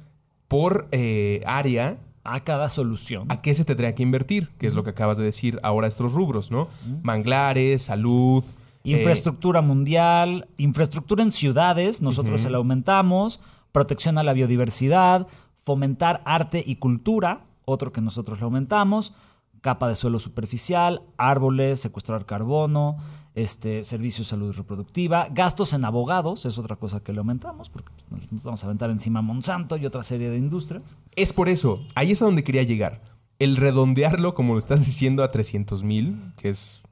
por 0.49 0.89
eh, 0.91 1.45
área 1.47 1.99
a 2.25 2.41
cada 2.41 2.71
solución. 2.71 3.27
¿A 3.31 3.41
qué 3.41 3.55
se 3.55 3.65
tendría 3.65 3.95
que 3.95 4.03
invertir? 4.03 4.49
Que 4.59 4.67
es 4.67 4.75
lo 4.75 4.83
que 4.83 4.91
acabas 4.91 5.17
de 5.17 5.23
decir 5.23 5.61
ahora 5.63 5.87
estos 5.87 6.13
rubros, 6.13 6.51
¿no? 6.51 6.67
Manglares, 7.05 7.83
salud. 7.83 8.43
Eh, 8.83 8.91
infraestructura 8.91 9.63
mundial, 9.63 10.49
infraestructura 10.57 11.23
en 11.23 11.31
ciudades, 11.31 12.03
nosotros 12.03 12.41
se 12.41 12.51
la 12.51 12.59
aumentamos, 12.59 13.39
protección 13.71 14.19
a 14.19 14.25
la 14.25 14.33
biodiversidad, 14.33 15.29
fomentar 15.63 16.21
arte 16.25 16.65
y 16.67 16.77
cultura, 16.77 17.45
otro 17.65 17.93
que 17.93 18.01
nosotros 18.01 18.41
le 18.41 18.45
aumentamos, 18.45 19.15
capa 19.61 19.89
de 19.89 19.95
suelo 19.95 20.19
superficial, 20.19 21.03
árboles, 21.17 21.81
secuestrar 21.81 22.27
carbono, 22.27 22.99
este, 23.35 23.85
servicios 23.85 24.27
de 24.27 24.31
salud 24.31 24.55
reproductiva, 24.55 25.29
gastos 25.31 25.73
en 25.73 25.85
abogados, 25.85 26.47
es 26.47 26.59
otra 26.59 26.77
cosa 26.77 27.01
que 27.01 27.13
le 27.13 27.19
aumentamos, 27.19 27.71
porque 27.71 27.93
nos 28.31 28.43
vamos 28.43 28.63
a 28.63 28.67
aventar 28.67 28.91
encima 28.91 29.23
Monsanto 29.23 29.77
y 29.77 29.87
otra 29.87 30.03
serie 30.03 30.31
de 30.31 30.39
industrias. 30.39 30.97
Es 31.17 31.33
por 31.33 31.49
eso, 31.49 31.81
ahí 31.95 32.13
es 32.13 32.23
a 32.23 32.25
donde 32.25 32.45
quería 32.45 32.63
llegar. 32.63 33.03
El 33.39 33.57
redondearlo, 33.57 34.35
como 34.35 34.55
lo 34.55 34.59
estás 34.59 34.85
diciendo, 34.85 35.23
a 35.23 35.29
300 35.29 35.83
mil, 35.85 36.17
que 36.37 36.49
es, 36.49 36.83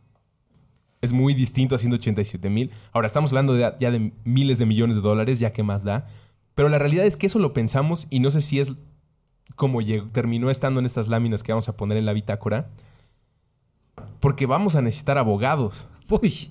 es 1.01 1.13
muy 1.13 1.35
distinto 1.35 1.75
a 1.75 1.79
187 1.79 2.49
mil. 2.49 2.71
Ahora 2.93 3.07
estamos 3.07 3.31
hablando 3.33 3.59
ya 3.79 3.91
de 3.91 4.13
miles 4.25 4.59
de 4.59 4.67
millones 4.67 4.97
de 4.97 5.03
dólares, 5.03 5.41
ya 5.41 5.53
que 5.53 5.63
más 5.63 5.85
da. 5.85 6.07
Pero 6.55 6.69
la 6.69 6.79
realidad 6.79 7.07
es 7.07 7.17
que 7.17 7.27
eso 7.27 7.39
lo 7.39 7.53
pensamos 7.53 8.07
y 8.11 8.21
no 8.21 8.31
sé 8.31 8.41
si 8.41 8.59
es 8.59 8.77
como 9.59 9.81
terminó 10.13 10.49
estando 10.49 10.81
en 10.81 10.87
estas 10.87 11.09
láminas 11.09 11.43
que 11.43 11.53
vamos 11.53 11.69
a 11.69 11.77
poner 11.77 11.99
en 11.99 12.07
la 12.07 12.15
bitácora. 12.15 12.69
Porque 14.21 14.47
vamos 14.47 14.77
a 14.77 14.83
necesitar 14.83 15.19
abogados. 15.19 15.89
Uy. 16.09 16.51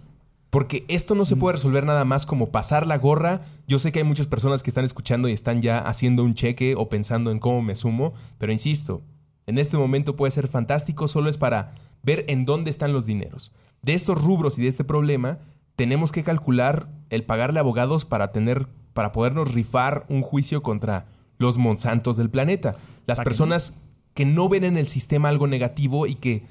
Porque 0.50 0.86
esto 0.88 1.16
no 1.16 1.26
se 1.26 1.36
puede 1.36 1.54
resolver 1.54 1.86
nada 1.86 2.06
más 2.06 2.26
como 2.26 2.50
pasar 2.52 2.86
la 2.86 2.98
gorra. 2.98 3.42
Yo 3.68 3.80
sé 3.80 3.92
que 3.92 4.00
hay 4.00 4.06
muchas 4.06 4.28
personas 4.28 4.62
que 4.62 4.70
están 4.70 4.86
escuchando 4.86 5.28
y 5.28 5.34
están 5.34 5.62
ya 5.62 5.80
haciendo 5.80 6.24
un 6.24 6.36
cheque 6.36 6.76
o 6.78 6.90
pensando 6.90 7.32
en 7.32 7.40
cómo 7.40 7.62
me 7.62 7.76
sumo, 7.76 8.14
pero 8.38 8.54
insisto, 8.54 9.02
en 9.46 9.58
este 9.58 9.78
momento 9.78 10.16
puede 10.16 10.32
ser 10.32 10.48
fantástico, 10.48 11.08
solo 11.08 11.30
es 11.30 11.38
para 11.38 11.76
ver 12.02 12.24
en 12.28 12.46
dónde 12.46 12.70
están 12.70 12.94
los 12.94 13.06
dineros. 13.06 13.52
De 13.82 13.94
estos 13.94 14.24
rubros 14.24 14.58
y 14.58 14.62
de 14.62 14.70
este 14.70 14.86
problema, 14.86 15.40
tenemos 15.76 16.12
que 16.12 16.24
calcular 16.24 16.88
el 17.10 17.24
pagarle 17.24 17.60
abogados 17.60 18.06
para 18.06 18.32
tener 18.32 18.68
para 18.94 19.12
podernos 19.12 19.54
rifar 19.54 20.06
un 20.10 20.24
juicio 20.24 20.64
contra 20.64 21.06
los 21.38 21.58
Monsantos 21.58 22.18
del 22.18 22.32
planeta. 22.32 22.76
Las 23.08 23.22
personas 23.22 23.74
que 24.14 24.26
no 24.26 24.50
ven 24.50 24.64
en 24.64 24.78
el 24.78 24.86
sistema 24.86 25.30
algo 25.30 25.48
negativo 25.48 26.06
y 26.06 26.16
que 26.16 26.44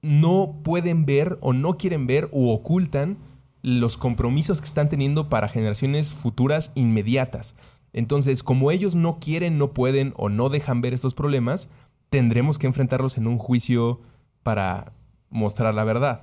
no 0.00 0.60
pueden 0.62 1.04
ver 1.04 1.38
o 1.40 1.52
no 1.52 1.76
quieren 1.76 2.06
ver 2.06 2.28
o 2.32 2.52
ocultan 2.52 3.18
los 3.62 3.96
compromisos 3.96 4.60
que 4.60 4.66
están 4.66 4.88
teniendo 4.88 5.28
para 5.28 5.48
generaciones 5.48 6.14
futuras 6.14 6.72
inmediatas. 6.74 7.56
Entonces, 7.94 8.42
como 8.42 8.70
ellos 8.70 8.94
no 8.94 9.18
quieren, 9.18 9.56
no 9.56 9.72
pueden 9.72 10.12
o 10.16 10.28
no 10.28 10.48
dejan 10.48 10.80
ver 10.80 10.94
estos 10.94 11.14
problemas, 11.14 11.70
tendremos 12.10 12.58
que 12.58 12.66
enfrentarlos 12.66 13.16
en 13.18 13.26
un 13.26 13.38
juicio 13.38 14.00
para 14.42 14.92
mostrar 15.30 15.74
la 15.74 15.84
verdad 15.84 16.22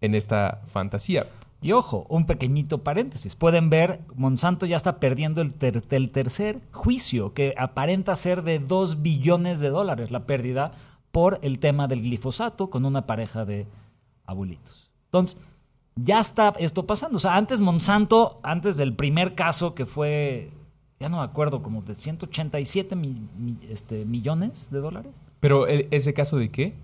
en 0.00 0.14
esta 0.14 0.62
fantasía. 0.66 1.28
Y 1.62 1.72
ojo, 1.72 2.06
un 2.08 2.24
pequeñito 2.24 2.82
paréntesis. 2.82 3.36
Pueden 3.36 3.68
ver, 3.68 4.00
Monsanto 4.14 4.64
ya 4.64 4.76
está 4.76 4.98
perdiendo 4.98 5.42
el, 5.42 5.54
el 5.90 6.10
tercer 6.10 6.60
juicio, 6.72 7.34
que 7.34 7.54
aparenta 7.58 8.16
ser 8.16 8.42
de 8.42 8.58
2 8.58 9.02
billones 9.02 9.60
de 9.60 9.68
dólares 9.68 10.10
la 10.10 10.26
pérdida 10.26 10.72
por 11.12 11.38
el 11.42 11.58
tema 11.58 11.86
del 11.86 12.02
glifosato 12.02 12.70
con 12.70 12.84
una 12.84 13.06
pareja 13.06 13.44
de 13.44 13.66
abuelitos. 14.24 14.90
Entonces, 15.06 15.38
ya 15.96 16.20
está 16.20 16.54
esto 16.58 16.86
pasando. 16.86 17.16
O 17.16 17.20
sea, 17.20 17.36
antes 17.36 17.60
Monsanto, 17.60 18.40
antes 18.42 18.76
del 18.76 18.94
primer 18.94 19.34
caso 19.34 19.74
que 19.74 19.86
fue, 19.86 20.50
ya 20.98 21.08
no 21.08 21.18
me 21.18 21.24
acuerdo, 21.24 21.62
como 21.62 21.82
de 21.82 21.94
187 21.94 22.96
este, 23.68 24.04
millones 24.04 24.70
de 24.70 24.78
dólares. 24.78 25.20
¿Pero 25.40 25.66
e, 25.66 25.88
ese 25.90 26.14
caso 26.14 26.36
de 26.36 26.50
qué? 26.50 26.74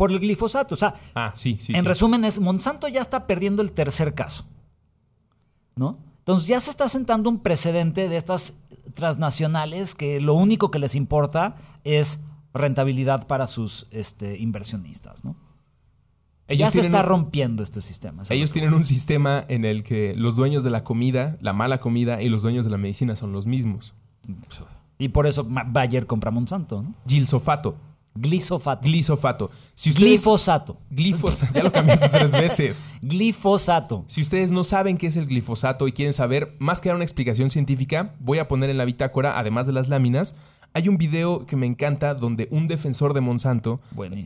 Por 0.00 0.10
el 0.12 0.18
glifosato. 0.18 0.74
O 0.74 0.78
sea, 0.78 0.94
ah, 1.14 1.32
sí, 1.34 1.58
sí, 1.60 1.74
en 1.76 1.84
resumen 1.84 2.24
es, 2.24 2.40
Monsanto 2.40 2.88
ya 2.88 3.02
está 3.02 3.26
perdiendo 3.26 3.60
el 3.60 3.72
tercer 3.72 4.14
caso. 4.14 4.46
¿No? 5.76 5.98
Entonces 6.20 6.48
ya 6.48 6.58
se 6.58 6.70
está 6.70 6.88
sentando 6.88 7.28
un 7.28 7.40
precedente 7.40 8.08
de 8.08 8.16
estas 8.16 8.54
transnacionales 8.94 9.94
que 9.94 10.18
lo 10.18 10.32
único 10.32 10.70
que 10.70 10.78
les 10.78 10.94
importa 10.94 11.56
es 11.84 12.20
rentabilidad 12.54 13.26
para 13.26 13.46
sus 13.46 13.88
este, 13.90 14.38
inversionistas, 14.38 15.22
¿no? 15.22 15.36
ya 16.48 16.70
se 16.70 16.80
está 16.80 17.02
rompiendo 17.02 17.62
este 17.62 17.80
sistema. 17.80 18.22
Ellos 18.30 18.52
tienen 18.52 18.72
un 18.72 18.84
sistema 18.84 19.44
en 19.48 19.64
el 19.66 19.82
que 19.84 20.14
los 20.16 20.34
dueños 20.34 20.64
de 20.64 20.70
la 20.70 20.82
comida, 20.82 21.36
la 21.40 21.52
mala 21.52 21.78
comida 21.78 22.22
y 22.22 22.28
los 22.28 22.42
dueños 22.42 22.64
de 22.64 22.70
la 22.70 22.78
medicina 22.78 23.16
son 23.16 23.32
los 23.32 23.46
mismos. 23.46 23.94
Y 24.98 25.08
por 25.08 25.26
eso 25.26 25.46
Bayer 25.46 26.06
compra 26.06 26.30
Monsanto, 26.30 26.82
¿no? 26.82 26.94
Gilsofato. 27.06 27.76
Glisofato. 28.14 28.88
Glisofato. 28.88 29.50
glifosato. 29.96 30.78
Glifosato. 30.90 31.52
Ya 31.54 31.62
lo 31.62 31.72
cambiaste 31.72 32.08
tres 32.08 32.32
veces. 32.32 32.86
Glifosato. 33.00 34.04
Si 34.08 34.20
ustedes 34.20 34.50
no 34.50 34.64
saben 34.64 34.98
qué 34.98 35.06
es 35.06 35.16
el 35.16 35.26
glifosato 35.26 35.86
y 35.86 35.92
quieren 35.92 36.12
saber 36.12 36.56
más 36.58 36.80
que 36.80 36.88
dar 36.88 36.96
una 36.96 37.04
explicación 37.04 37.50
científica, 37.50 38.14
voy 38.18 38.38
a 38.38 38.48
poner 38.48 38.70
en 38.70 38.78
la 38.78 38.84
bitácora, 38.84 39.38
además 39.38 39.66
de 39.66 39.72
las 39.72 39.88
láminas, 39.88 40.34
hay 40.72 40.88
un 40.88 40.98
video 40.98 41.46
que 41.46 41.56
me 41.56 41.66
encanta 41.66 42.14
donde 42.14 42.48
un 42.50 42.68
defensor 42.68 43.14
de 43.14 43.20
Monsanto 43.20 43.80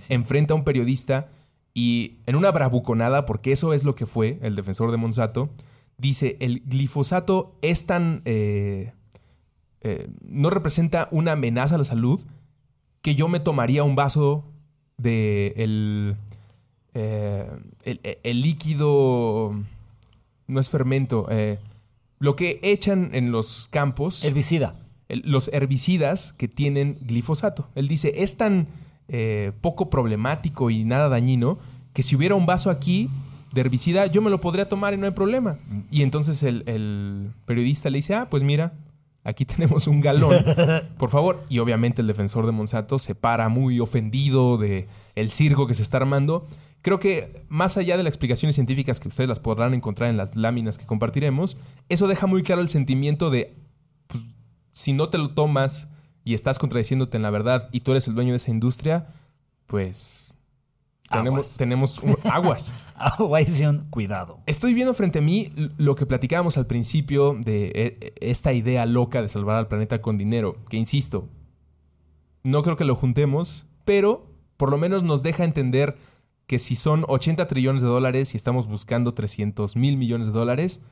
enfrenta 0.09 0.55
a 0.55 0.57
un 0.57 0.65
periodista 0.65 1.29
y 1.73 2.19
en 2.27 2.37
una 2.37 2.51
bravuconada, 2.51 3.27
porque 3.27 3.53
eso 3.53 3.73
es 3.73 3.85
lo 3.85 3.95
que 3.95 4.07
fue 4.07 4.39
el 4.43 4.55
defensor 4.55 4.91
de 4.91 4.97
Monsanto, 4.97 5.51
dice, 5.99 6.37
el 6.41 6.63
glifosato 6.65 7.57
es 7.63 7.87
tan... 7.87 8.23
Eh, 8.25 8.93
eh, 9.87 10.09
no 10.23 10.49
representa 10.49 11.09
una 11.11 11.33
amenaza 11.33 11.75
a 11.75 11.79
la 11.79 11.85
salud 11.85 12.25
que 13.05 13.15
yo 13.15 13.29
me 13.29 13.39
tomaría 13.39 13.85
un 13.85 13.95
vaso 13.95 14.45
de 14.99 15.55
el, 15.57 16.17
eh, 16.95 17.49
el, 18.25 18.41
líquido, 18.41 19.55
no 20.49 20.61
es 20.61 20.69
fermento, 20.69 21.29
lo 22.19 22.35
que 22.35 22.59
echan 22.65 23.11
en 23.13 23.31
los 23.31 23.69
campos. 23.71 24.25
Herbicida 24.25 24.75
los 25.09 25.49
herbicidas 25.53 26.33
que 26.33 26.49
tienen 26.49 26.99
glifosato. 27.01 27.69
Él 27.75 27.89
dice, 27.89 28.23
es 28.23 28.37
tan 28.37 28.69
eh, 29.09 29.53
poco 29.61 29.91
problemático 29.91 30.71
y 30.71 30.85
nada 30.85 31.09
dañino 31.09 31.59
que 31.93 32.03
si 32.03 32.17
hubiera 32.17 32.35
un 32.35 32.47
vaso 32.47 32.71
aquí 32.71 33.11
de 33.53 33.61
herbicida, 33.61 34.07
yo 34.07 34.21
me 34.23 34.31
lo 34.31 34.41
podría 34.41 34.69
tomar 34.69 34.95
y 34.95 34.97
no 34.97 35.07
hay 35.07 35.13
problema. 35.13 35.59
Y 35.91 36.03
entonces 36.03 36.43
el, 36.43 37.31
periodista 37.47 37.91
le 37.91 37.99
dice, 37.99 38.15
ah, 38.15 38.29
pues 38.29 38.43
mira, 38.43 38.73
aquí 39.25 39.45
tenemos 39.45 39.87
un 39.89 40.01
galón, 40.01 40.37
por 40.99 41.11
favor. 41.11 41.43
Y 41.49 41.59
obviamente 41.59 42.03
el 42.03 42.09
defensor 42.09 42.47
de 42.47 42.53
Monsanto 42.53 42.99
se 42.99 43.15
para 43.15 43.49
muy 43.49 43.81
ofendido 43.81 44.57
de 44.57 44.87
el 45.17 45.31
circo 45.31 45.67
que 45.67 45.75
se 45.75 45.83
está 45.83 45.97
armando. 45.97 46.47
Creo 46.83 47.01
que 47.01 47.43
más 47.49 47.79
allá 47.79 47.97
de 47.97 48.03
las 48.03 48.11
explicaciones 48.11 48.55
científicas 48.55 49.01
que 49.01 49.09
ustedes 49.09 49.29
las 49.29 49.41
podrán 49.41 49.73
encontrar 49.73 50.11
en 50.11 50.19
las 50.19 50.37
láminas 50.37 50.77
que 50.77 50.85
compartiremos, 50.85 51.57
eso 51.89 52.07
deja 52.07 52.27
muy 52.27 52.43
claro 52.43 52.61
el 52.61 52.69
sentimiento 52.69 53.31
de 53.31 53.55
si 54.75 54.93
no 54.93 55.09
te 55.09 55.17
lo 55.17 55.31
tomas 55.31 55.89
y 56.25 56.35
estás 56.35 56.59
contradiciéndote 56.59 57.17
en 57.17 57.23
la 57.23 57.31
verdad 57.31 57.69
y 57.73 57.81
tú 57.81 57.93
eres 57.93 58.07
el 58.07 58.15
dueño 58.15 58.33
de 58.33 58.37
esa 58.37 58.51
industria, 58.51 59.07
pues 59.67 60.24
tenemos, 61.11 61.57
tenemos 61.57 62.01
aguas. 62.31 62.75
Agua 62.95 63.41
cuidado. 63.91 64.41
Estoy 64.47 64.75
viendo 64.75 64.95
frente 64.95 65.19
a 65.19 65.23
mí 65.23 65.53
lo 65.77 65.95
que 65.95 66.07
platicábamos 66.07 66.57
al 66.57 66.67
principio 66.67 67.37
de 67.39 67.67
e, 67.67 67.99
e, 68.01 68.31
esta 68.31 68.53
idea 68.53 68.87
loca 68.87 69.23
de 69.23 69.29
salvar 69.29 69.57
al 69.57 69.69
planeta 69.69 70.01
con 70.01 70.19
dinero, 70.19 70.57
que 70.69 70.77
insisto, 70.77 71.29
No 72.43 72.63
creo 72.63 72.77
que 72.77 72.85
lo 72.85 72.97
juntemos, 72.97 73.67
pero 73.85 74.27
por 74.57 74.71
lo 74.71 74.79
menos 74.79 75.03
nos 75.03 75.23
deja 75.23 75.45
entender 75.45 75.97
que 76.47 76.59
si 76.59 76.77
son 76.77 77.05
80 77.09 77.49
trillones 77.49 77.83
de 77.83 77.89
dólares 77.89 78.35
y 78.35 78.37
estamos 78.37 78.67
buscando 78.67 79.15
300 79.15 79.77
mil 79.77 79.97
millones 79.97 80.27
de 80.27 80.33
dólares, 80.33 80.83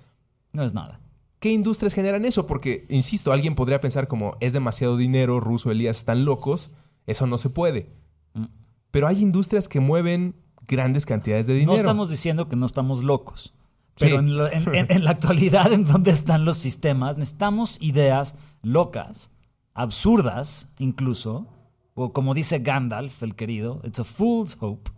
No 0.53 0.65
es 0.65 0.75
nada. 0.75 1.01
¿qué 1.43 1.51
industrias 1.51 1.93
generan 1.93 2.25
eso? 2.25 2.47
Porque, 2.47 2.87
insisto, 2.89 3.33
alguien 3.33 3.57
podría 3.57 3.81
pensar 3.81 4.07
como 4.07 4.37
es 4.39 4.53
demasiado 4.53 4.97
dinero, 4.97 5.41
Russo, 5.41 5.73
Elías 5.73 5.99
están 5.99 6.25
locos, 6.25 6.71
eso 7.05 7.27
no 7.27 7.37
se 7.37 7.51
puede. 7.51 7.91
Mm. 8.35 8.45
Pero 8.93 9.09
hay 9.09 9.21
industrias 9.21 9.69
que 9.69 9.81
mueven 9.81 10.37
grandes 10.69 11.05
cantidades 11.07 11.49
de 11.49 11.55
dinero. 11.55 11.73
No 11.73 11.77
estamos 11.79 12.09
diciendo 12.09 12.49
que 12.49 12.55
no 12.55 12.67
estamos 12.67 13.03
locos. 13.03 13.53
Sí. 13.97 14.05
Pero 14.07 14.21
en, 14.21 14.37
lo- 14.37 14.47
en- 14.51 14.73
en- 14.75 14.87
en 14.91 15.05
la 15.05 15.11
actualidad, 15.17 15.73
en 15.73 15.85
donde 15.85 16.13
están 16.13 16.45
los 16.45 16.57
sistemas, 16.59 17.17
necesitamos 17.19 17.79
ideas 17.83 18.37
locas, 18.63 19.33
absurdas 19.75 20.69
incluso, 20.79 21.47
o 21.95 22.13
como 22.13 22.33
dice 22.35 22.61
Gandalf, 22.61 23.23
el 23.23 23.35
querido, 23.35 23.81
it's 23.85 23.99
a 23.99 24.05
fool's 24.05 24.57
hope. 24.61 24.91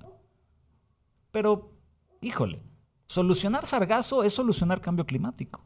Pero, 1.31 1.73
híjole, 2.21 2.63
solucionar 3.09 3.67
sargazo 3.67 4.23
es 4.25 4.33
solucionar 4.33 4.81
cambio 4.81 5.07
climático. 5.07 5.61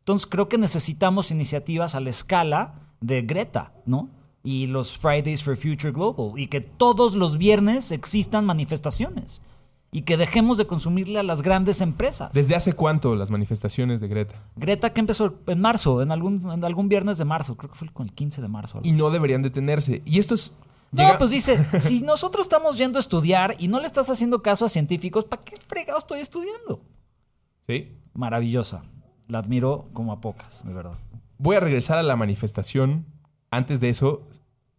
Entonces 0.00 0.26
creo 0.26 0.48
que 0.48 0.58
necesitamos 0.58 1.30
iniciativas 1.30 1.94
a 1.94 2.00
la 2.00 2.10
escala 2.10 2.92
de 3.00 3.22
Greta, 3.22 3.72
¿no? 3.84 4.08
Y 4.46 4.68
los 4.68 4.96
Fridays 4.96 5.42
for 5.42 5.56
Future 5.56 5.90
Global. 5.90 6.38
Y 6.38 6.46
que 6.46 6.60
todos 6.60 7.16
los 7.16 7.36
viernes 7.36 7.90
existan 7.90 8.46
manifestaciones. 8.46 9.42
Y 9.90 10.02
que 10.02 10.16
dejemos 10.16 10.56
de 10.56 10.68
consumirle 10.68 11.18
a 11.18 11.24
las 11.24 11.42
grandes 11.42 11.80
empresas. 11.80 12.32
¿Desde 12.32 12.54
hace 12.54 12.72
cuánto 12.72 13.16
las 13.16 13.32
manifestaciones 13.32 14.00
de 14.00 14.06
Greta? 14.06 14.40
Greta 14.54 14.92
que 14.92 15.00
empezó 15.00 15.34
en 15.48 15.60
marzo, 15.60 16.00
en 16.00 16.12
algún, 16.12 16.48
en 16.48 16.64
algún 16.64 16.88
viernes 16.88 17.18
de 17.18 17.24
marzo, 17.24 17.56
creo 17.56 17.72
que 17.72 17.76
fue 17.76 17.88
con 17.92 18.06
el 18.06 18.12
15 18.12 18.40
de 18.40 18.46
marzo. 18.46 18.80
Y 18.84 18.92
no 18.92 19.10
deberían 19.10 19.42
detenerse. 19.42 20.00
Y 20.04 20.20
esto 20.20 20.34
es... 20.34 20.54
No, 20.92 21.18
pues 21.18 21.30
dice, 21.30 21.58
si 21.80 22.02
nosotros 22.02 22.46
estamos 22.46 22.78
yendo 22.78 22.98
a 22.98 23.00
estudiar 23.00 23.56
y 23.58 23.66
no 23.66 23.80
le 23.80 23.88
estás 23.88 24.10
haciendo 24.10 24.42
caso 24.42 24.64
a 24.64 24.68
científicos, 24.68 25.24
¿para 25.24 25.42
qué 25.42 25.56
fregado 25.56 25.98
estoy 25.98 26.20
estudiando? 26.20 26.80
Sí. 27.66 27.98
Maravillosa. 28.14 28.84
La 29.26 29.40
admiro 29.40 29.88
como 29.92 30.12
a 30.12 30.20
pocas, 30.20 30.64
de 30.64 30.72
verdad. 30.72 30.98
Voy 31.38 31.56
a 31.56 31.60
regresar 31.60 31.98
a 31.98 32.04
la 32.04 32.14
manifestación. 32.14 33.06
Antes 33.56 33.80
de 33.80 33.88
eso, 33.88 34.22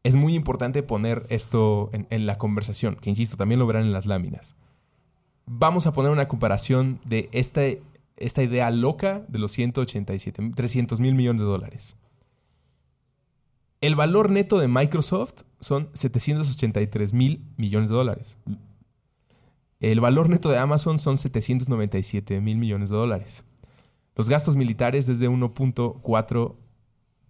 es 0.04 0.16
muy 0.16 0.36
importante 0.36 0.84
poner 0.84 1.26
esto 1.30 1.90
en, 1.94 2.28
la 2.28 2.38
conversación, 2.38 2.96
que 2.96 3.10
insisto, 3.10 3.36
también 3.36 3.58
lo 3.58 3.66
verán 3.66 3.82
en 3.86 3.92
las 3.92 4.06
láminas. 4.06 4.56
Vamos 5.48 5.88
a 5.88 5.94
poner 5.94 6.12
una 6.12 6.28
comparación 6.28 7.00
de 7.04 7.28
esta, 7.32 7.62
esta 8.18 8.44
idea 8.44 8.70
loca 8.70 9.26
de 9.30 9.40
los 9.40 9.52
187, 9.54 10.52
300 10.54 11.00
mil 11.00 11.16
millones 11.16 11.42
de 11.42 11.48
dólares. 11.48 11.98
El 13.82 13.96
valor 13.96 14.30
neto 14.30 14.60
de 14.60 14.68
Microsoft 14.68 15.42
son 15.60 15.90
783 15.94 17.16
mil 17.16 17.42
millones 17.58 17.90
de 17.90 17.96
dólares. 17.96 18.38
El 19.80 20.02
valor 20.02 20.30
neto 20.30 20.50
de 20.50 20.60
Amazon 20.60 21.00
son 21.00 21.18
797 21.18 22.42
mil 22.42 22.58
millones 22.60 22.90
de 22.90 22.96
dólares. 22.96 23.44
Los 24.16 24.30
gastos 24.30 24.56
militares 24.56 25.08
desde 25.08 25.28
1.4 25.28 26.56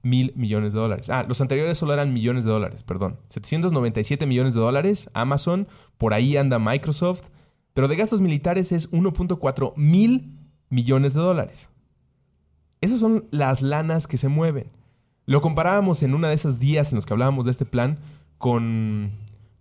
mil 0.08 0.34
millones 0.36 0.74
de 0.74 0.80
dólares. 0.80 1.10
Ah, 1.10 1.26
los 1.28 1.42
anteriores 1.42 1.78
solo 1.78 1.94
eran 1.94 2.14
millones 2.14 2.44
de 2.44 2.52
dólares, 2.52 2.84
perdón. 2.84 3.20
797 3.30 4.26
millones 4.26 4.54
de 4.54 4.60
dólares, 4.60 5.10
Amazon, 5.14 5.68
por 5.98 6.14
ahí 6.14 6.38
anda 6.38 6.60
Microsoft, 6.60 7.30
pero 7.74 7.88
de 7.88 7.96
gastos 7.96 8.22
militares 8.22 8.72
es 8.72 8.92
1.4 8.92 9.74
mil 9.76 10.38
millones 10.70 11.14
de 11.14 11.22
dólares. 11.22 11.70
Esas 12.82 13.00
son 13.00 13.26
las 13.32 13.62
lanas 13.62 14.08
que 14.08 14.18
se 14.18 14.28
mueven. 14.28 14.72
Lo 15.26 15.42
comparábamos 15.42 16.04
en 16.04 16.14
una 16.14 16.30
de 16.30 16.36
esas 16.36 16.60
días 16.60 16.92
en 16.92 16.96
los 16.96 17.06
que 17.06 17.14
hablábamos 17.14 17.46
de 17.46 17.52
este 17.52 17.66
plan 17.66 18.00
con 18.38 19.12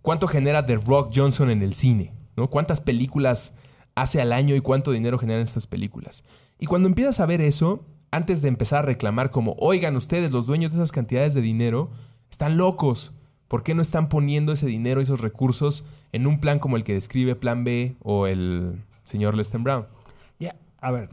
cuánto 0.01 0.27
genera 0.27 0.65
The 0.65 0.77
Rock 0.77 1.11
Johnson 1.13 1.49
en 1.49 1.61
el 1.61 1.73
cine, 1.73 2.13
¿no? 2.35 2.49
Cuántas 2.49 2.79
películas 2.79 3.55
hace 3.95 4.21
al 4.21 4.31
año 4.31 4.55
y 4.55 4.61
cuánto 4.61 4.91
dinero 4.91 5.17
generan 5.17 5.41
estas 5.41 5.67
películas. 5.67 6.23
Y 6.59 6.67
cuando 6.67 6.87
empiezas 6.87 7.19
a 7.19 7.25
ver 7.25 7.41
eso, 7.41 7.85
antes 8.11 8.41
de 8.41 8.47
empezar 8.47 8.79
a 8.79 8.81
reclamar 8.83 9.31
como, 9.31 9.55
oigan 9.59 9.95
ustedes, 9.95 10.31
los 10.31 10.45
dueños 10.45 10.71
de 10.71 10.77
esas 10.77 10.91
cantidades 10.91 11.33
de 11.33 11.41
dinero, 11.41 11.89
están 12.31 12.57
locos. 12.57 13.13
¿Por 13.47 13.63
qué 13.63 13.73
no 13.73 13.81
están 13.81 14.09
poniendo 14.09 14.51
ese 14.51 14.65
dinero, 14.67 14.99
esos 14.99 15.21
recursos, 15.21 15.85
en 16.11 16.27
un 16.27 16.39
plan 16.39 16.59
como 16.59 16.75
el 16.75 16.83
que 16.83 16.93
describe 16.93 17.35
Plan 17.35 17.63
B 17.63 17.95
o 18.03 18.27
el 18.27 18.83
señor 19.05 19.35
Lester 19.35 19.61
Brown? 19.61 19.85
Ya, 20.39 20.55
a 20.81 20.91
ver. 20.91 21.09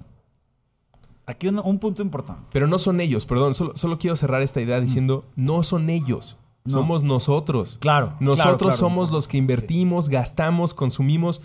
Aquí 1.26 1.48
un, 1.48 1.59
un 1.59 1.78
punto 1.78 2.02
importante. 2.02 2.42
Pero 2.52 2.66
no 2.66 2.76
son 2.78 3.00
ellos, 3.00 3.24
perdón, 3.24 3.54
solo, 3.54 3.76
solo 3.76 3.98
quiero 3.98 4.16
cerrar 4.16 4.42
esta 4.42 4.61
idea 4.61 4.80
diciendo, 4.80 5.24
no 5.37 5.62
son 5.62 5.88
ellos, 5.90 6.37
No. 6.64 6.72
somos 6.72 7.02
nosotros. 7.02 7.78
Claro. 7.80 8.14
Nosotros 8.20 8.42
claro, 8.44 8.59
claro. 8.59 8.76
somos 8.76 9.11
los 9.11 9.28
que 9.28 9.38
invertimos, 9.38 10.09
gastamos, 10.09 10.74
consumimos. 10.74 11.40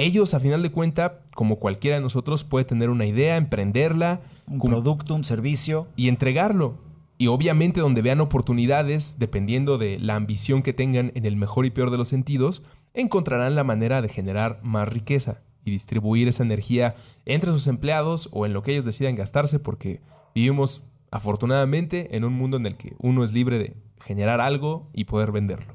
Ellos, 0.00 0.32
a 0.32 0.40
final 0.40 0.62
de 0.62 0.72
cuenta, 0.72 1.20
como 1.34 1.56
cualquiera 1.56 1.98
de 1.98 2.02
nosotros, 2.02 2.42
puede 2.42 2.64
tener 2.64 2.88
una 2.88 3.04
idea, 3.04 3.36
emprenderla 3.36 4.22
Un 4.46 4.58
producto, 4.58 5.14
un 5.14 5.24
servicio. 5.24 5.88
y 5.94 6.08
entregarlo. 6.08 6.78
Y 7.18 7.26
obviamente 7.26 7.82
donde 7.82 8.00
vean 8.00 8.22
oportunidades, 8.22 9.18
dependiendo 9.18 9.76
de 9.76 9.98
la 9.98 10.16
ambición 10.16 10.62
que 10.62 10.72
tengan 10.72 11.12
en 11.14 11.26
el 11.26 11.36
mejor 11.36 11.66
y 11.66 11.70
peor 11.70 11.90
de 11.90 11.98
los 11.98 12.08
sentidos, 12.08 12.62
encontrarán 12.94 13.54
la 13.54 13.62
manera 13.62 14.00
de 14.00 14.08
generar 14.08 14.60
más 14.62 14.88
riqueza 14.88 15.42
y 15.66 15.70
distribuir 15.70 16.28
esa 16.28 16.44
energía 16.44 16.94
entre 17.26 17.50
sus 17.50 17.66
empleados 17.66 18.30
o 18.32 18.46
en 18.46 18.54
lo 18.54 18.62
que 18.62 18.72
ellos 18.72 18.86
decidan 18.86 19.16
gastarse 19.16 19.58
porque 19.58 20.00
vivimos 20.34 20.82
afortunadamente 21.10 22.16
en 22.16 22.24
un 22.24 22.32
mundo 22.32 22.56
en 22.56 22.64
el 22.64 22.78
que 22.78 22.94
uno 23.00 23.22
es 23.22 23.32
libre 23.34 23.58
de 23.58 23.76
generar 24.00 24.40
algo 24.40 24.88
y 24.94 25.04
poder 25.04 25.30
venderlo. 25.30 25.74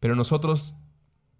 Pero 0.00 0.16
nosotros 0.16 0.76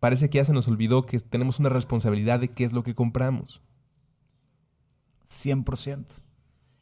parece 0.01 0.31
que 0.31 0.39
ya 0.39 0.45
se 0.45 0.53
nos 0.53 0.69
olvidó 0.69 1.07
que 1.07 1.19
tenemos 1.21 1.59
una 1.59 1.69
responsabilidad 1.69 2.41
de 2.41 2.49
qué 2.49 2.65
es 2.65 2.73
lo 2.73 2.83
que 2.83 2.95
compramos. 2.95 3.63
100%. 5.29 6.05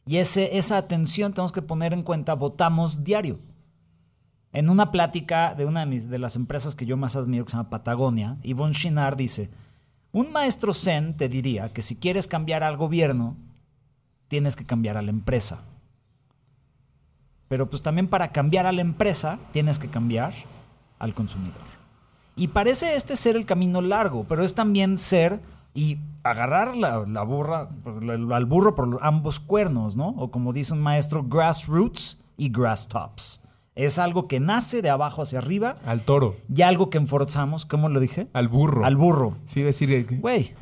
Y 0.07 0.17
esa 0.17 0.77
atención 0.77 1.33
tenemos 1.33 1.51
que 1.51 1.61
poner 1.61 1.93
en 1.93 2.03
cuenta, 2.03 2.35
votamos 2.35 3.03
diario. 3.03 3.39
En 4.53 4.69
una 4.69 4.91
plática 4.91 5.53
de 5.55 5.65
una 5.65 5.85
de, 5.85 5.99
de 5.99 6.19
las 6.19 6.35
empresas 6.35 6.75
que 6.75 6.85
yo 6.85 6.95
más 6.95 7.15
admiro, 7.15 7.43
que 7.43 7.51
se 7.51 7.57
llama 7.57 7.69
Patagonia, 7.69 8.37
Yvonne 8.43 8.73
Chinard 8.73 9.17
dice, 9.17 9.49
un 10.11 10.31
maestro 10.31 10.73
zen 10.73 11.17
te 11.17 11.27
diría 11.27 11.73
que 11.73 11.81
si 11.81 11.97
quieres 11.97 12.27
cambiar 12.27 12.63
al 12.63 12.77
gobierno, 12.77 13.35
tienes 14.27 14.55
que 14.55 14.65
cambiar 14.65 14.95
a 14.95 15.01
la 15.01 15.09
empresa. 15.09 15.63
Pero 17.47 17.69
pues 17.69 17.81
también 17.81 18.07
para 18.07 18.31
cambiar 18.31 18.65
a 18.65 18.71
la 18.71 18.81
empresa, 18.81 19.39
tienes 19.51 19.77
que 19.77 19.89
cambiar 19.89 20.33
al 20.99 21.13
consumidor. 21.13 21.74
Y 22.35 22.49
parece 22.49 22.95
este 22.95 23.15
ser 23.15 23.35
el 23.35 23.45
camino 23.45 23.81
largo, 23.81 24.25
pero 24.27 24.43
es 24.43 24.53
también 24.53 24.97
ser 24.97 25.39
y 25.73 25.97
agarrar 26.23 26.75
la, 26.75 27.05
la 27.05 27.23
burra, 27.23 27.69
al 28.33 28.45
burro 28.45 28.75
por 28.75 28.99
ambos 29.01 29.39
cuernos, 29.39 29.95
¿no? 29.95 30.09
O 30.17 30.31
como 30.31 30.53
dice 30.53 30.73
un 30.73 30.81
maestro, 30.81 31.23
grassroots 31.23 32.19
y 32.37 32.49
grass 32.49 32.87
tops. 32.87 33.41
Es 33.75 33.99
algo 33.99 34.27
que 34.27 34.39
nace 34.39 34.81
de 34.81 34.89
abajo 34.89 35.21
hacia 35.21 35.39
arriba 35.39 35.75
Al 35.85 36.01
toro, 36.01 36.37
y 36.53 36.61
algo 36.61 36.89
que 36.89 36.97
enforzamos, 36.97 37.65
¿cómo 37.65 37.89
lo 37.89 37.99
dije? 37.99 38.27
al 38.33 38.47
burro. 38.47 38.85
Al 38.85 38.95
burro. 38.95 39.35
Sí, 39.45 39.61
decir 39.61 40.07
que 40.07 40.15
Güey. 40.15 40.53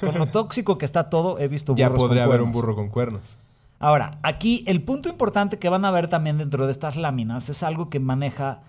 Con 0.00 0.16
lo 0.16 0.26
tóxico 0.26 0.78
que 0.78 0.84
está 0.84 1.10
todo, 1.10 1.38
he 1.38 1.48
visto 1.48 1.74
ya 1.74 1.88
burros 1.88 2.02
con 2.02 2.08
podría 2.08 2.24
haber 2.24 2.40
un 2.40 2.52
burro 2.52 2.74
con 2.74 2.88
cuernos. 2.88 3.38
Ahora, 3.80 4.18
aquí 4.22 4.64
el 4.66 4.82
punto 4.82 5.08
importante 5.08 5.58
que 5.58 5.68
van 5.68 5.84
a 5.84 5.90
ver 5.90 6.08
también 6.08 6.38
dentro 6.38 6.66
de 6.66 6.72
estas 6.72 6.96
láminas 6.96 7.48
es 7.48 7.62
algo 7.62 7.90
que 7.90 8.00
maneja 8.00 8.62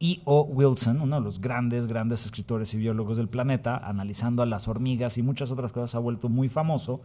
E.O. 0.00 0.42
Wilson, 0.42 1.00
uno 1.00 1.16
de 1.16 1.22
los 1.22 1.40
grandes, 1.40 1.86
grandes 1.86 2.24
escritores 2.24 2.72
y 2.72 2.76
biólogos 2.76 3.16
del 3.16 3.28
planeta, 3.28 3.76
analizando 3.76 4.42
a 4.42 4.46
las 4.46 4.68
hormigas 4.68 5.18
y 5.18 5.22
muchas 5.22 5.50
otras 5.50 5.72
cosas, 5.72 5.94
ha 5.94 5.98
vuelto 5.98 6.28
muy 6.28 6.48
famoso. 6.48 7.00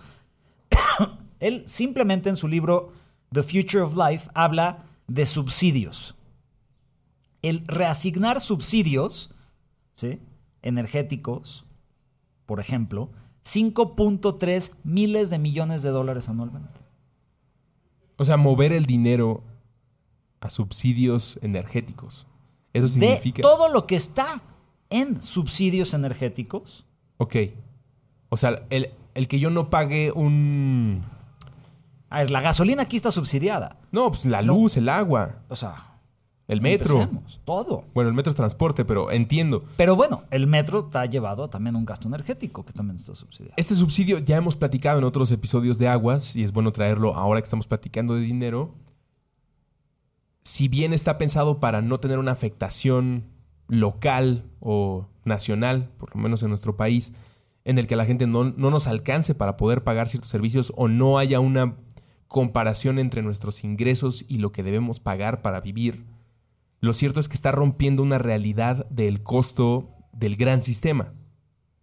Él 1.39 1.63
simplemente 1.65 2.29
en 2.29 2.37
su 2.37 2.47
libro 2.47 2.93
The 3.31 3.43
Future 3.43 3.81
of 3.81 3.95
Life 3.95 4.29
habla 4.33 4.85
de 5.07 5.25
subsidios. 5.25 6.15
El 7.41 7.65
reasignar 7.67 8.39
subsidios 8.39 9.33
¿sí? 9.95 10.19
energéticos, 10.61 11.65
por 12.45 12.59
ejemplo, 12.59 13.09
5.3 13.43 14.71
miles 14.83 15.29
de 15.29 15.39
millones 15.39 15.81
de 15.81 15.89
dólares 15.89 16.29
anualmente. 16.29 16.79
O 18.17 18.23
sea, 18.23 18.37
mover 18.37 18.71
el 18.71 18.85
dinero 18.85 19.43
a 20.39 20.49
subsidios 20.49 21.39
energéticos. 21.41 22.27
Eso 22.73 22.85
De 22.87 22.89
significa. 22.89 23.41
todo 23.41 23.69
lo 23.69 23.85
que 23.87 23.95
está 23.95 24.41
en 24.89 25.21
subsidios 25.23 25.93
energéticos, 25.93 26.85
Ok. 27.17 27.35
O 28.29 28.37
sea, 28.37 28.63
el, 28.71 28.89
el 29.13 29.27
que 29.27 29.39
yo 29.39 29.49
no 29.51 29.69
pague 29.69 30.11
un. 30.11 31.03
a 32.09 32.19
ver, 32.19 32.31
la 32.31 32.41
gasolina 32.41 32.81
aquí 32.83 32.95
está 32.95 33.11
subsidiada. 33.11 33.77
No, 33.91 34.09
pues 34.09 34.25
la 34.25 34.41
No. 34.41 34.53
luz, 34.55 34.75
el 34.77 34.89
agua, 34.89 35.43
O 35.49 35.55
sea, 35.55 35.99
el 36.47 36.59
metro. 36.59 36.95
empecemos, 37.01 37.39
todo. 37.45 37.85
Bueno, 37.93 38.09
el 38.09 38.15
metro 38.15 38.31
es 38.31 38.35
transporte, 38.35 38.83
pero 38.85 39.11
entiendo. 39.11 39.63
Pero 39.77 39.95
bueno, 39.95 40.23
el 40.31 40.47
metro 40.47 40.79
está 40.87 41.05
llevado 41.05 41.47
también 41.49 41.75
a 41.75 41.77
un 41.79 41.85
gasto 41.85 42.07
energético 42.07 42.65
que 42.65 42.73
también 42.73 42.95
está 42.97 43.13
subsidiado. 43.15 43.53
Este 43.55 43.75
subsidio 43.75 44.17
ya 44.17 44.37
hemos 44.37 44.55
platicado 44.55 44.97
en 44.97 45.03
otros 45.05 45.31
episodios 45.31 45.77
de 45.77 45.87
aguas 45.87 46.35
y 46.35 46.43
es 46.43 46.51
bueno 46.51 46.71
traerlo 46.71 47.15
ahora 47.15 47.39
que 47.39 47.45
estamos 47.45 47.67
platicando 47.67 48.15
de 48.15 48.21
dinero. 48.21 48.73
Si 50.43 50.67
bien 50.67 50.93
está 50.93 51.17
pensado 51.17 51.59
para 51.59 51.81
no 51.81 51.99
tener 51.99 52.19
una 52.19 52.31
afectación 52.31 53.25
local 53.67 54.43
o 54.59 55.07
nacional, 55.25 55.89
por 55.97 56.15
lo 56.15 56.21
menos 56.21 56.43
en 56.43 56.49
nuestro 56.49 56.75
país, 56.75 57.13
en 57.65 57.77
el 57.77 57.87
que 57.87 57.95
la 57.95 58.05
gente 58.05 58.27
no, 58.27 58.45
no 58.45 58.69
nos 58.69 58.87
alcance 58.87 59.35
para 59.35 59.55
poder 59.55 59.83
pagar 59.83 60.09
ciertos 60.09 60.29
servicios 60.29 60.73
o 60.75 60.87
no 60.87 61.17
haya 61.17 61.39
una 61.39 61.75
comparación 62.27 62.99
entre 62.99 63.21
nuestros 63.21 63.63
ingresos 63.63 64.25
y 64.27 64.39
lo 64.39 64.51
que 64.51 64.63
debemos 64.63 64.99
pagar 64.99 65.41
para 65.41 65.61
vivir, 65.61 66.03
lo 66.83 66.91
cierto 66.91 67.21
es 67.21 67.29
que 67.29 67.35
está 67.35 67.53
rompiendo 67.53 68.03
una 68.03 68.17
realidad 68.17 68.85
del 68.89 69.23
costo 69.23 69.93
del 70.11 70.35
gran 70.35 70.61
sistema, 70.61 71.13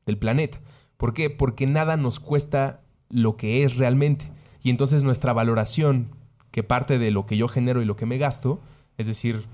del 0.05 0.19
planeta. 0.19 0.61
¿Por 0.99 1.15
qué? 1.15 1.31
Porque 1.31 1.67
nada 1.67 1.97
nos 1.97 2.21
cuesta 2.21 2.83
lo 3.09 3.39
que 3.39 3.65
es 3.65 3.79
realmente. 3.79 4.31
Y 4.63 4.69
entonces 4.69 5.03
nuestra 5.03 5.33
valoración, 5.33 6.15
que 6.51 6.63
parte 6.63 6.99
de 6.99 7.11
lo 7.11 7.27
que 7.27 7.37
yo 7.37 7.49
genero 7.49 7.83
y 7.83 7.85
lo 7.85 7.97
que 7.97 8.07
me 8.07 8.19
gasto, 8.19 8.61
es 8.99 9.07
decir, 9.07 9.45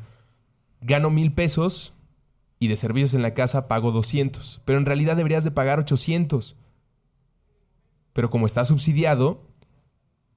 gano 0.80 1.10
mil 1.10 1.32
pesos 1.32 1.94
y 2.58 2.68
de 2.68 2.76
servicios 2.76 3.14
en 3.14 3.22
la 3.22 3.34
casa 3.34 3.68
pago 3.68 3.92
200, 3.92 4.62
pero 4.64 4.78
en 4.78 4.86
realidad 4.86 5.16
deberías 5.16 5.44
de 5.44 5.50
pagar 5.50 5.78
800. 5.78 6.56
Pero 8.12 8.30
como 8.30 8.46
está 8.46 8.64
subsidiado, 8.64 9.42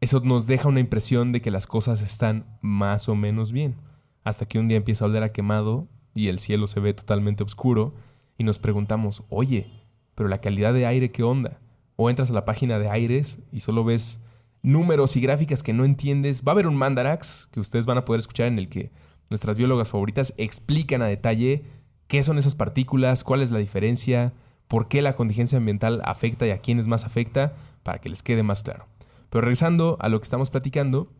eso 0.01 0.19
nos 0.21 0.47
deja 0.47 0.67
una 0.67 0.79
impresión 0.79 1.31
de 1.31 1.41
que 1.41 1.51
las 1.51 1.67
cosas 1.67 2.01
están 2.01 2.45
más 2.61 3.09
o 3.09 3.15
menos 3.15 3.51
bien. 3.51 3.75
Hasta 4.23 4.45
que 4.45 4.59
un 4.59 4.67
día 4.67 4.77
empieza 4.77 5.05
a 5.05 5.07
oler 5.07 5.23
a 5.23 5.31
quemado 5.31 5.87
y 6.13 6.27
el 6.27 6.39
cielo 6.39 6.67
se 6.67 6.79
ve 6.79 6.93
totalmente 6.93 7.43
oscuro 7.43 7.93
y 8.37 8.43
nos 8.43 8.59
preguntamos, 8.59 9.23
oye, 9.29 9.67
pero 10.15 10.27
la 10.29 10.41
calidad 10.41 10.73
de 10.73 10.85
aire, 10.85 11.11
¿qué 11.11 11.23
onda? 11.23 11.59
O 11.95 12.09
entras 12.09 12.29
a 12.29 12.33
la 12.33 12.45
página 12.45 12.79
de 12.79 12.89
aires 12.89 13.39
y 13.51 13.61
solo 13.61 13.83
ves 13.83 14.19
números 14.61 15.15
y 15.15 15.21
gráficas 15.21 15.63
que 15.63 15.73
no 15.73 15.85
entiendes. 15.85 16.43
Va 16.43 16.51
a 16.51 16.53
haber 16.53 16.67
un 16.67 16.75
Mandarax 16.75 17.47
que 17.51 17.59
ustedes 17.59 17.85
van 17.85 17.97
a 17.97 18.05
poder 18.05 18.19
escuchar 18.19 18.47
en 18.47 18.59
el 18.59 18.69
que 18.69 18.91
nuestras 19.29 19.57
biólogas 19.57 19.89
favoritas 19.89 20.33
explican 20.37 21.01
a 21.01 21.07
detalle 21.07 21.63
qué 22.07 22.23
son 22.23 22.37
esas 22.37 22.55
partículas, 22.55 23.23
cuál 23.23 23.41
es 23.41 23.51
la 23.51 23.59
diferencia, 23.59 24.33
por 24.67 24.87
qué 24.87 25.01
la 25.01 25.15
contingencia 25.15 25.57
ambiental 25.57 26.01
afecta 26.03 26.47
y 26.47 26.51
a 26.51 26.59
quiénes 26.59 26.87
más 26.87 27.05
afecta, 27.05 27.53
para 27.83 27.99
que 27.99 28.09
les 28.09 28.23
quede 28.23 28.43
más 28.43 28.63
claro. 28.63 28.87
Pero 29.29 29.41
regresando 29.41 29.97
a 29.99 30.09
lo 30.09 30.19
que 30.19 30.23
estamos 30.23 30.49
platicando, 30.49 31.11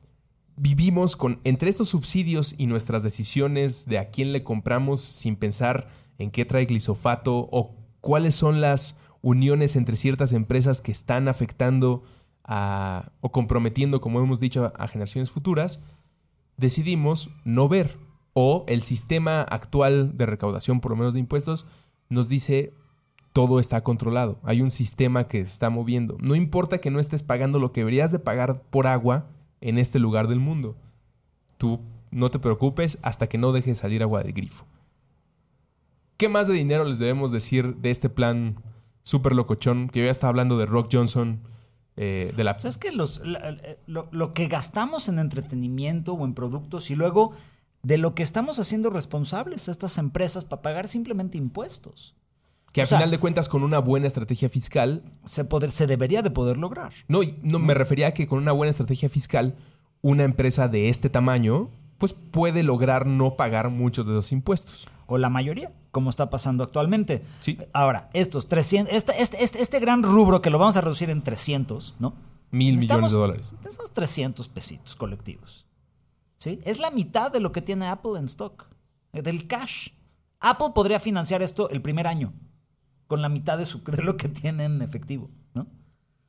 vivimos 0.56 1.16
con 1.16 1.40
entre 1.44 1.70
estos 1.70 1.90
subsidios 1.90 2.56
y 2.58 2.66
nuestras 2.66 3.04
decisiones 3.04 3.86
de 3.86 4.00
a 4.00 4.10
quién 4.10 4.34
le 4.34 4.44
compramos 4.44 5.02
sin 5.02 5.36
pensar 5.36 5.88
en 6.18 6.32
qué 6.32 6.44
trae 6.46 6.66
glisofato 6.66 7.48
o 7.52 7.76
cuáles 8.02 8.36
son 8.36 8.60
las 8.60 8.98
uniones 9.22 9.76
entre 9.76 9.96
ciertas 9.96 10.34
empresas 10.34 10.82
que 10.82 10.92
están 10.92 11.28
afectando 11.28 12.04
o 12.50 13.32
comprometiendo, 13.32 14.02
como 14.02 14.20
hemos 14.20 14.40
dicho, 14.40 14.72
a 14.76 14.88
generaciones 14.88 15.30
futuras, 15.30 15.82
decidimos 16.58 17.30
no 17.44 17.70
ver 17.70 17.98
o 18.34 18.66
el 18.68 18.82
sistema 18.82 19.42
actual 19.42 20.18
de 20.18 20.26
recaudación, 20.26 20.82
por 20.82 20.92
lo 20.92 20.98
menos 20.98 21.14
de 21.14 21.20
impuestos, 21.20 21.66
nos 22.10 22.28
dice 22.28 22.74
todo 23.34 23.60
está 23.60 23.84
controlado. 23.84 24.40
Hay 24.44 24.62
un 24.62 24.72
sistema 24.72 25.28
que 25.28 25.44
se 25.46 25.52
está 25.52 25.70
moviendo. 25.70 26.18
No 26.20 26.36
importa 26.36 26.80
que 26.80 26.92
no 26.92 27.00
estés 27.00 27.24
pagando 27.24 27.60
lo 27.60 27.72
que 27.72 27.82
deberías 27.82 28.12
de 28.12 28.20
pagar 28.20 28.64
por 28.70 28.88
agua 28.88 29.28
en 29.62 29.78
este 29.78 30.00
lugar 30.00 30.28
del 30.28 30.40
mundo. 30.40 30.76
Tú 31.58 31.80
no 32.12 32.32
te 32.32 32.40
preocupes 32.40 32.98
hasta 33.02 33.28
que 33.28 33.38
no 33.38 33.52
deje 33.52 33.76
salir 33.76 34.02
agua 34.02 34.24
del 34.24 34.34
grifo. 34.34 34.66
¿Qué 36.18 36.28
más 36.28 36.48
de 36.48 36.54
dinero 36.54 36.84
les 36.84 37.00
debemos 37.00 37.32
decir 37.32 37.76
de 37.78 37.92
este 37.92 38.10
plan 38.10 38.62
súper 39.04 39.34
locochón? 39.34 39.90
Que 39.90 40.00
yo 40.00 40.06
ya 40.06 40.12
estaba 40.12 40.30
hablando 40.30 40.58
de 40.58 40.66
Rock 40.66 40.90
Johnson. 40.92 41.40
Eh, 42.02 42.34
de 42.34 42.44
la... 42.46 42.58
¿Sabes 42.58 42.78
que 42.78 42.94
los, 42.94 43.22
lo, 43.86 44.08
lo 44.10 44.34
que 44.34 44.48
gastamos 44.48 45.10
en 45.10 45.20
entretenimiento 45.20 46.14
o 46.14 46.26
en 46.26 46.34
productos 46.34 46.90
y 46.92 46.96
luego 46.96 47.34
de 47.84 47.98
lo 47.98 48.16
que 48.16 48.24
estamos 48.24 48.60
haciendo 48.60 48.90
responsables 48.90 49.68
a 49.68 49.72
estas 49.72 49.98
empresas 49.98 50.46
para 50.46 50.62
pagar 50.62 50.88
simplemente 50.88 51.38
impuestos. 51.38 52.16
Que 52.72 52.82
a 52.82 52.86
final 52.86 53.10
de 53.10 53.20
cuentas, 53.20 53.50
con 53.50 53.64
una 53.64 53.80
buena 53.80 54.08
estrategia 54.08 54.48
fiscal. 54.48 55.04
Se, 55.24 55.44
poder, 55.44 55.72
se 55.72 55.88
debería 55.88 56.22
de 56.22 56.30
poder 56.30 56.58
lograr. 56.58 56.94
No, 57.08 57.22
no, 57.42 57.58
me 57.58 57.74
refería 57.74 58.08
a 58.08 58.14
que 58.14 58.28
con 58.28 58.38
una 58.38 58.52
buena 58.52 58.70
estrategia 58.70 59.10
fiscal, 59.10 59.56
una 60.02 60.24
empresa 60.24 60.68
de 60.68 60.90
este 60.90 61.10
tamaño, 61.10 61.70
pues 62.00 62.14
puede 62.14 62.64
lograr 62.64 63.06
no 63.06 63.36
pagar 63.36 63.70
muchos 63.70 64.08
de 64.08 64.14
los 64.14 64.32
impuestos. 64.32 64.88
O 65.06 65.18
la 65.18 65.30
mayoría, 65.30 65.72
como 65.92 66.10
está 66.10 66.30
pasando 66.30 66.64
actualmente. 66.64 67.24
Sí. 67.42 67.58
Ahora, 67.74 68.10
estos 68.14 68.48
300, 68.48 68.94
este, 68.96 69.22
este, 69.22 69.44
este, 69.44 69.62
este 69.62 69.80
gran 69.80 70.02
rubro 70.02 70.42
que 70.42 70.50
lo 70.50 70.58
vamos 70.58 70.78
a 70.78 70.82
reducir 70.82 71.10
en 71.10 71.22
300, 71.22 71.96
¿no? 72.00 72.14
Mil 72.52 72.78
millones 72.78 73.12
de 73.12 73.18
dólares. 73.18 73.54
Esos 73.68 73.94
300 73.94 74.48
pesitos 74.48 74.96
colectivos. 74.96 75.68
¿Sí? 76.38 76.60
Es 76.64 76.80
la 76.80 76.90
mitad 76.90 77.32
de 77.32 77.42
lo 77.42 77.52
que 77.52 77.62
tiene 77.62 77.88
Apple 77.88 78.18
en 78.18 78.26
stock, 78.26 78.68
eh, 79.12 79.22
del 79.22 79.46
cash. 79.46 79.90
Apple 80.40 80.70
podría 80.74 81.00
financiar 81.00 81.42
esto 81.42 81.70
el 81.70 81.82
primer 81.82 82.08
año 82.08 82.34
con 83.08 83.22
la 83.22 83.28
mitad 83.28 83.58
de, 83.58 83.66
su, 83.66 83.84
de 83.84 84.04
lo 84.04 84.16
que 84.16 84.30
tiene 84.30 84.66
en 84.66 84.82
efectivo, 84.82 85.30
¿no? 85.54 85.68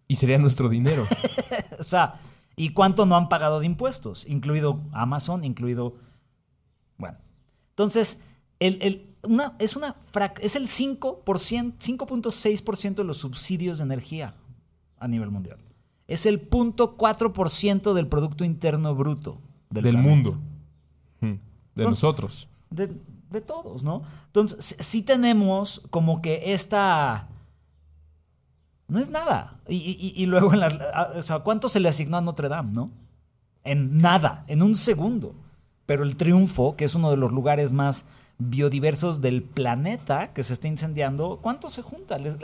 Y 0.08 0.16
sería 0.16 0.38
nuestro 0.38 0.68
dinero. 0.68 1.04
o 1.78 1.82
sea, 1.84 2.18
¿y 2.56 2.70
cuánto 2.72 3.06
no 3.06 3.16
han 3.16 3.28
pagado 3.28 3.60
de 3.60 3.66
impuestos? 3.66 4.26
Incluido 4.28 4.80
Amazon, 4.92 5.44
incluido... 5.44 5.96
Bueno, 6.98 7.18
entonces, 7.70 8.22
el, 8.58 9.14
una, 9.22 9.54
es, 9.58 9.76
una, 9.76 9.96
es 10.40 10.56
el 10.56 10.66
5%, 10.66 11.24
5.6% 11.24 12.94
de 12.94 13.04
los 13.04 13.18
subsidios 13.18 13.78
de 13.78 13.84
energía 13.84 14.34
a 14.98 15.08
nivel 15.08 15.30
mundial. 15.30 15.58
Es 16.06 16.26
el 16.26 16.50
0.4% 16.50 17.94
del 17.94 18.06
Producto 18.06 18.44
Interno 18.44 18.94
Bruto 18.94 19.38
del, 19.70 19.96
mundo. 19.96 20.38
Hmm. 21.20 21.34
De 21.74 21.84
nosotros. 21.84 22.48
De, 22.70 22.90
de 23.30 23.40
todos, 23.40 23.82
¿no? 23.82 24.02
Entonces, 24.26 24.76
sí 24.80 25.02
tenemos 25.02 25.82
como 25.90 26.20
que 26.20 26.52
esta... 26.52 27.28
No 28.90 28.98
es 28.98 29.08
nada. 29.08 29.60
Y, 29.68 30.26
luego, 30.26 30.52
en 30.52 30.60
la, 30.60 31.12
o 31.16 31.22
sea, 31.22 31.38
¿cuánto 31.40 31.68
se 31.68 31.80
le 31.80 31.88
asignó 31.88 32.16
a 32.16 32.20
Notre 32.20 32.48
Dame, 32.48 32.72
no? 32.72 32.90
En 33.62 33.98
nada, 33.98 34.44
en 34.48 34.62
un 34.62 34.74
segundo. 34.76 35.34
Pero 35.86 36.02
el 36.02 36.16
triunfo, 36.16 36.76
que 36.76 36.84
es 36.84 36.94
uno 36.94 37.10
de 37.10 37.16
los 37.16 37.32
lugares 37.32 37.72
más 37.72 38.06
biodiversos 38.38 39.20
del 39.20 39.42
planeta 39.42 40.32
que 40.32 40.42
se 40.42 40.52
está 40.52 40.66
incendiando, 40.66 41.38
¿cuánto 41.42 41.70
se 41.70 41.82
junta? 41.82 42.18
Les, 42.18 42.36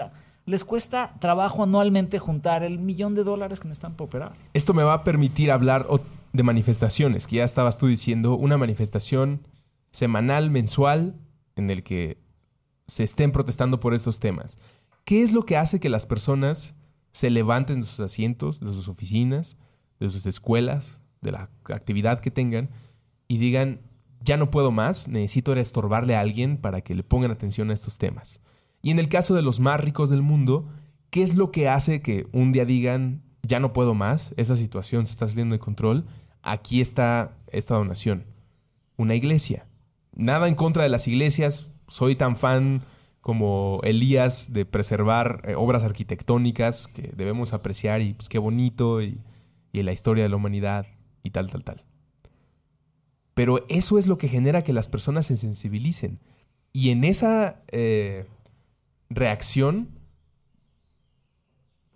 les 0.45 0.65
cuesta 0.65 1.15
trabajo 1.19 1.65
anualmente 1.65 2.19
juntar 2.19 2.63
el 2.63 2.79
millón 2.79 3.15
de 3.15 3.25
dólares 3.25 3.61
que 3.61 3.69
necesitan 3.69 3.95
para 3.95 4.05
operar. 4.07 4.33
Esto 4.55 4.75
me 4.75 4.83
va 4.83 4.95
a 4.95 5.05
permitir 5.05 5.51
hablar 5.51 5.87
de 6.33 6.43
manifestaciones, 6.43 7.27
que 7.27 7.37
ya 7.37 7.45
estabas 7.45 7.79
tú 7.79 7.87
diciendo, 7.87 8.35
una 8.35 8.57
manifestación 8.57 9.47
semanal, 9.91 10.51
mensual, 10.51 11.15
en 11.57 11.71
el 11.71 11.83
que 11.83 12.19
se 12.87 13.03
estén 13.03 13.33
protestando 13.33 13.81
por 13.81 13.95
estos 13.95 14.21
temas. 14.21 14.59
¿Qué 15.07 15.23
es 15.23 15.33
lo 15.33 15.47
que 15.47 15.57
hace 15.57 15.81
que 15.81 15.89
las 15.89 16.05
personas 16.05 16.75
se 17.13 17.31
levanten 17.31 17.81
de 17.81 17.87
sus 17.87 18.01
asientos, 18.01 18.61
de 18.61 18.67
sus 18.67 18.89
oficinas, 18.89 19.57
de 19.99 20.11
sus 20.11 20.27
escuelas, 20.27 21.01
de 21.23 21.33
la 21.33 21.49
actividad 21.65 22.21
que 22.21 22.31
tengan 22.31 22.69
y 23.27 23.39
digan, 23.39 23.81
ya 24.21 24.37
no 24.37 24.51
puedo 24.51 24.71
más, 24.71 25.09
necesito 25.09 25.55
estorbarle 25.55 26.15
a 26.15 26.21
alguien 26.21 26.59
para 26.59 26.83
que 26.83 26.95
le 26.95 27.03
pongan 27.03 27.31
atención 27.31 27.71
a 27.71 27.73
estos 27.75 27.97
temas? 27.97 28.41
Y 28.83 28.91
en 28.91 28.99
el 28.99 29.09
caso 29.09 29.35
de 29.35 29.41
los 29.41 29.61
más 29.61 29.81
ricos 29.81 30.11
del 30.11 30.21
mundo, 30.21 30.69
¿qué 31.09 31.23
es 31.23 31.37
lo 31.37 31.51
que 31.51 31.71
hace 31.71 32.03
que 32.03 32.27
un 32.33 32.53
día 32.53 32.67
digan, 32.67 33.23
ya 33.43 33.61
no 33.61 33.73
puedo 33.73 33.95
más, 33.95 34.35
esta 34.37 34.57
situación 34.57 35.07
se 35.07 35.13
está 35.13 35.27
saliendo 35.27 35.55
de 35.55 35.61
control, 35.61 36.05
aquí 36.43 36.83
está 36.83 37.39
esta 37.47 37.77
donación? 37.77 38.27
Una 38.99 39.15
iglesia 39.15 39.67
nada 40.17 40.49
en 40.49 40.55
contra 40.55 40.83
de 40.83 40.89
las 40.89 41.07
iglesias. 41.07 41.69
Soy 41.87 42.17
tan 42.17 42.35
fan 42.35 42.83
como 43.27 43.81
Elías 43.83 44.53
de 44.53 44.65
preservar 44.65 45.43
eh, 45.43 45.57
obras 45.57 45.83
arquitectónicas 45.83 46.87
que 46.87 47.11
debemos 47.17 47.55
apreciar 47.55 48.01
y 48.01 48.15
pues 48.15 48.29
qué 48.29 48.39
bonito 48.39 49.03
y, 49.03 49.21
la 49.73 49.93
historia 49.93 50.23
de 50.23 50.29
la 50.29 50.37
humanidad 50.37 50.87
y 51.25 51.31
tal, 51.31 51.51
tal, 51.51 51.65
tal. 51.65 51.85
Pero 53.35 53.67
eso 53.69 53.99
es 53.99 54.07
lo 54.07 54.17
que 54.17 54.29
genera 54.29 54.63
que 54.63 54.73
las 54.73 54.87
personas 54.87 55.27
se 55.27 55.37
sensibilicen. 55.37 56.21
Y 56.73 56.91
en 56.91 57.03
esa 57.03 57.65
eh, 57.73 58.27
reacción, 59.11 59.89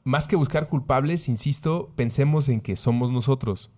más 0.02 0.26
que 0.26 0.34
buscar 0.34 0.68
culpables, 0.68 1.28
insisto, 1.28 1.92
pensemos 1.94 2.48
en 2.48 2.60
que 2.60 2.74
somos 2.74 3.12
nosotros. 3.12 3.70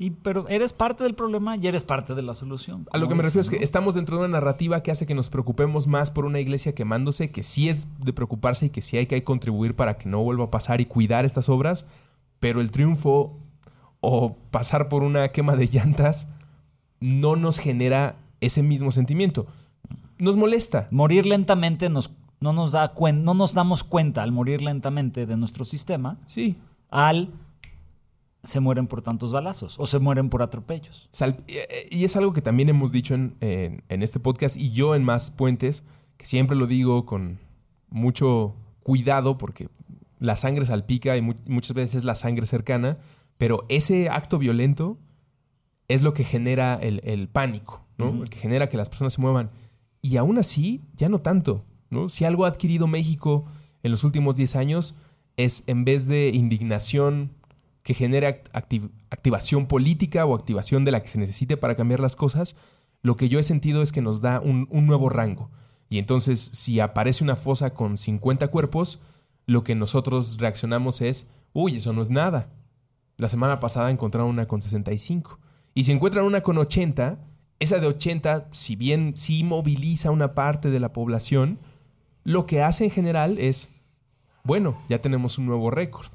Y, 0.00 0.10
pero 0.10 0.46
eres 0.48 0.72
parte 0.72 1.02
del 1.02 1.14
problema 1.14 1.56
y 1.56 1.66
eres 1.66 1.82
parte 1.82 2.14
de 2.14 2.22
la 2.22 2.34
solución. 2.34 2.86
A 2.92 2.98
lo 2.98 3.08
que 3.08 3.16
me 3.16 3.22
refiero 3.22 3.40
es 3.40 3.50
que 3.50 3.64
estamos 3.64 3.96
dentro 3.96 4.16
de 4.16 4.24
una 4.24 4.38
narrativa 4.38 4.80
que 4.82 4.92
hace 4.92 5.06
que 5.06 5.14
nos 5.14 5.28
preocupemos 5.28 5.88
más 5.88 6.12
por 6.12 6.24
una 6.24 6.38
iglesia 6.38 6.72
quemándose, 6.72 7.32
que 7.32 7.42
sí 7.42 7.68
es 7.68 7.88
de 7.98 8.12
preocuparse 8.12 8.66
y 8.66 8.70
que 8.70 8.80
sí 8.80 8.96
hay 8.96 9.06
que 9.06 9.24
contribuir 9.24 9.74
para 9.74 9.98
que 9.98 10.08
no 10.08 10.22
vuelva 10.22 10.44
a 10.44 10.50
pasar 10.52 10.80
y 10.80 10.86
cuidar 10.86 11.24
estas 11.24 11.48
obras, 11.48 11.86
pero 12.38 12.60
el 12.60 12.70
triunfo 12.70 13.36
o 14.00 14.36
pasar 14.52 14.88
por 14.88 15.02
una 15.02 15.28
quema 15.30 15.56
de 15.56 15.66
llantas 15.66 16.28
no 17.00 17.34
nos 17.34 17.58
genera 17.58 18.16
ese 18.40 18.62
mismo 18.62 18.92
sentimiento. 18.92 19.46
Nos 20.18 20.36
molesta. 20.36 20.86
Morir 20.92 21.26
lentamente 21.26 21.88
nos, 21.88 22.12
no, 22.40 22.52
nos 22.52 22.70
da 22.70 22.92
no 23.14 23.34
nos 23.34 23.54
damos 23.54 23.82
cuenta 23.82 24.22
al 24.22 24.30
morir 24.30 24.62
lentamente 24.62 25.26
de 25.26 25.36
nuestro 25.36 25.64
sistema. 25.64 26.18
Sí. 26.26 26.56
Al 26.90 27.30
se 28.44 28.60
mueren 28.60 28.86
por 28.86 29.02
tantos 29.02 29.32
balazos 29.32 29.76
o 29.78 29.86
se 29.86 29.98
mueren 29.98 30.30
por 30.30 30.42
atropellos. 30.42 31.08
Sal- 31.12 31.42
eh, 31.48 31.88
y 31.90 32.04
es 32.04 32.16
algo 32.16 32.32
que 32.32 32.42
también 32.42 32.68
hemos 32.68 32.92
dicho 32.92 33.14
en, 33.14 33.34
en- 33.40 33.82
en 33.88 34.02
este 34.02 34.20
podcast 34.20 34.56
y 34.56 34.70
yo 34.70 34.94
en 34.94 35.04
Más 35.04 35.30
Puentes, 35.30 35.84
que 36.16 36.26
siempre 36.26 36.56
lo 36.56 36.66
digo 36.66 37.04
con 37.06 37.38
mucho 37.90 38.54
cuidado 38.82 39.38
porque 39.38 39.68
la 40.18 40.36
sangre 40.36 40.66
salpica 40.66 41.16
y 41.16 41.20
mu- 41.22 41.34
muchas 41.46 41.74
veces 41.74 42.04
la 42.04 42.14
sangre 42.14 42.46
cercana, 42.46 42.98
pero 43.38 43.64
ese 43.68 44.08
acto 44.08 44.38
violento 44.38 44.98
es 45.88 46.02
lo 46.02 46.12
que 46.14 46.24
genera 46.24 46.74
el, 46.74 47.00
el 47.04 47.28
pánico, 47.28 47.84
¿no? 47.96 48.10
Ujú. 48.10 48.22
El 48.24 48.30
que 48.30 48.38
genera 48.38 48.68
que 48.68 48.76
las 48.76 48.88
personas 48.88 49.14
se 49.14 49.20
muevan. 49.20 49.50
Y 50.02 50.16
aún 50.16 50.38
así, 50.38 50.82
ya 50.94 51.08
no 51.08 51.20
tanto, 51.20 51.64
¿no? 51.90 52.08
Si 52.08 52.24
algo 52.24 52.44
ha 52.44 52.48
adquirido 52.48 52.86
México 52.86 53.46
en 53.82 53.90
los 53.90 54.04
últimos 54.04 54.36
10 54.36 54.56
años 54.56 54.94
es 55.36 55.64
en 55.66 55.84
vez 55.84 56.06
de 56.06 56.30
indignación 56.34 57.30
que 57.88 57.94
genere 57.94 58.28
act- 58.28 58.50
activ- 58.52 58.90
activación 59.08 59.64
política 59.64 60.26
o 60.26 60.34
activación 60.34 60.84
de 60.84 60.90
la 60.92 61.00
que 61.00 61.08
se 61.08 61.16
necesite 61.18 61.56
para 61.56 61.74
cambiar 61.74 62.00
las 62.00 62.16
cosas, 62.16 62.54
lo 63.00 63.16
que 63.16 63.30
yo 63.30 63.38
he 63.38 63.42
sentido 63.42 63.80
es 63.80 63.92
que 63.92 64.02
nos 64.02 64.20
da 64.20 64.40
un, 64.40 64.68
un 64.70 64.84
nuevo 64.86 65.08
rango. 65.08 65.50
Y 65.88 65.98
entonces, 65.98 66.50
si 66.52 66.80
aparece 66.80 67.24
una 67.24 67.34
fosa 67.34 67.72
con 67.72 67.96
50 67.96 68.48
cuerpos, 68.48 69.00
lo 69.46 69.64
que 69.64 69.74
nosotros 69.74 70.36
reaccionamos 70.36 71.00
es, 71.00 71.30
uy, 71.54 71.78
eso 71.78 71.94
no 71.94 72.02
es 72.02 72.10
nada. 72.10 72.50
La 73.16 73.30
semana 73.30 73.58
pasada 73.58 73.90
encontraron 73.90 74.28
una 74.28 74.46
con 74.46 74.60
65. 74.60 75.38
Y 75.72 75.84
si 75.84 75.92
encuentran 75.92 76.26
una 76.26 76.42
con 76.42 76.58
80, 76.58 77.18
esa 77.58 77.78
de 77.78 77.86
80, 77.86 78.48
si 78.50 78.76
bien 78.76 79.14
sí 79.16 79.44
moviliza 79.44 80.10
una 80.10 80.34
parte 80.34 80.68
de 80.68 80.78
la 80.78 80.92
población, 80.92 81.58
lo 82.22 82.44
que 82.44 82.60
hace 82.60 82.84
en 82.84 82.90
general 82.90 83.38
es, 83.38 83.70
bueno, 84.44 84.76
ya 84.90 85.00
tenemos 85.00 85.38
un 85.38 85.46
nuevo 85.46 85.70
récord. 85.70 86.08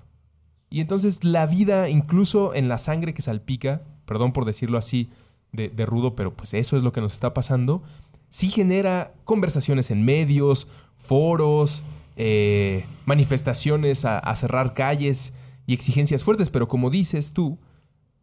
Y 0.74 0.82
entonces 0.82 1.24
la 1.24 1.46
vida, 1.46 1.88
incluso 1.88 2.56
en 2.56 2.68
la 2.68 2.80
sangre 2.80 3.14
que 3.14 3.22
salpica, 3.22 3.84
perdón 4.08 4.34
por 4.34 4.44
decirlo 4.44 4.80
así 4.80 5.08
de, 5.52 5.70
de 5.70 5.86
rudo, 5.86 6.16
pero 6.16 6.34
pues 6.34 6.56
eso 6.56 6.76
es 6.76 6.82
lo 6.82 6.92
que 6.92 7.00
nos 7.00 7.14
está 7.14 7.32
pasando, 7.32 7.84
sí 8.30 8.50
genera 8.50 9.14
conversaciones 9.24 9.92
en 9.92 10.04
medios, 10.04 10.68
foros, 10.98 11.84
eh, 12.16 12.86
manifestaciones 13.06 14.04
a, 14.04 14.18
a 14.18 14.36
cerrar 14.36 14.74
calles 14.74 15.34
y 15.68 15.76
exigencias 15.76 16.24
fuertes, 16.24 16.50
pero 16.50 16.68
como 16.68 16.90
dices 16.90 17.34
tú, 17.34 17.60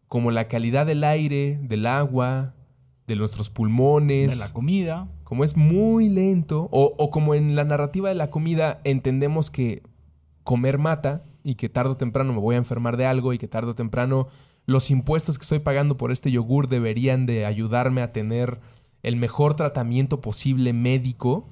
como 0.09 0.33
la 0.33 0.49
calidad 0.49 0.87
del 0.87 1.05
aire, 1.05 1.57
del 1.63 1.87
agua, 1.87 2.55
de 3.07 3.15
nuestros 3.15 3.49
pulmones, 3.49 4.31
De 4.31 4.37
la 4.37 4.53
comida. 4.53 5.07
como 5.23 5.45
es 5.45 5.57
muy 5.57 6.09
lento, 6.09 6.69
o, 6.73 6.97
o 6.99 7.11
como 7.13 7.37
en 7.37 7.55
la 7.55 7.63
narrativa 7.63 8.09
de 8.09 8.17
la 8.17 8.29
comida 8.33 8.81
entendemos 8.83 9.51
que 9.51 9.85
comer 10.43 10.79
mata 10.79 11.23
y 11.45 11.55
que 11.55 11.69
tarde 11.69 11.91
o 11.91 11.97
temprano 11.97 12.33
me 12.33 12.41
voy 12.41 12.55
a 12.55 12.59
enfermar 12.59 12.97
de 12.97 13.07
algo 13.07 13.33
y 13.33 13.39
que 13.39 13.49
tarde 13.49 13.71
o 13.71 13.75
temprano 13.75 14.29
los 14.67 14.91
impuestos 14.91 15.39
que 15.39 15.43
estoy 15.43 15.59
pagando 15.59 15.97
por 15.97 16.13
este 16.13 16.31
yogur 16.31 16.69
deberían 16.69 17.27
de 17.27 17.47
ayudarme 17.47 18.03
a 18.03 18.13
tener 18.13 18.61
el 19.03 19.17
mejor 19.17 19.55
tratamiento 19.55 20.21
posible 20.21 20.73
médico 20.73 21.49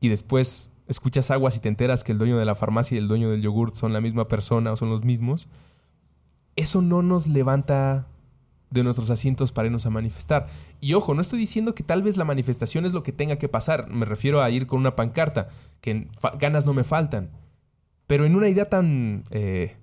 y 0.00 0.08
después 0.08 0.70
escuchas 0.88 1.30
aguas 1.30 1.56
y 1.56 1.60
te 1.60 1.68
enteras 1.68 2.04
que 2.04 2.12
el 2.12 2.18
dueño 2.18 2.38
de 2.38 2.44
la 2.44 2.54
farmacia 2.54 2.94
y 2.94 2.98
el 2.98 3.08
dueño 3.08 3.30
del 3.30 3.42
yogur 3.42 3.74
son 3.74 3.92
la 3.92 4.00
misma 4.00 4.28
persona 4.28 4.72
o 4.72 4.76
son 4.76 4.90
los 4.90 5.04
mismos, 5.04 5.48
eso 6.56 6.82
no 6.82 7.02
nos 7.02 7.26
levanta 7.26 8.06
de 8.70 8.82
nuestros 8.82 9.10
asientos 9.10 9.52
para 9.52 9.66
irnos 9.66 9.86
a 9.86 9.90
manifestar. 9.90 10.48
Y 10.80 10.94
ojo, 10.94 11.14
no 11.14 11.20
estoy 11.20 11.38
diciendo 11.38 11.74
que 11.74 11.82
tal 11.82 12.02
vez 12.02 12.16
la 12.16 12.24
manifestación 12.24 12.84
es 12.84 12.92
lo 12.92 13.02
que 13.02 13.12
tenga 13.12 13.36
que 13.36 13.48
pasar. 13.48 13.88
Me 13.88 14.06
refiero 14.06 14.42
a 14.42 14.50
ir 14.50 14.66
con 14.66 14.80
una 14.80 14.96
pancarta, 14.96 15.48
que 15.80 16.08
ganas 16.38 16.66
no 16.66 16.74
me 16.74 16.84
faltan. 16.84 17.30
Pero 18.06 18.24
en 18.24 18.36
una 18.36 18.48
idea 18.48 18.68
tan 18.68 19.24
eh, 19.30 19.76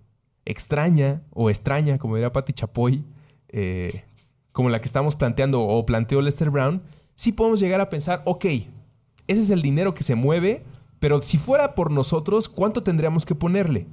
extraña 0.45 1.21
o 1.31 1.49
extraña, 1.49 1.97
como 1.97 2.15
diría 2.15 2.31
Patti 2.31 2.53
Chapoy, 2.53 3.03
eh, 3.49 4.03
como 4.51 4.69
la 4.69 4.79
que 4.79 4.85
estamos 4.85 5.15
planteando 5.15 5.61
o 5.61 5.85
planteó 5.85 6.21
Lester 6.21 6.49
Brown, 6.49 6.81
sí 7.15 7.31
podemos 7.31 7.59
llegar 7.59 7.81
a 7.81 7.89
pensar, 7.89 8.21
ok, 8.25 8.45
ese 8.45 9.41
es 9.41 9.49
el 9.49 9.61
dinero 9.61 9.93
que 9.93 10.03
se 10.03 10.15
mueve, 10.15 10.63
pero 10.99 11.21
si 11.21 11.37
fuera 11.37 11.75
por 11.75 11.91
nosotros, 11.91 12.49
¿cuánto 12.49 12.83
tendríamos 12.83 13.25
que 13.25 13.35
ponerle? 13.35 13.87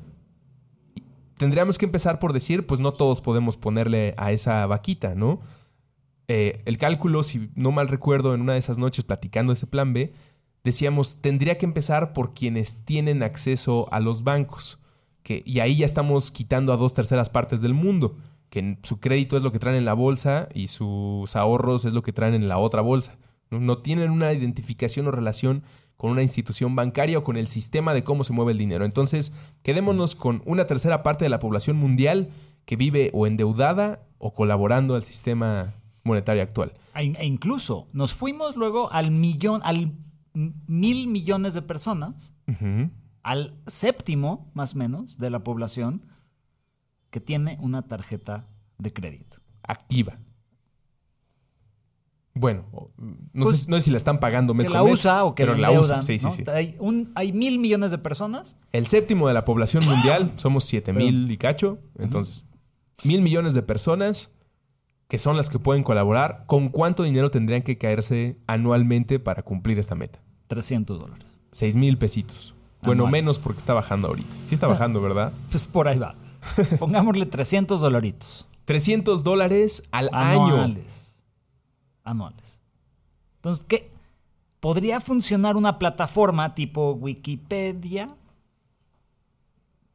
tendríamos 1.40 1.78
que 1.78 1.86
empezar 1.86 2.18
por 2.18 2.34
decir, 2.34 2.66
pues 2.66 2.80
no 2.80 2.92
todos 2.92 3.22
podemos 3.22 3.56
ponerle 3.56 4.12
a 4.18 4.30
esa 4.30 4.66
vaquita, 4.66 5.14
¿no? 5.14 5.40
Eh, 6.28 6.60
el 6.66 6.76
cálculo, 6.76 7.22
si 7.22 7.48
no 7.54 7.72
mal 7.72 7.88
recuerdo, 7.88 8.34
en 8.34 8.42
una 8.42 8.52
de 8.52 8.58
esas 8.58 8.76
noches 8.76 9.04
platicando 9.04 9.54
ese 9.54 9.66
plan 9.66 9.94
B, 9.94 10.12
decíamos, 10.64 11.20
tendría 11.20 11.58
que 11.58 11.66
empezar 11.66 12.12
por 12.12 12.34
quienes 12.34 12.84
tienen 12.84 13.22
acceso 13.22 13.92
a 13.92 14.00
los 14.00 14.24
bancos. 14.24 14.78
Que, 15.22 15.42
y 15.44 15.60
ahí 15.60 15.76
ya 15.76 15.86
estamos 15.86 16.30
quitando 16.30 16.72
a 16.72 16.76
dos 16.76 16.94
terceras 16.94 17.30
partes 17.30 17.60
del 17.60 17.74
mundo, 17.74 18.16
que 18.48 18.78
su 18.82 19.00
crédito 19.00 19.36
es 19.36 19.42
lo 19.42 19.52
que 19.52 19.58
traen 19.58 19.76
en 19.76 19.84
la 19.84 19.94
bolsa 19.94 20.48
y 20.54 20.66
sus 20.66 21.36
ahorros 21.36 21.84
es 21.84 21.92
lo 21.92 22.02
que 22.02 22.12
traen 22.12 22.34
en 22.34 22.48
la 22.48 22.58
otra 22.58 22.82
bolsa. 22.82 23.18
No, 23.50 23.60
No 23.60 23.78
tienen 23.78 24.10
una 24.10 24.32
identificación 24.32 25.06
o 25.06 25.10
relación 25.10 25.62
con 25.96 26.10
una 26.10 26.22
institución 26.22 26.74
bancaria 26.74 27.18
o 27.18 27.24
con 27.24 27.36
el 27.36 27.46
sistema 27.46 27.92
de 27.92 28.02
cómo 28.02 28.24
se 28.24 28.32
mueve 28.32 28.52
el 28.52 28.58
dinero. 28.58 28.86
Entonces, 28.86 29.34
quedémonos 29.62 30.14
con 30.14 30.42
una 30.46 30.66
tercera 30.66 31.02
parte 31.02 31.26
de 31.26 31.28
la 31.28 31.38
población 31.38 31.76
mundial 31.76 32.30
que 32.64 32.76
vive 32.76 33.10
o 33.12 33.26
endeudada 33.26 34.00
o 34.16 34.32
colaborando 34.32 34.94
al 34.94 35.02
sistema 35.02 35.74
monetario 36.02 36.42
actual. 36.42 36.72
E 36.94 37.12
e 37.18 37.26
incluso 37.26 37.86
nos 37.92 38.14
fuimos 38.14 38.56
luego 38.56 38.90
al 38.90 39.10
millón, 39.10 39.60
al 39.62 39.92
mil 40.34 41.06
millones 41.08 41.54
de 41.54 41.62
personas, 41.62 42.34
al 43.22 43.54
séptimo, 43.66 44.50
más 44.54 44.74
o 44.74 44.78
menos, 44.78 45.18
de 45.18 45.30
la 45.30 45.42
población 45.44 46.02
que 47.10 47.20
tiene 47.20 47.58
una 47.60 47.82
tarjeta 47.82 48.46
de 48.78 48.92
crédito. 48.92 49.38
Activa. 49.62 50.18
Bueno, 52.34 52.64
no, 53.32 53.44
Pues, 53.44 53.62
sé, 53.62 53.70
no 53.70 53.76
sé 53.76 53.82
si 53.82 53.90
la 53.90 53.96
están 53.96 54.20
pagando 54.20 54.54
mes 54.54 54.68
que 54.68 54.72
con 54.72 54.78
la 54.78 54.84
mes, 54.84 55.00
usa 55.00 55.24
o 55.24 55.34
que 55.34 55.42
pero 55.42 55.56
la 55.56 55.72
usa. 55.72 56.00
Sí, 56.00 56.18
sí, 56.18 56.24
¿no? 56.26 56.32
sí. 56.32 56.44
Hay, 56.48 56.76
un- 56.78 57.10
hay 57.16 57.32
mil 57.32 57.58
millones 57.58 57.90
de 57.90 57.98
personas. 57.98 58.56
El 58.72 58.86
séptimo 58.86 59.26
de 59.28 59.34
la 59.34 59.44
población 59.44 59.84
mundial, 59.84 60.32
somos 60.36 60.64
7 60.64 60.92
mil 60.92 61.30
y 61.30 61.36
cacho. 61.36 61.78
Entonces, 61.98 62.46
mil 63.04 63.20
millones 63.20 63.52
de 63.54 63.62
personas 63.62 64.32
que 65.10 65.18
son 65.18 65.36
las 65.36 65.50
que 65.50 65.58
pueden 65.58 65.82
colaborar. 65.82 66.44
¿Con 66.46 66.68
cuánto 66.68 67.02
dinero 67.02 67.32
tendrían 67.32 67.62
que 67.62 67.76
caerse 67.76 68.38
anualmente 68.46 69.18
para 69.18 69.42
cumplir 69.42 69.76
esta 69.80 69.96
meta? 69.96 70.20
300 70.46 71.00
dólares. 71.00 71.36
6 71.50 71.74
mil 71.74 71.98
pesitos. 71.98 72.54
Bueno, 72.82 73.02
Anuales. 73.02 73.24
menos 73.24 73.38
porque 73.40 73.58
está 73.58 73.74
bajando 73.74 74.06
ahorita. 74.06 74.36
Sí 74.46 74.54
está 74.54 74.68
bajando, 74.68 75.02
¿verdad? 75.02 75.32
Pues 75.50 75.66
por 75.66 75.88
ahí 75.88 75.98
va. 75.98 76.14
Pongámosle 76.78 77.26
300 77.26 77.80
dolaritos. 77.80 78.46
300 78.66 79.24
dólares 79.24 79.82
al 79.90 80.10
año. 80.12 80.44
Anuales. 80.44 81.18
Anuales. 82.04 82.60
Entonces, 83.38 83.64
¿qué? 83.64 83.90
¿Podría 84.60 85.00
funcionar 85.00 85.56
una 85.56 85.80
plataforma 85.80 86.54
tipo 86.54 86.92
Wikipedia? 86.92 88.14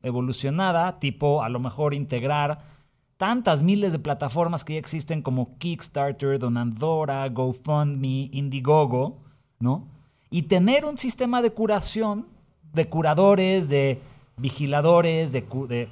Evolucionada, 0.03 0.99
tipo 0.99 1.41
a 1.41 1.47
lo 1.47 1.61
mejor 1.61 1.93
integrar 1.93 2.74
tantas 3.18 3.63
miles 3.63 3.91
de 3.93 3.99
plataformas 3.99 4.63
que 4.63 4.74
ya 4.74 4.80
existen 4.80 5.22
como 5.22 5.57
Kickstarter, 5.57 6.38
Donandora, 6.39 7.28
GoFundMe, 7.30 8.30
Indiegogo, 8.32 9.18
¿no? 9.59 9.88
Y 10.30 10.43
tener 10.43 10.84
un 10.86 10.97
sistema 10.97 11.41
de 11.41 11.51
curación, 11.51 12.26
de 12.74 12.89
curadores, 12.89 13.70
de 13.70 14.01
vigiladores, 14.38 15.32
de, 15.32 15.43
cu- 15.45 15.68
de 15.68 15.88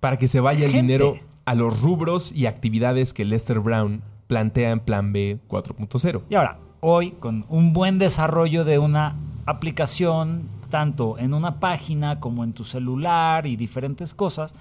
Para 0.00 0.18
que 0.18 0.28
se 0.28 0.40
vaya 0.40 0.66
el 0.66 0.72
dinero 0.72 1.18
a 1.44 1.54
los 1.54 1.80
rubros 1.82 2.32
y 2.32 2.46
actividades 2.46 3.12
que 3.12 3.24
Lester 3.24 3.58
Brown 3.60 4.02
plantea 4.28 4.70
en 4.70 4.80
Plan 4.80 5.12
B 5.12 5.38
4.0. 5.48 6.22
Y 6.30 6.34
ahora, 6.36 6.58
hoy, 6.80 7.12
con 7.12 7.44
un 7.48 7.72
buen 7.72 7.98
desarrollo 7.98 8.64
de 8.64 8.78
una 8.78 9.16
aplicación, 9.46 10.48
tanto 10.70 11.18
en 11.18 11.34
una 11.34 11.58
página 11.58 12.20
como 12.20 12.44
en 12.44 12.52
tu 12.52 12.62
celular 12.64 13.46
y 13.46 13.56
diferentes 13.56 14.14
cosas, 14.14 14.54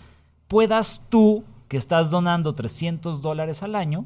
puedas 0.52 1.06
tú, 1.08 1.46
que 1.70 1.78
estás 1.78 2.10
donando 2.10 2.54
300 2.54 3.22
dólares 3.22 3.64
al 3.64 3.74
año, 3.74 4.06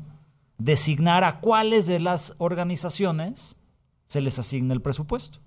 designar 0.59 1.23
a 1.23 1.39
cuáles 1.39 1.87
de 1.87 1.99
las 1.99 2.35
organizaciones 2.37 3.57
se 4.05 4.21
les 4.21 4.37
asigna 4.37 4.75
el 4.75 4.81
presupuesto. 4.83 5.39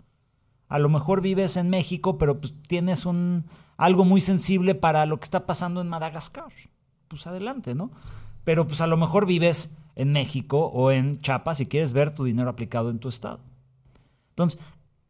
A 0.66 0.80
lo 0.80 0.88
mejor 0.88 1.20
vives 1.20 1.56
en 1.56 1.70
México, 1.70 2.18
pero 2.18 2.40
pues 2.40 2.52
tienes 2.66 3.06
un 3.06 3.44
algo 3.76 4.04
muy 4.04 4.20
sensible 4.20 4.74
para 4.74 5.06
lo 5.06 5.20
que 5.20 5.24
está 5.24 5.46
pasando 5.46 5.80
en 5.80 5.88
Madagascar. 5.88 6.52
Pues 7.06 7.28
adelante, 7.28 7.76
¿no? 7.76 7.92
Pero 8.42 8.66
pues 8.66 8.80
a 8.80 8.88
lo 8.88 8.96
mejor 8.96 9.24
vives 9.24 9.78
en 9.94 10.10
México 10.10 10.66
o 10.66 10.90
en 10.90 11.20
Chiapas 11.20 11.60
y 11.60 11.66
quieres 11.66 11.92
ver 11.92 12.12
tu 12.12 12.24
dinero 12.24 12.50
aplicado 12.50 12.90
en 12.90 12.98
tu 12.98 13.08
estado. 13.08 13.38
Entonces, 14.30 14.60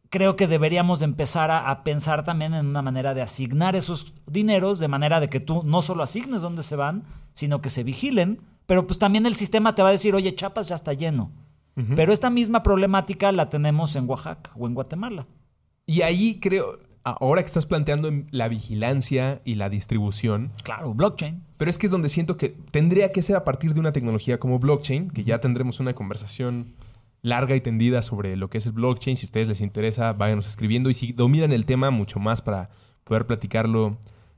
creo 0.09 0.35
que 0.35 0.47
deberíamos 0.47 0.99
de 0.99 1.05
empezar 1.05 1.51
a, 1.51 1.69
a 1.69 1.83
pensar 1.83 2.23
también 2.23 2.53
en 2.53 2.67
una 2.67 2.81
manera 2.81 3.13
de 3.13 3.21
asignar 3.21 3.75
esos 3.75 4.13
dineros 4.27 4.79
de 4.79 4.87
manera 4.87 5.19
de 5.19 5.29
que 5.29 5.39
tú 5.39 5.63
no 5.63 5.81
solo 5.81 6.03
asignes 6.03 6.41
dónde 6.41 6.63
se 6.63 6.75
van, 6.75 7.03
sino 7.33 7.61
que 7.61 7.69
se 7.69 7.83
vigilen, 7.83 8.41
pero 8.65 8.85
pues 8.85 8.99
también 8.99 9.25
el 9.25 9.35
sistema 9.35 9.73
te 9.73 9.81
va 9.81 9.89
a 9.89 9.93
decir, 9.93 10.13
oye, 10.13 10.35
Chiapas 10.35 10.67
ya 10.67 10.75
está 10.75 10.93
lleno. 10.93 11.31
Pero 11.95 12.11
esta 12.11 12.29
misma 12.29 12.61
problemática 12.61 13.31
la 13.31 13.47
tenemos 13.49 13.95
en 13.95 14.07
Oaxaca 14.09 14.51
o 14.57 14.67
en 14.67 14.73
Guatemala. 14.73 15.27
Y 15.85 16.01
ahí 16.01 16.37
creo, 16.41 16.77
ahora 17.03 17.41
que 17.41 17.47
estás 17.47 17.65
planteando 17.65 18.11
la 18.31 18.49
vigilancia 18.49 19.41
y 19.45 19.55
la 19.55 19.69
distribución. 19.69 20.51
Claro, 20.63 20.93
blockchain. 20.93 21.41
Pero 21.57 21.71
es 21.71 21.77
que 21.77 21.87
es 21.87 21.91
donde 21.91 22.09
siento 22.09 22.35
que 22.35 22.49
tendría 22.49 23.13
que 23.13 23.21
ser 23.21 23.37
a 23.37 23.45
partir 23.45 23.73
de 23.73 23.79
una 23.79 23.93
tecnología 23.93 24.39
como 24.39 24.59
blockchain, 24.59 25.09
que 25.09 25.23
ya 25.23 25.39
tendremos 25.39 25.79
una 25.79 25.93
conversación 25.93 26.67
larga 27.21 27.55
y 27.55 27.61
tendida 27.61 28.01
sobre 28.01 28.35
lo 28.35 28.49
que 28.49 28.59
es 28.59 28.65
el 28.65 28.73
blockchain. 28.73 29.17
Si 29.17 29.25
a 29.25 29.27
ustedes 29.27 29.47
les 29.47 29.61
interesa, 29.61 30.13
váyanos 30.13 30.47
escribiendo. 30.47 30.89
Y 30.89 30.93
si 30.93 31.11
dominan 31.13 31.51
el 31.51 31.65
tema, 31.65 31.91
mucho 31.91 32.19
más 32.19 32.41
para 32.41 32.69
poder 33.03 33.25
platicarlo 33.25 33.97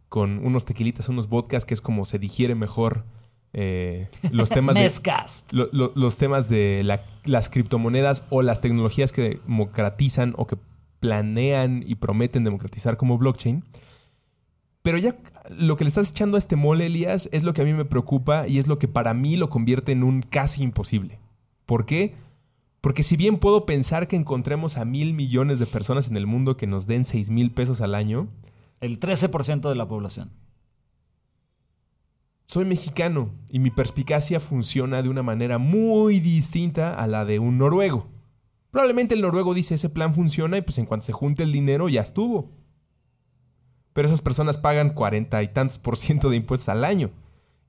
con 0.09 0.45
unos 0.45 0.65
tequilitas, 0.65 1.09
unos 1.09 1.29
vodkas, 1.29 1.65
que 1.65 1.73
es 1.73 1.81
como 1.81 2.05
se 2.05 2.19
digiere 2.19 2.55
mejor 2.55 3.05
eh, 3.53 4.07
los 4.31 4.49
temas 4.49 4.75
de 4.75 4.89
los 5.95 6.17
temas 6.17 6.47
de 6.49 6.99
las 7.25 7.49
criptomonedas 7.49 8.25
o 8.29 8.41
las 8.41 8.61
tecnologías 8.61 9.11
que 9.11 9.39
democratizan 9.45 10.33
o 10.37 10.47
que 10.47 10.57
planean 10.99 11.83
y 11.85 11.95
prometen 11.95 12.43
democratizar 12.43 12.97
como 12.97 13.17
blockchain. 13.17 13.63
Pero 14.83 14.97
ya 14.97 15.15
lo 15.49 15.77
que 15.77 15.83
le 15.83 15.89
estás 15.89 16.11
echando 16.11 16.37
a 16.37 16.39
este 16.39 16.55
mole, 16.55 16.87
Elías, 16.87 17.29
es 17.31 17.43
lo 17.43 17.53
que 17.53 17.61
a 17.61 17.65
mí 17.65 17.73
me 17.73 17.85
preocupa 17.85 18.47
y 18.47 18.57
es 18.57 18.67
lo 18.67 18.79
que 18.79 18.87
para 18.87 19.13
mí 19.13 19.35
lo 19.35 19.49
convierte 19.49 19.91
en 19.91 20.03
un 20.03 20.21
casi 20.21 20.63
imposible. 20.63 21.19
¿Por 21.65 21.85
qué? 21.85 22.15
Porque 22.81 23.03
si 23.03 23.15
bien 23.15 23.37
puedo 23.37 23.67
pensar 23.67 24.07
que 24.07 24.15
encontremos 24.15 24.77
a 24.77 24.85
mil 24.85 25.13
millones 25.13 25.59
de 25.59 25.67
personas 25.67 26.09
en 26.09 26.17
el 26.17 26.25
mundo 26.25 26.57
que 26.57 26.65
nos 26.65 26.87
den 26.87 27.05
seis 27.05 27.29
mil 27.29 27.51
pesos 27.51 27.79
al 27.79 27.93
año. 27.93 28.27
El 28.79 28.99
13% 28.99 29.69
de 29.69 29.75
la 29.75 29.87
población. 29.87 30.31
Soy 32.47 32.65
mexicano 32.65 33.29
y 33.47 33.59
mi 33.59 33.69
perspicacia 33.69 34.39
funciona 34.39 35.03
de 35.03 35.09
una 35.09 35.21
manera 35.21 35.59
muy 35.59 36.19
distinta 36.19 36.95
a 36.95 37.05
la 37.05 37.23
de 37.23 37.37
un 37.37 37.59
noruego. 37.59 38.07
Probablemente 38.71 39.13
el 39.13 39.21
noruego 39.21 39.53
dice 39.53 39.75
ese 39.75 39.89
plan 39.89 40.13
funciona 40.13 40.57
y 40.57 40.61
pues 40.61 40.79
en 40.79 40.85
cuanto 40.85 41.05
se 41.05 41.13
junte 41.13 41.43
el 41.43 41.51
dinero 41.51 41.87
ya 41.87 42.01
estuvo. 42.01 42.49
Pero 43.93 44.07
esas 44.07 44.21
personas 44.21 44.57
pagan 44.57 44.89
cuarenta 44.89 45.43
y 45.43 45.49
tantos 45.49 45.77
por 45.77 45.97
ciento 45.97 46.29
de 46.29 46.37
impuestos 46.37 46.69
al 46.69 46.83
año. 46.83 47.11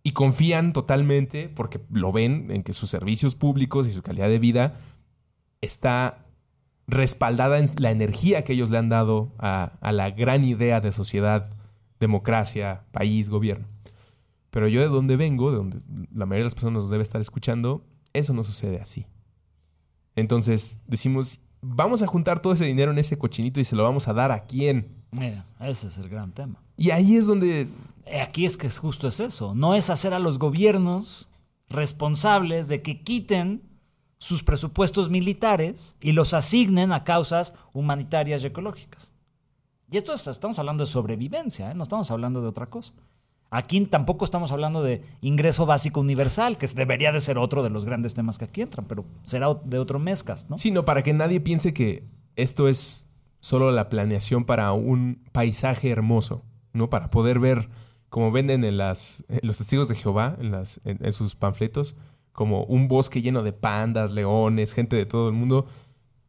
Y 0.04 0.12
confían 0.12 0.72
totalmente, 0.72 1.48
porque 1.48 1.80
lo 1.92 2.10
ven, 2.10 2.50
en 2.50 2.64
que 2.64 2.72
sus 2.72 2.90
servicios 2.90 3.36
públicos 3.36 3.86
y 3.86 3.92
su 3.92 4.02
calidad 4.02 4.28
de 4.28 4.40
vida 4.40 4.80
está 5.62 6.26
respaldada 6.86 7.58
en 7.58 7.70
la 7.78 7.90
energía 7.90 8.44
que 8.44 8.52
ellos 8.52 8.68
le 8.68 8.76
han 8.76 8.90
dado 8.90 9.32
a, 9.38 9.72
a 9.80 9.92
la 9.92 10.10
gran 10.10 10.44
idea 10.44 10.82
de 10.82 10.92
sociedad, 10.92 11.48
democracia, 11.98 12.84
país, 12.92 13.30
gobierno. 13.30 13.66
Pero 14.50 14.68
yo 14.68 14.82
de 14.82 14.88
donde 14.88 15.16
vengo, 15.16 15.50
de 15.50 15.56
donde 15.56 15.80
la 16.12 16.26
mayoría 16.26 16.42
de 16.42 16.48
las 16.48 16.54
personas 16.54 16.82
nos 16.82 16.90
debe 16.90 17.02
estar 17.02 17.20
escuchando, 17.22 17.86
eso 18.12 18.34
no 18.34 18.44
sucede 18.44 18.80
así. 18.80 19.06
Entonces 20.14 20.76
decimos, 20.86 21.40
vamos 21.62 22.02
a 22.02 22.06
juntar 22.06 22.42
todo 22.42 22.52
ese 22.52 22.66
dinero 22.66 22.92
en 22.92 22.98
ese 22.98 23.16
cochinito 23.16 23.60
y 23.60 23.64
se 23.64 23.76
lo 23.76 23.82
vamos 23.82 24.08
a 24.08 24.12
dar 24.12 24.30
a 24.30 24.44
quién. 24.44 24.88
Mira, 25.12 25.46
ese 25.60 25.88
es 25.88 25.96
el 25.96 26.08
gran 26.08 26.32
tema. 26.32 26.62
Y 26.76 26.90
ahí 26.90 27.16
es 27.16 27.26
donde... 27.26 27.68
Eh, 28.04 28.20
aquí 28.20 28.44
es 28.44 28.56
que 28.56 28.66
es 28.66 28.78
justo 28.78 29.08
es 29.08 29.20
eso. 29.20 29.54
No 29.54 29.74
es 29.74 29.88
hacer 29.88 30.12
a 30.12 30.18
los 30.18 30.38
gobiernos 30.38 31.30
responsables 31.68 32.68
de 32.68 32.82
que 32.82 33.02
quiten 33.02 33.62
sus 34.22 34.44
presupuestos 34.44 35.10
militares 35.10 35.96
y 36.00 36.12
los 36.12 36.32
asignen 36.32 36.92
a 36.92 37.02
causas 37.02 37.54
humanitarias 37.72 38.44
y 38.44 38.46
ecológicas. 38.46 39.12
Y 39.90 39.96
esto 39.96 40.14
estamos 40.14 40.60
hablando 40.60 40.84
de 40.84 40.90
sobrevivencia, 40.90 41.72
¿eh? 41.72 41.74
no 41.74 41.82
estamos 41.82 42.08
hablando 42.12 42.40
de 42.40 42.46
otra 42.46 42.66
cosa. 42.66 42.92
Aquí 43.50 43.80
tampoco 43.86 44.24
estamos 44.24 44.52
hablando 44.52 44.80
de 44.80 45.02
ingreso 45.22 45.66
básico 45.66 45.98
universal, 45.98 46.56
que 46.56 46.68
debería 46.68 47.10
de 47.10 47.20
ser 47.20 47.36
otro 47.36 47.64
de 47.64 47.70
los 47.70 47.84
grandes 47.84 48.14
temas 48.14 48.38
que 48.38 48.44
aquí 48.44 48.62
entran, 48.62 48.86
pero 48.86 49.04
será 49.24 49.52
de 49.64 49.80
otro 49.80 49.98
mezcas, 49.98 50.48
¿no? 50.48 50.56
Sí, 50.56 50.70
no, 50.70 50.84
para 50.84 51.02
que 51.02 51.12
nadie 51.12 51.40
piense 51.40 51.74
que 51.74 52.04
esto 52.36 52.68
es 52.68 53.08
solo 53.40 53.72
la 53.72 53.88
planeación 53.88 54.44
para 54.44 54.72
un 54.72 55.20
paisaje 55.32 55.90
hermoso, 55.90 56.44
¿no? 56.72 56.90
Para 56.90 57.10
poder 57.10 57.40
ver, 57.40 57.70
como 58.08 58.30
venden 58.30 58.62
en, 58.62 58.76
las, 58.76 59.24
los 59.42 59.58
testigos 59.58 59.88
de 59.88 59.96
Jehová, 59.96 60.36
en 60.84 61.12
sus 61.12 61.34
panfletos, 61.34 61.96
como 62.32 62.64
un 62.64 62.88
bosque 62.88 63.22
lleno 63.22 63.42
de 63.42 63.52
pandas, 63.52 64.10
leones, 64.10 64.72
gente 64.72 64.96
de 64.96 65.06
todo 65.06 65.28
el 65.28 65.34
mundo. 65.34 65.66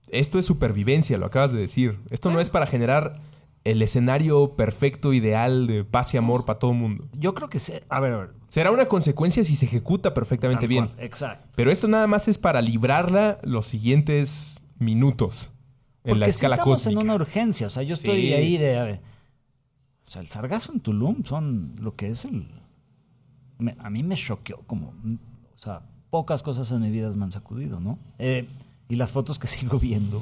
Esto 0.09 0.37
es 0.39 0.45
supervivencia, 0.45 1.17
lo 1.17 1.25
acabas 1.25 1.51
de 1.51 1.59
decir. 1.59 1.99
Esto 2.09 2.29
no 2.29 2.39
es 2.39 2.49
para 2.49 2.67
generar 2.67 3.21
el 3.63 3.81
escenario 3.81 4.55
perfecto, 4.55 5.13
ideal 5.13 5.67
de 5.67 5.85
paz 5.85 6.13
y 6.13 6.17
amor 6.17 6.45
para 6.45 6.59
todo 6.59 6.71
el 6.71 6.77
mundo. 6.77 7.07
Yo 7.13 7.33
creo 7.33 7.49
que 7.49 7.59
a 7.89 7.99
ver, 7.99 8.13
a 8.13 8.17
ver. 8.17 8.29
Será 8.49 8.71
una 8.71 8.87
consecuencia 8.87 9.43
si 9.43 9.55
se 9.55 9.65
ejecuta 9.65 10.13
perfectamente 10.13 10.67
bien. 10.67 10.91
exacto. 10.97 11.47
Pero 11.55 11.71
esto 11.71 11.87
nada 11.87 12.07
más 12.07 12.27
es 12.27 12.37
para 12.37 12.61
librarla 12.61 13.39
los 13.43 13.65
siguientes 13.65 14.59
minutos 14.77 15.53
en 16.03 16.19
la 16.19 16.27
escala 16.27 16.55
sí 16.55 16.59
estamos 16.59 16.87
en 16.87 16.97
una 16.97 17.15
urgencia, 17.15 17.67
o 17.67 17.69
sea, 17.69 17.83
yo 17.83 17.93
estoy 17.93 18.33
ahí 18.33 18.57
de 18.57 18.77
a 18.77 18.83
ver, 18.83 19.01
o 20.05 20.11
sea, 20.11 20.21
el 20.21 20.27
sargazo 20.27 20.73
en 20.73 20.79
Tulum 20.81 21.23
son 21.23 21.75
lo 21.79 21.95
que 21.95 22.09
es 22.09 22.25
el 22.25 22.47
a 23.79 23.89
mí 23.89 24.03
me 24.03 24.15
choqueó 24.15 24.59
como 24.67 24.89
o 24.89 25.57
sea, 25.57 25.83
pocas 26.13 26.43
cosas 26.43 26.71
en 26.71 26.79
mi 26.79 26.91
vida 26.91 27.09
me 27.15 27.23
han 27.23 27.31
sacudido, 27.31 27.79
¿no? 27.79 27.97
Eh, 28.19 28.47
y 28.87 28.97
las 28.97 29.11
fotos 29.11 29.39
que 29.39 29.47
sigo 29.55 29.79
viendo 29.79 30.21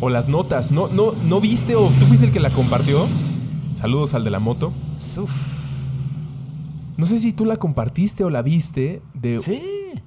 o 0.00 0.10
las 0.10 0.28
notas. 0.28 0.70
¿No, 0.70 0.88
no, 0.88 1.12
¿No 1.12 1.40
viste 1.40 1.76
o 1.76 1.86
tú 1.86 2.04
fuiste 2.04 2.26
el 2.26 2.32
que 2.32 2.40
la 2.40 2.50
compartió? 2.50 3.06
Saludos 3.74 4.12
al 4.12 4.22
de 4.22 4.30
la 4.30 4.38
moto. 4.38 4.70
No 6.98 7.06
sé 7.06 7.18
si 7.20 7.32
tú 7.32 7.46
la 7.46 7.56
compartiste 7.56 8.22
o 8.22 8.28
la 8.28 8.42
viste 8.42 9.00
de... 9.14 9.40
Sí. 9.40 9.62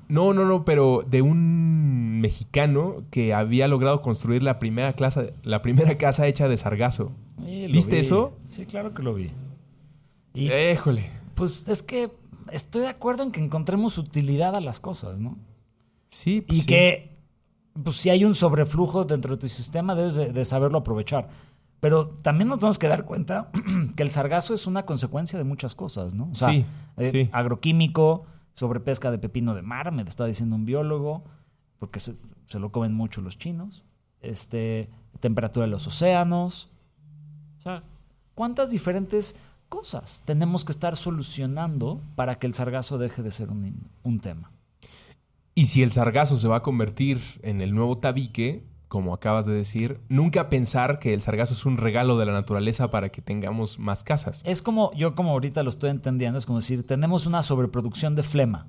No, 0.07 0.35
no, 0.35 0.45
no, 0.45 0.65
pero 0.65 1.03
de 1.09 1.23
un 1.23 2.21
mexicano 2.21 2.97
que 3.09 3.33
había 3.33 3.67
logrado 3.67 4.03
construir 4.03 4.43
la 4.43 4.59
primera, 4.59 4.93
clase, 4.93 5.33
la 5.41 5.63
primera 5.63 5.97
casa 5.97 6.27
hecha 6.27 6.47
de 6.47 6.57
sargazo. 6.57 7.11
¿Viste 7.39 7.97
eso? 7.97 8.37
Sí, 8.45 8.67
claro 8.67 8.93
que 8.93 9.01
lo 9.01 9.15
vi. 9.15 9.31
Y, 10.35 10.49
Éjole. 10.51 11.09
Pues 11.33 11.67
es 11.67 11.81
que 11.81 12.11
estoy 12.51 12.81
de 12.81 12.89
acuerdo 12.89 13.23
en 13.23 13.31
que 13.31 13.39
encontremos 13.39 13.97
utilidad 13.97 14.55
a 14.55 14.61
las 14.61 14.79
cosas, 14.79 15.19
¿no? 15.19 15.37
Sí, 16.09 16.41
pues 16.41 16.59
Y 16.59 16.65
que 16.65 17.13
pues 17.81 17.97
si 17.97 18.09
hay 18.09 18.23
un 18.23 18.35
sobreflujo 18.35 19.05
dentro 19.05 19.35
de 19.35 19.41
tu 19.41 19.49
sistema, 19.49 19.95
debes 19.95 20.15
de, 20.15 20.45
saberlo 20.45 20.79
aprovechar. 20.79 21.29
Pero 21.79 22.07
también 22.07 22.47
nos 22.47 22.59
tenemos 22.59 22.77
que 22.77 22.87
dar 22.87 23.05
cuenta 23.05 23.49
que 23.95 24.03
el 24.03 24.11
sargazo 24.11 24.53
es 24.53 24.67
una 24.67 24.85
consecuencia 24.85 25.37
de 25.37 25.43
muchas 25.43 25.75
cosas, 25.75 26.13
¿no? 26.13 26.29
O 26.31 26.35
sea, 26.35 26.49
sí, 26.49 26.65
eh, 26.97 27.29
agroquímico, 27.33 28.25
sobrepesca 28.53 29.11
de 29.11 29.17
pepino 29.17 29.55
de 29.55 29.63
mar, 29.63 29.91
me 29.91 30.03
está 30.03 30.25
diciendo 30.25 30.55
un 30.55 30.65
biólogo, 30.65 31.23
porque 31.79 31.99
se, 31.99 32.15
lo 32.51 32.71
comen 32.71 32.93
mucho 32.93 33.21
los 33.21 33.37
chinos. 33.37 33.83
Este, 34.21 34.89
temperatura 35.19 35.65
de 35.65 35.71
los 35.71 35.87
océanos. 35.87 36.69
O 37.59 37.61
sea, 37.63 37.83
¿cuántas 38.35 38.69
diferentes 38.69 39.35
cosas 39.74 40.21
tenemos 40.26 40.63
que 40.65 40.71
estar 40.71 40.95
solucionando 40.95 41.99
para 42.15 42.36
que 42.36 42.45
el 42.45 42.53
sargazo 42.53 42.97
deje 42.97 43.24
de 43.24 43.32
ser 43.32 43.49
un 43.49 44.19
tema? 44.19 44.51
Y 45.55 45.65
si 45.65 45.84
el 45.84 45.91
sargazo 45.91 46.38
se 46.38 46.47
va 46.47 46.57
a 46.57 46.61
convertir 46.61 47.19
en 47.41 47.61
el 47.61 47.74
nuevo 47.74 47.97
tabique, 47.97 48.63
como 48.88 49.15
acabas 49.15 49.47
de 49.47 49.53
decir, 49.53 49.99
nunca 50.07 50.49
pensar 50.49 50.99
que 50.99 51.15
el 51.15 51.21
sargazo 51.21 51.55
es 51.55 51.65
un 51.65 51.78
regalo 51.78 52.17
de 52.19 52.28
la 52.28 52.34
naturaleza 52.34 52.91
para 52.91 53.09
que 53.09 53.24
tengamos 53.24 53.80
más 53.80 54.03
casas. 54.03 54.43
Es 54.45 54.61
como, 54.61 54.93
yo 54.93 55.15
como 55.15 55.32
ahorita 55.32 55.63
lo 55.63 55.71
estoy 55.71 55.89
entendiendo, 55.89 56.38
es 56.38 56.45
como 56.45 56.59
decir, 56.59 56.86
tenemos 56.86 57.26
una 57.26 57.41
sobreproducción 57.41 58.13
de 58.13 58.21
flema. 58.21 58.67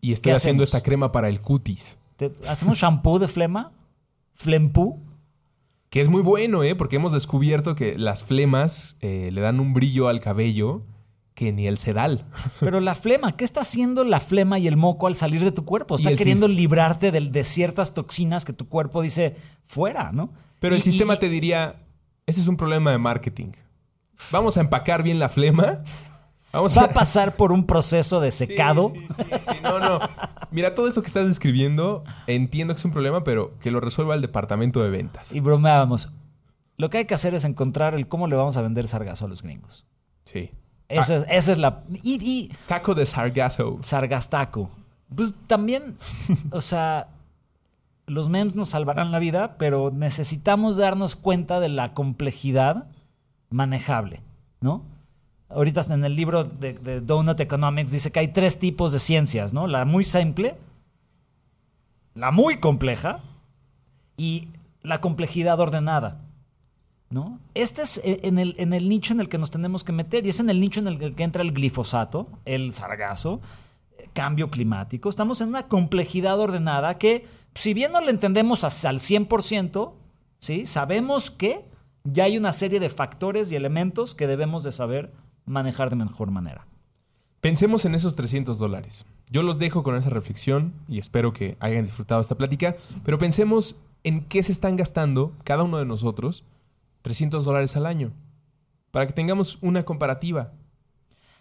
Y 0.00 0.12
estoy 0.12 0.32
haciendo 0.32 0.62
esta 0.62 0.82
crema 0.82 1.10
para 1.10 1.28
el 1.28 1.40
cutis. 1.40 1.98
¿Hacemos 2.46 2.78
shampoo 2.78 3.18
de 3.18 3.26
flema? 3.26 3.72
¿Flempú? 4.34 5.00
Que 5.94 6.00
es 6.00 6.08
muy 6.08 6.22
bueno, 6.22 6.64
¿eh? 6.64 6.74
Porque 6.74 6.96
hemos 6.96 7.12
descubierto 7.12 7.76
que 7.76 7.96
las 7.96 8.24
flemas 8.24 8.96
eh, 9.00 9.30
le 9.32 9.40
dan 9.40 9.60
un 9.60 9.74
brillo 9.74 10.08
al 10.08 10.18
cabello 10.18 10.82
que 11.34 11.52
ni 11.52 11.68
el 11.68 11.78
sedal. 11.78 12.26
Pero 12.58 12.80
la 12.80 12.96
flema, 12.96 13.36
¿qué 13.36 13.44
está 13.44 13.60
haciendo 13.60 14.02
la 14.02 14.18
flema 14.18 14.58
y 14.58 14.66
el 14.66 14.76
moco 14.76 15.06
al 15.06 15.14
salir 15.14 15.44
de 15.44 15.52
tu 15.52 15.64
cuerpo? 15.64 15.94
Está 15.94 16.12
queriendo 16.14 16.48
librarte 16.48 17.12
de, 17.12 17.44
ciertas 17.44 17.94
toxinas 17.94 18.44
que 18.44 18.52
tu 18.52 18.68
cuerpo 18.68 19.02
dice 19.02 19.36
fuera, 19.62 20.10
¿no? 20.10 20.32
Pero 20.58 20.74
el 20.74 20.82
sistema 20.82 21.20
te 21.20 21.28
diría, 21.28 21.76
ese 22.26 22.40
es 22.40 22.48
un 22.48 22.56
problema 22.56 22.90
de 22.90 22.98
marketing. 22.98 23.52
Vamos 24.32 24.56
a 24.56 24.62
empacar 24.62 25.04
bien 25.04 25.20
la 25.20 25.28
flema. 25.28 25.84
Vamos 26.54 26.78
Va 26.78 26.84
a... 26.84 26.92
pasar 26.92 27.36
por 27.36 27.52
un 27.52 27.66
proceso 27.66 28.20
de 28.20 28.30
secado. 28.30 28.92
Sí, 28.94 29.06
sí, 29.16 29.24
sí, 29.48 29.56
No, 29.62 29.80
no. 29.80 29.98
Mira, 30.50 30.74
todo 30.74 30.88
eso 30.88 31.02
que 31.02 31.08
estás 31.08 31.26
describiendo, 31.26 32.04
entiendo 32.26 32.74
que 32.74 32.78
es 32.78 32.84
un 32.84 32.92
problema, 32.92 33.24
pero 33.24 33.58
que 33.58 33.70
lo 33.70 33.80
resuelva 33.80 34.14
el 34.14 34.20
departamento 34.20 34.82
de 34.82 34.90
ventas. 34.90 35.32
Y 35.32 35.40
bromeábamos. 35.40 36.10
Lo 36.76 36.90
que 36.90 36.98
hay 36.98 37.04
que 37.06 37.14
hacer 37.14 37.34
es 37.34 37.44
encontrar 37.44 37.94
el 37.94 38.06
cómo 38.06 38.28
le 38.28 38.36
vamos 38.36 38.56
a 38.56 38.62
vender 38.62 38.86
sargazo 38.86 39.26
a 39.26 39.28
los 39.28 39.42
gringos. 39.42 39.84
Sí. 40.24 40.50
Esa, 40.88 41.22
es 41.22 41.58
la. 41.58 41.82
Y, 42.02 42.50
Taco 42.66 42.94
de 42.94 43.06
sargazo. 43.06 43.78
Sargastaco. 43.80 44.70
Pues 45.14 45.34
también, 45.46 45.96
o 46.50 46.60
sea, 46.60 47.08
los 48.06 48.28
memes 48.28 48.54
nos 48.54 48.70
salvarán 48.70 49.10
la 49.12 49.18
vida, 49.18 49.56
pero 49.58 49.90
necesitamos 49.90 50.76
darnos 50.76 51.16
cuenta 51.16 51.58
de 51.60 51.68
la 51.68 51.94
complejidad 51.94 52.86
manejable, 53.50 54.20
¿no? 54.60 54.82
Ahorita 55.48 55.82
en 55.92 56.04
el 56.04 56.16
libro 56.16 56.44
de, 56.44 57.00
Donut 57.00 57.38
Economics 57.38 57.90
dice 57.90 58.10
que 58.10 58.20
hay 58.20 58.28
tres 58.28 58.58
tipos 58.58 58.92
de 58.92 58.98
ciencias, 58.98 59.52
¿no? 59.52 59.66
La 59.66 59.84
muy 59.84 60.04
simple, 60.04 60.56
la 62.14 62.30
muy 62.30 62.58
compleja 62.58 63.20
y 64.16 64.48
la 64.82 65.00
complejidad 65.00 65.60
ordenada. 65.60 66.20
¿no? 67.10 67.38
Este 67.54 67.82
es 67.82 67.98
e, 67.98 68.20
en 68.24 68.38
el, 68.38 68.54
en 68.58 68.72
el 68.72 68.88
nicho 68.88 69.12
en 69.12 69.20
el 69.20 69.28
que 69.28 69.38
nos 69.38 69.50
tenemos 69.50 69.84
que 69.84 69.92
meter 69.92 70.26
y 70.26 70.30
es 70.30 70.40
en 70.40 70.50
el 70.50 70.60
nicho 70.60 70.80
en 70.80 70.88
el 70.88 71.14
que 71.14 71.22
entra 71.22 71.42
el 71.42 71.52
glifosato, 71.52 72.28
el 72.44 72.72
sargazo, 72.72 73.40
eh, 73.98 74.08
cambio 74.12 74.50
climático. 74.50 75.08
Estamos 75.08 75.40
en 75.40 75.48
una 75.48 75.68
complejidad 75.68 76.40
ordenada 76.40 76.98
que, 76.98 77.26
si 77.54 77.74
bien 77.74 77.92
no 77.92 78.00
la 78.00 78.10
entendemos 78.10 78.64
al 78.64 78.98
100%, 78.98 79.92
¿sí? 80.40 80.66
sabemos 80.66 81.30
que 81.30 81.64
ya 82.04 82.24
hay 82.24 82.36
una 82.36 82.52
serie 82.52 82.80
de 82.80 82.90
factores 82.90 83.50
y 83.52 83.56
elementos 83.56 84.14
que 84.14 84.26
debemos 84.26 84.64
de 84.64 84.72
saber 84.72 85.12
manejar 85.46 85.90
de 85.90 85.96
mejor 85.96 86.30
manera. 86.30 86.66
Pensemos 87.40 87.84
en 87.84 87.94
esos 87.94 88.16
300 88.16 88.58
dólares. 88.58 89.04
Yo 89.30 89.42
los 89.42 89.58
dejo 89.58 89.82
con 89.82 89.96
esa 89.96 90.10
reflexión 90.10 90.72
y 90.88 90.98
espero 90.98 91.32
que 91.32 91.56
hayan 91.60 91.84
disfrutado 91.84 92.20
esta 92.20 92.36
plática, 92.36 92.76
pero 93.04 93.18
pensemos 93.18 93.76
en 94.02 94.24
qué 94.24 94.42
se 94.42 94.52
están 94.52 94.76
gastando 94.76 95.32
cada 95.44 95.62
uno 95.62 95.78
de 95.78 95.84
nosotros 95.84 96.44
300 97.02 97.44
dólares 97.44 97.76
al 97.76 97.84
año, 97.84 98.12
para 98.90 99.06
que 99.06 99.12
tengamos 99.12 99.58
una 99.60 99.84
comparativa. 99.84 100.52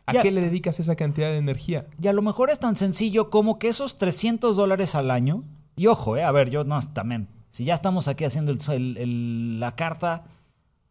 ¿A 0.05 0.13
qué 0.21 0.31
le 0.31 0.41
dedicas 0.41 0.81
esa 0.81 0.97
cantidad 0.97 1.29
de 1.29 1.37
energía? 1.37 1.87
Y 2.01 2.07
a 2.07 2.13
lo 2.13 2.21
mejor 2.21 2.49
es 2.49 2.59
tan 2.59 2.75
sencillo 2.75 3.29
como 3.29 3.57
que 3.57 3.69
esos 3.69 3.97
300 3.97 4.57
dólares 4.57 4.95
al 4.95 5.09
año, 5.09 5.45
y 5.77 5.87
ojo, 5.87 6.17
eh, 6.17 6.23
a 6.23 6.31
ver, 6.31 6.49
yo 6.49 6.65
no, 6.65 6.81
también, 6.91 7.29
si 7.47 7.63
ya 7.63 7.73
estamos 7.73 8.09
aquí 8.09 8.25
haciendo 8.25 8.53
la 8.77 9.75
carta 9.75 10.25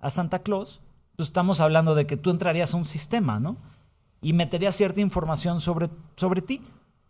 a 0.01 0.09
Santa 0.09 0.39
Claus, 0.39 0.81
pues 1.17 1.29
estamos 1.29 1.61
hablando 1.61 1.95
de 1.95 2.07
que 2.07 2.17
tú 2.17 2.31
entrarías 2.31 2.75
a 2.75 2.77
un 2.77 2.85
sistema, 2.85 3.41
¿no? 3.41 3.57
Y 4.21 4.33
meterías 4.33 4.77
cierta 4.77 5.01
información 5.01 5.61
sobre, 5.61 5.91
sobre 6.17 6.43
ti. 6.43 6.63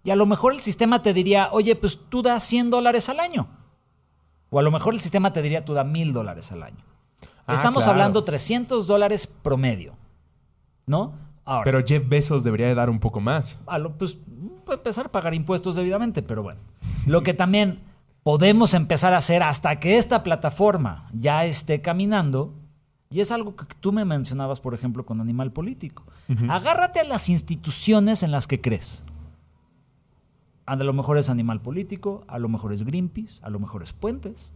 Y 0.04 0.10
a 0.10 0.16
lo 0.16 0.26
mejor 0.26 0.52
el 0.52 0.60
sistema 0.60 1.02
te 1.02 1.12
diría, 1.12 1.48
oye, 1.52 1.76
pues 1.76 1.98
tú 2.08 2.22
das 2.22 2.42
100 2.44 2.70
dólares 2.70 3.08
al 3.08 3.20
año. 3.20 3.48
O 4.50 4.58
a 4.58 4.62
lo 4.62 4.70
mejor 4.70 4.94
el 4.94 5.00
sistema 5.00 5.32
te 5.32 5.42
diría, 5.42 5.64
tú 5.64 5.74
das 5.74 5.86
1000 5.86 6.12
dólares 6.12 6.50
al 6.52 6.62
año. 6.62 6.84
Ah, 7.46 7.54
Estamos 7.54 7.86
hablando 7.88 8.24
300 8.24 8.86
dólares 8.86 9.26
promedio, 9.26 9.94
¿no? 10.86 11.14
pero 11.64 11.82
Jeff 11.84 12.08
Bezos 12.08 12.44
debería 12.44 12.72
dar 12.74 12.88
un 12.88 13.00
poco 13.00 13.20
más. 13.20 13.58
A 13.66 13.78
lo, 13.78 13.98
pues 13.98 14.16
empezar 14.70 15.06
a 15.06 15.08
pagar 15.10 15.34
impuestos 15.34 15.74
debidamente, 15.74 16.22
pero 16.22 16.42
bueno. 16.42 16.60
Lo 17.06 17.22
que 17.22 17.34
también 17.34 17.80
podemos 18.22 18.74
empezar 18.74 19.12
a 19.12 19.18
hacer 19.18 19.42
hasta 19.42 19.78
que 19.80 19.98
esta 19.98 20.22
plataforma 20.22 21.08
ya 21.12 21.44
esté 21.44 21.80
caminando, 21.80 22.54
y 23.12 23.20
es 23.20 23.30
algo 23.30 23.54
que 23.54 23.66
tú 23.78 23.92
me 23.92 24.04
mencionabas, 24.04 24.60
por 24.60 24.74
ejemplo, 24.74 25.04
con 25.04 25.20
Animal 25.20 25.52
Político. 25.52 26.04
Agárrate 26.48 27.00
a 27.00 27.04
las 27.04 27.28
instituciones 27.28 28.22
en 28.22 28.30
las 28.30 28.46
que 28.46 28.60
crees. 28.60 29.04
A 30.64 30.76
lo 30.76 30.92
mejor 30.92 31.18
es 31.18 31.28
Animal 31.28 31.60
Político, 31.60 32.24
a 32.28 32.38
lo 32.38 32.48
mejor 32.48 32.72
es 32.72 32.84
Greenpeace, 32.84 33.40
a 33.44 33.50
lo 33.50 33.60
mejor 33.60 33.82
es 33.82 33.92
Puentes, 33.92 34.52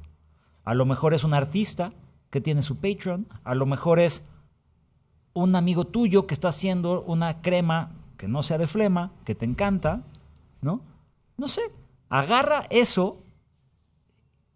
a 0.65 0.75
lo 0.75 0.87
mejor 0.87 1.13
es 1.13 1.25
un 1.25 1.35
artista, 1.35 1.93
que 2.31 2.41
tiene 2.41 2.63
su 2.63 2.77
Patreon, 2.77 3.27
a 3.45 3.55
lo 3.55 3.67
mejor 3.67 3.99
es 3.99 4.27
un 5.35 5.55
amigo 5.55 5.87
tuyo 5.87 6.27
que 6.27 6.35
está 6.35 6.49
haciendo 6.49 7.03
una 7.03 7.43
crema 7.43 7.93
que 8.17 8.29
no 8.29 8.43
sea 8.43 8.59
de 8.59 8.67
flema, 8.67 9.13
que 9.25 9.35
te 9.35 9.45
encanta, 9.45 10.03
¿no? 10.63 10.81
No 11.37 11.49
sé, 11.49 11.61
agarra 12.09 12.67
eso 12.71 13.23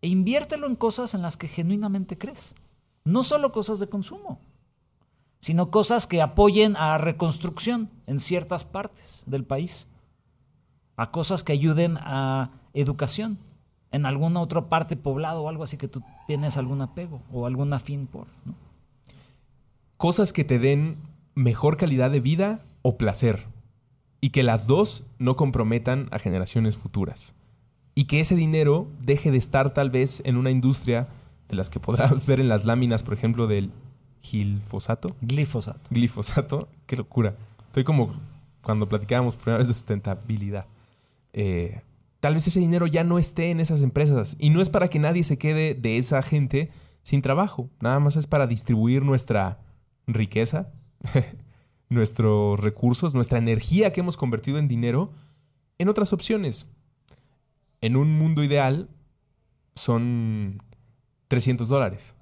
e 0.01 0.09
inviértelo 0.09 0.66
en 0.66 0.76
cosas 0.76 1.12
en 1.14 1.22
las 1.22 1.36
que 1.36 1.48
genuinamente 1.48 2.16
crees. 2.16 2.55
No 3.05 3.24
solo 3.24 3.53
cosas 3.53 3.80
de 3.80 3.88
consumo, 3.88 4.40
sino 5.40 5.70
cosas 5.70 6.07
que 6.07 6.22
apoyen 6.22 6.76
a 6.76 6.98
reconstrucción 6.98 7.90
en 8.07 8.20
ciertas 8.20 8.64
partes 8.64 9.22
del 9.26 9.44
país, 9.44 9.88
a 10.96 11.11
cosas 11.11 11.42
que 11.42 11.53
ayuden 11.53 11.96
a 11.98 12.51
educación, 12.74 13.38
en 13.92 14.07
alguna 14.07 14.40
otra 14.40 14.68
parte 14.68 14.96
poblado 14.96 15.42
o 15.42 15.48
algo 15.48 15.64
así 15.64 15.76
que 15.76 15.88
tú 15.88 16.03
tienes 16.26 16.57
algún 16.57 16.80
apego 16.82 17.22
o 17.32 17.46
algún 17.46 17.72
afín 17.72 18.07
por. 18.07 18.26
¿no? 18.44 18.55
Cosas 19.96 20.32
que 20.32 20.44
te 20.44 20.59
den 20.59 20.98
mejor 21.34 21.76
calidad 21.76 22.11
de 22.11 22.20
vida 22.20 22.61
o 22.82 22.96
placer. 22.96 23.46
Y 24.20 24.30
que 24.30 24.42
las 24.42 24.66
dos 24.66 25.05
no 25.18 25.34
comprometan 25.34 26.09
a 26.11 26.18
generaciones 26.18 26.76
futuras. 26.76 27.34
Y 27.94 28.05
que 28.05 28.20
ese 28.20 28.36
dinero 28.36 28.86
deje 29.01 29.30
de 29.30 29.38
estar 29.38 29.72
tal 29.72 29.90
vez 29.90 30.22
en 30.26 30.36
una 30.36 30.51
industria 30.51 31.09
de 31.51 31.57
las 31.57 31.70
que 31.70 31.80
podrás 31.80 32.26
ver 32.26 32.40
en 32.40 32.48
las 32.48 32.64
láminas, 32.64 33.03
por 33.03 33.14
ejemplo, 33.14 33.46
del 33.46 33.70
gilfosato. 34.20 35.16
Glifosato. 35.20 35.88
Glifosato. 35.90 36.68
Qué 36.86 36.96
locura. 36.96 37.36
Estoy 37.66 37.84
como 37.84 38.14
cuando 38.62 38.88
platicábamos 38.88 39.36
por 39.36 39.44
primera 39.44 39.59
vez 39.59 39.66
de 39.66 39.72
sustentabilidad. 39.72 40.66
Eh, 41.32 41.82
tal 42.20 42.34
vez 42.34 42.46
ese 42.46 42.61
dinero 42.61 42.86
ya 42.86 43.05
no 43.05 43.18
esté 43.18 43.51
en 43.51 43.61
esas 43.61 43.82
empresas. 43.82 44.36
Y 44.38 44.51
no 44.51 44.61
es 44.61 44.70
para 44.70 44.88
que 44.88 44.98
nadie 44.98 45.24
se 45.24 45.38
quede 45.38 45.74
de 45.74 45.98
esa 45.98 46.22
gente 46.22 46.70
sin 47.03 47.22
trabajo. 47.22 47.70
Nada 47.80 47.98
más 48.01 48.16
es 48.16 48.26
para 48.26 48.46
distribuir 48.46 49.03
nuestra 49.03 49.59
riqueza, 50.07 50.72
nuestros 51.88 52.61
recursos, 52.61 53.14
nuestra 53.14 53.38
energía 53.38 53.92
que 53.92 54.01
hemos 54.01 54.16
convertido 54.16 54.59
en 54.59 54.68
dinero 54.68 55.12
en 55.78 55.88
otras 55.88 56.12
opciones. 56.12 56.70
En 57.80 57.96
un 57.96 58.12
mundo 58.12 58.44
ideal 58.44 58.90
son 59.74 60.62
300 61.31 61.68
dólares. 61.68 62.16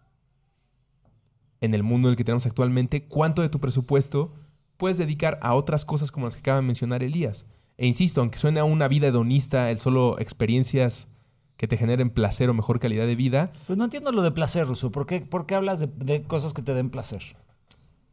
En 1.62 1.74
el 1.74 1.82
mundo 1.82 2.08
en 2.08 2.12
el 2.12 2.16
que 2.16 2.24
tenemos 2.24 2.44
actualmente, 2.44 3.04
¿cuánto 3.04 3.40
de 3.40 3.48
tu 3.48 3.58
presupuesto 3.58 4.30
puedes 4.76 4.98
dedicar 4.98 5.38
a 5.40 5.54
otras 5.54 5.86
cosas 5.86 6.12
como 6.12 6.26
las 6.26 6.34
que 6.34 6.40
acaba 6.40 6.60
de 6.60 6.66
mencionar 6.66 7.02
Elías? 7.02 7.46
E 7.78 7.86
insisto, 7.86 8.20
aunque 8.20 8.38
suene 8.38 8.60
a 8.60 8.64
una 8.64 8.86
vida 8.86 9.06
hedonista, 9.06 9.70
el 9.70 9.78
solo 9.78 10.20
experiencias 10.20 11.08
que 11.56 11.66
te 11.66 11.78
generen 11.78 12.10
placer 12.10 12.50
o 12.50 12.54
mejor 12.54 12.80
calidad 12.80 13.06
de 13.06 13.16
vida. 13.16 13.50
Pues 13.66 13.78
no 13.78 13.84
entiendo 13.84 14.12
lo 14.12 14.20
de 14.20 14.30
placer, 14.30 14.66
Ruso. 14.66 14.92
¿Por 14.92 15.06
qué, 15.06 15.22
por 15.22 15.46
qué 15.46 15.54
hablas 15.54 15.80
de, 15.80 15.86
de, 15.86 16.22
cosas 16.22 16.52
que 16.52 16.60
te 16.60 16.74
den 16.74 16.90
placer? 16.90 17.22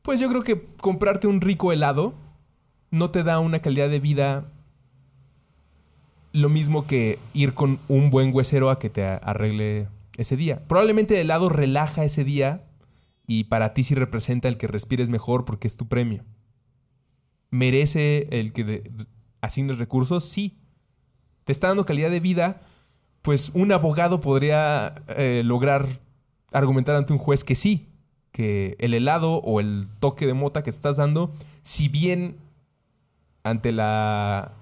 Pues 0.01 0.21
yo 0.21 0.29
creo 0.29 0.43
que 0.43 0.65
comprarte 0.79 1.27
un 1.27 1.41
rico 1.41 1.73
helado 1.73 2.13
no 2.89 3.11
te 3.11 3.23
da 3.23 3.39
una 3.39 3.59
calidad 3.59 3.89
de 3.89 3.99
vida 3.99 4.45
lo 6.31 6.47
mismo 6.47 6.87
que 6.87 7.19
ir 7.33 7.53
con 7.53 7.79
un 7.89 8.11
buen 8.11 8.33
huesero 8.33 8.69
a 8.69 8.79
que 8.79 8.89
te 8.89 9.03
arregle 9.05 9.87
ese 10.17 10.37
día. 10.37 10.67
Probablemente 10.67 11.15
el 11.15 11.21
helado 11.21 11.49
relaja 11.49 12.05
ese 12.05 12.23
día 12.23 12.65
y 13.27 13.45
para 13.45 13.73
ti 13.73 13.83
sí 13.83 13.95
representa 13.95 14.47
el 14.47 14.57
que 14.57 14.67
respires 14.67 15.09
mejor 15.09 15.45
porque 15.45 15.67
es 15.67 15.77
tu 15.77 15.87
premio. 15.87 16.23
Merece 17.49 18.27
el 18.31 18.53
que 18.53 18.91
asignes 19.41 19.77
recursos, 19.77 20.25
sí. 20.25 20.57
Te 21.43 21.51
está 21.51 21.67
dando 21.67 21.85
calidad 21.85 22.09
de 22.09 22.19
vida, 22.19 22.61
pues 23.21 23.51
un 23.53 23.71
abogado 23.71 24.19
podría 24.19 25.03
eh, 25.09 25.41
lograr 25.45 25.99
argumentar 26.51 26.95
ante 26.95 27.13
un 27.13 27.19
juez 27.19 27.43
que 27.43 27.55
sí, 27.55 27.89
que 28.31 28.75
el 28.79 28.93
helado 28.93 29.35
o 29.37 29.59
el 29.59 29.87
toque 29.99 30.25
de 30.25 30.33
mota 30.33 30.63
que 30.63 30.69
estás 30.69 30.97
dando, 30.97 31.33
si 31.61 31.89
bien 31.89 32.37
ante 33.43 33.71
la 33.71 34.53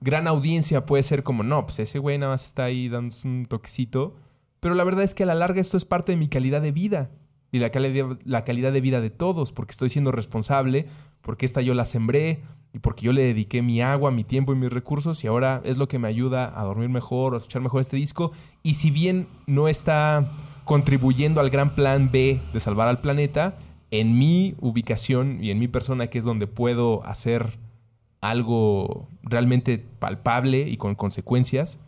gran 0.00 0.26
audiencia 0.26 0.86
puede 0.86 1.02
ser 1.02 1.22
como, 1.22 1.42
no, 1.42 1.64
pues 1.66 1.78
ese 1.78 1.98
güey 1.98 2.18
nada 2.18 2.32
más 2.32 2.44
está 2.44 2.64
ahí 2.64 2.88
dando 2.88 3.14
un 3.24 3.46
toquecito, 3.46 4.16
pero 4.62 4.76
la 4.76 4.84
verdad 4.84 5.02
es 5.02 5.12
que 5.12 5.24
a 5.24 5.26
la 5.26 5.34
larga 5.34 5.60
esto 5.60 5.76
es 5.76 5.84
parte 5.84 6.12
de 6.12 6.16
mi 6.16 6.28
calidad 6.28 6.62
de 6.62 6.70
vida 6.70 7.10
y 7.50 7.58
la 7.58 7.70
calidad, 7.70 8.16
la 8.24 8.44
calidad 8.44 8.72
de 8.72 8.80
vida 8.80 9.00
de 9.00 9.10
todos, 9.10 9.50
porque 9.50 9.72
estoy 9.72 9.90
siendo 9.90 10.12
responsable, 10.12 10.86
porque 11.20 11.44
esta 11.44 11.60
yo 11.60 11.74
la 11.74 11.84
sembré, 11.84 12.42
y 12.72 12.78
porque 12.78 13.04
yo 13.04 13.12
le 13.12 13.22
dediqué 13.22 13.60
mi 13.60 13.82
agua, 13.82 14.10
mi 14.10 14.24
tiempo 14.24 14.52
y 14.52 14.56
mis 14.56 14.72
recursos 14.72 15.22
y 15.24 15.26
ahora 15.26 15.60
es 15.64 15.76
lo 15.76 15.88
que 15.88 15.98
me 15.98 16.08
ayuda 16.08 16.58
a 16.58 16.64
dormir 16.64 16.88
mejor 16.88 17.34
a 17.34 17.38
escuchar 17.38 17.60
mejor 17.60 17.80
este 17.80 17.96
disco. 17.96 18.32
Y 18.62 18.74
si 18.74 18.90
bien 18.90 19.26
no 19.46 19.68
está 19.68 20.26
contribuyendo 20.64 21.40
al 21.40 21.50
gran 21.50 21.74
plan 21.74 22.10
B 22.10 22.40
de 22.52 22.60
salvar 22.60 22.88
al 22.88 23.00
planeta, 23.00 23.58
en 23.90 24.16
mi 24.16 24.54
ubicación 24.60 25.44
y 25.44 25.50
en 25.50 25.58
mi 25.58 25.68
persona, 25.68 26.06
que 26.06 26.18
es 26.18 26.24
donde 26.24 26.46
puedo 26.46 27.04
hacer 27.04 27.58
algo 28.22 29.08
realmente 29.22 29.84
palpable 29.98 30.66
y 30.66 30.78
con 30.78 30.94
consecuencias, 30.94 31.78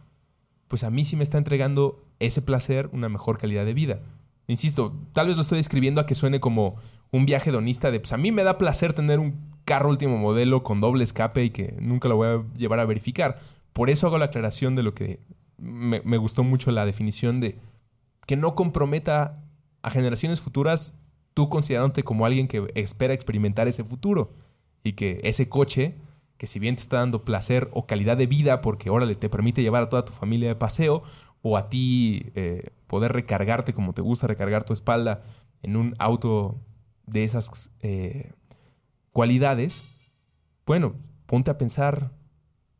pues 0.68 0.84
a 0.84 0.90
mí 0.90 1.06
sí 1.06 1.16
me 1.16 1.22
está 1.22 1.38
entregando 1.38 2.03
ese 2.18 2.42
placer, 2.42 2.88
una 2.92 3.08
mejor 3.08 3.38
calidad 3.38 3.64
de 3.64 3.74
vida. 3.74 4.00
Insisto, 4.46 4.94
tal 5.12 5.28
vez 5.28 5.36
lo 5.36 5.42
estoy 5.42 5.58
describiendo 5.58 6.00
a 6.00 6.06
que 6.06 6.14
suene 6.14 6.40
como 6.40 6.76
un 7.10 7.26
viaje 7.26 7.50
hedonista 7.50 7.90
de, 7.90 8.00
pues 8.00 8.12
a 8.12 8.16
mí 8.16 8.32
me 8.32 8.44
da 8.44 8.58
placer 8.58 8.92
tener 8.92 9.18
un 9.18 9.54
carro 9.64 9.88
último 9.88 10.18
modelo 10.18 10.62
con 10.62 10.80
doble 10.80 11.04
escape 11.04 11.44
y 11.44 11.50
que 11.50 11.74
nunca 11.80 12.08
lo 12.08 12.16
voy 12.16 12.28
a 12.28 12.44
llevar 12.56 12.80
a 12.80 12.84
verificar. 12.84 13.38
Por 13.72 13.88
eso 13.88 14.06
hago 14.06 14.18
la 14.18 14.26
aclaración 14.26 14.74
de 14.74 14.82
lo 14.82 14.94
que 14.94 15.20
me, 15.58 16.18
gustó 16.18 16.44
mucho 16.44 16.70
la 16.70 16.84
definición 16.84 17.40
de 17.40 17.58
que 18.26 18.36
no 18.36 18.54
comprometa 18.54 19.42
a 19.82 19.90
generaciones 19.90 20.40
futuras 20.40 20.98
tú 21.32 21.48
considerándote 21.48 22.02
como 22.02 22.26
alguien 22.26 22.48
que 22.48 22.70
espera 22.74 23.14
experimentar 23.14 23.68
ese 23.68 23.84
futuro 23.84 24.32
y 24.82 24.92
que 24.92 25.20
ese 25.24 25.48
coche, 25.48 25.96
que 26.36 26.46
si 26.46 26.58
bien 26.58 26.76
te 26.76 26.82
está 26.82 26.98
dando 26.98 27.24
placer 27.24 27.68
o 27.72 27.86
calidad 27.86 28.16
de 28.16 28.26
vida 28.26 28.60
porque 28.60 28.90
órale 28.90 29.14
te 29.14 29.28
permite 29.28 29.62
llevar 29.62 29.84
a 29.84 29.88
toda 29.88 30.04
tu 30.04 30.12
familia 30.12 30.48
de 30.48 30.54
paseo 30.54 31.02
o 31.46 31.58
a 31.58 31.68
ti 31.68 32.32
eh, 32.34 32.70
poder 32.86 33.12
recargarte 33.12 33.74
como 33.74 33.92
te 33.92 34.00
gusta 34.00 34.26
recargar 34.26 34.64
tu 34.64 34.72
espalda 34.72 35.22
en 35.62 35.76
un 35.76 35.94
auto 35.98 36.58
de 37.06 37.22
esas 37.24 37.70
eh, 37.82 38.32
cualidades, 39.12 39.82
bueno, 40.66 40.94
ponte 41.26 41.50
a 41.50 41.58
pensar 41.58 42.12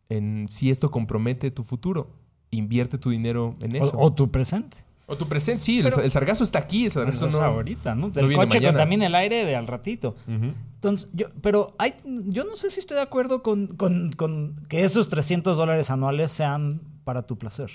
en 0.09 0.47
si 0.49 0.71
esto 0.71 0.91
compromete 0.91 1.51
tu 1.51 1.63
futuro. 1.63 2.11
Invierte 2.51 2.99
tu 2.99 3.11
dinero 3.11 3.55
en 3.63 3.77
eso. 3.77 3.97
O, 3.99 4.13
tu 4.13 4.31
presente. 4.31 4.79
O 5.07 5.17
tu 5.17 5.27
presente, 5.27 5.61
sí, 5.63 5.81
el- 5.81 5.85
Pero- 5.91 6.03
el, 6.03 6.11
sargazo 6.11 6.45
está 6.45 6.61
aquí, 6.61 6.87
el 6.87 6.91
sargazo 6.91 7.27
Eso 7.27 7.39
no. 7.41 7.45
ahorita, 7.45 7.95
¿no? 7.95 8.09
no 8.09 8.21
El 8.21 8.29
viene 8.29 8.37
coche 8.37 8.59
mañana. 8.59 8.73
contamina 8.79 9.07
el 9.07 9.15
aire 9.15 9.45
de 9.45 9.57
al 9.57 9.67
ratito. 9.67 10.15
Entonces, 10.27 11.11
yo, 11.13 11.27
pero 11.43 11.73
hay, 11.79 11.95
yo 12.05 12.45
no 12.45 12.57
sé 12.57 12.71
si 12.71 12.81
estoy 12.81 12.97
de 12.97 13.03
acuerdo 13.03 13.43
con, 13.43 13.67
con- 13.77 14.13
con 14.13 14.65
que 14.69 14.85
esos 14.85 15.09
300 15.11 15.57
dólares 15.59 15.91
anuales 15.91 16.31
sean 16.33 16.81
para 17.05 17.27
tu 17.27 17.37
placer. 17.37 17.71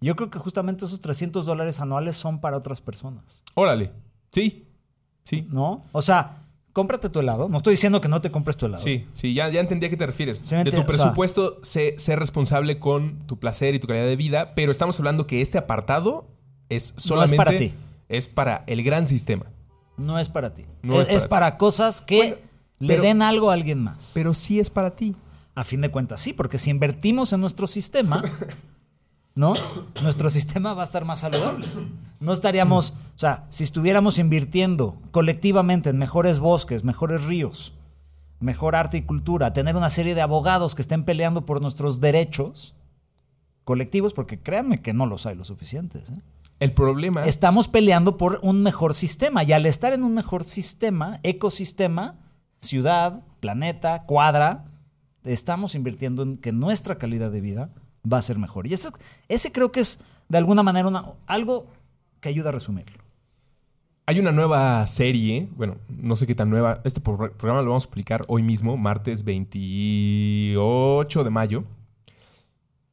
Yo 0.00 0.14
creo 0.16 0.30
que 0.30 0.38
justamente 0.38 0.84
esos 0.84 1.00
300 1.00 1.46
dólares 1.46 1.80
anuales 1.80 2.16
son 2.16 2.40
para 2.40 2.56
otras 2.56 2.80
personas, 2.80 3.42
Órale. 3.54 3.92
Sí. 4.30 4.66
Sí. 5.24 5.46
¿no? 5.50 5.84
O 5.92 6.02
sea, 6.02 6.42
cómprate 6.72 7.08
tu 7.08 7.20
helado. 7.20 7.48
No 7.48 7.56
estoy 7.56 7.72
diciendo 7.72 8.00
que 8.00 8.08
no 8.08 8.20
te 8.20 8.30
compres 8.30 8.56
tu 8.56 8.66
helado. 8.66 8.82
Sí, 8.84 9.06
sí, 9.14 9.32
ya, 9.34 9.48
ya 9.48 9.60
entendí 9.60 9.86
a 9.86 9.90
qué 9.90 9.96
te 9.96 10.06
refieres. 10.06 10.38
Sí, 10.38 10.54
de 10.54 10.62
tu 10.64 10.68
entiendo, 10.68 10.82
o 10.82 10.84
sea- 10.92 11.04
presupuesto, 11.04 11.58
sé, 11.62 11.94
sé 11.98 12.14
responsable 12.16 12.78
con 12.78 13.26
tu 13.26 13.38
placer 13.38 13.74
y 13.74 13.80
tu 13.80 13.88
calidad 13.88 14.06
de 14.06 14.16
vida, 14.16 14.54
pero 14.54 14.70
estamos 14.70 14.98
hablando 15.00 15.26
que 15.26 15.40
este 15.40 15.58
apartado 15.58 16.26
es 16.68 16.92
solamente... 16.96 17.36
para 17.36 17.58
ti. 17.58 17.72
Es 18.08 18.28
para 18.28 18.62
el 18.66 18.82
gran 18.84 19.04
sistema. 19.06 19.46
No 19.96 20.18
es 20.18 20.28
para 20.28 20.52
ti. 20.54 20.64
No 20.82 21.00
es, 21.00 21.08
es 21.08 21.14
es 21.16 21.26
para, 21.26 21.56
cosas 21.56 22.02
que 22.02 22.16
Bueno, 22.18 22.36
le 22.78 22.88
pero- 22.88 23.02
den 23.02 23.22
algo 23.22 23.50
a 23.50 23.54
alguien 23.54 23.82
más. 23.82 24.12
Pero 24.14 24.34
sí 24.34 24.60
es 24.60 24.68
para 24.70 24.94
ti. 24.94 25.16
A 25.54 25.64
fin 25.64 25.80
de 25.80 25.90
cuentas, 25.90 26.20
sí, 26.20 26.34
porque 26.34 26.58
si 26.58 26.68
invertimos 26.70 27.32
en 27.32 27.40
nuestro 27.40 27.66
sistema, 27.66 28.22
¿no? 29.36 29.54
Nuestro 30.02 30.28
sistema 30.30 30.74
va 30.74 30.82
a 30.82 30.84
estar 30.84 31.04
más 31.04 31.20
saludable. 31.20 31.66
No 32.18 32.32
estaríamos, 32.32 32.96
o 33.14 33.18
sea, 33.18 33.44
si 33.50 33.62
estuviéramos 33.62 34.18
invirtiendo 34.18 34.96
colectivamente 35.12 35.90
en 35.90 35.98
mejores 35.98 36.40
bosques, 36.40 36.82
mejores 36.82 37.24
ríos, 37.24 37.72
mejor 38.40 38.74
arte 38.74 38.96
y 38.96 39.02
cultura, 39.02 39.52
tener 39.52 39.76
una 39.76 39.90
serie 39.90 40.14
de 40.14 40.22
abogados 40.22 40.74
que 40.74 40.82
estén 40.82 41.04
peleando 41.04 41.46
por 41.46 41.60
nuestros 41.60 42.00
derechos 42.00 42.74
colectivos, 43.64 44.14
porque 44.14 44.40
créanme 44.40 44.80
que 44.80 44.92
no 44.92 45.06
los 45.06 45.26
hay 45.26 45.36
lo 45.36 45.44
suficientes. 45.44 46.10
¿eh? 46.10 46.20
El 46.58 46.72
problema... 46.72 47.24
Estamos 47.26 47.68
peleando 47.68 48.16
por 48.16 48.40
un 48.42 48.62
mejor 48.62 48.94
sistema 48.94 49.44
y 49.44 49.52
al 49.52 49.66
estar 49.66 49.92
en 49.92 50.02
un 50.02 50.14
mejor 50.14 50.44
sistema, 50.44 51.20
ecosistema, 51.22 52.16
ciudad, 52.56 53.22
planeta, 53.40 54.04
cuadra, 54.04 54.64
estamos 55.24 55.74
invirtiendo 55.74 56.22
en 56.22 56.36
que 56.36 56.52
nuestra 56.52 56.96
calidad 56.96 57.30
de 57.30 57.40
vida 57.42 57.70
va 58.10 58.18
a 58.18 58.22
ser 58.22 58.38
mejor. 58.38 58.66
Y 58.66 58.74
ese, 58.74 58.88
ese 59.28 59.52
creo 59.52 59.72
que 59.72 59.80
es 59.80 60.00
de 60.28 60.38
alguna 60.38 60.62
manera 60.62 60.88
una- 60.88 61.12
algo 61.26 61.66
que 62.20 62.28
ayuda 62.28 62.50
a 62.50 62.52
resumirlo. 62.52 63.04
Hay 64.08 64.20
una 64.20 64.30
nueva 64.30 64.86
serie, 64.86 65.48
bueno, 65.56 65.78
no 65.88 66.14
sé 66.14 66.28
qué 66.28 66.34
tan 66.36 66.48
nueva. 66.48 66.80
Este 66.84 67.00
pro- 67.00 67.32
programa 67.32 67.60
lo 67.62 67.70
vamos 67.70 67.86
a 67.86 67.90
publicar 67.90 68.22
hoy 68.28 68.40
mismo, 68.42 68.76
martes 68.76 69.24
28 69.24 71.24
de 71.24 71.30
mayo. 71.30 71.64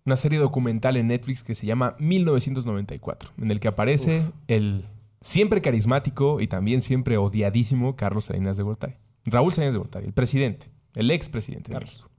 Una 0.05 0.15
serie 0.17 0.39
documental 0.39 0.97
en 0.97 1.07
Netflix 1.07 1.43
que 1.43 1.55
se 1.55 1.65
llama 1.65 1.95
1994, 1.99 3.29
en 3.41 3.51
el 3.51 3.59
que 3.59 3.67
aparece 3.69 4.23
el 4.47 4.85
siempre 5.21 5.61
carismático 5.61 6.41
y 6.41 6.47
también 6.47 6.81
siempre 6.81 7.17
odiadísimo 7.17 7.95
Carlos 7.95 8.25
Salinas 8.25 8.57
de 8.57 8.63
Gortari. 8.63 8.95
Raúl 9.25 9.53
Salinas 9.53 9.73
de 9.75 9.79
Gortari, 9.79 10.05
el 10.07 10.13
presidente, 10.13 10.67
el 10.95 11.09
expresidente 11.11 11.69
de 11.69 11.73
Carlos. 11.75 11.91
México. 11.93 12.09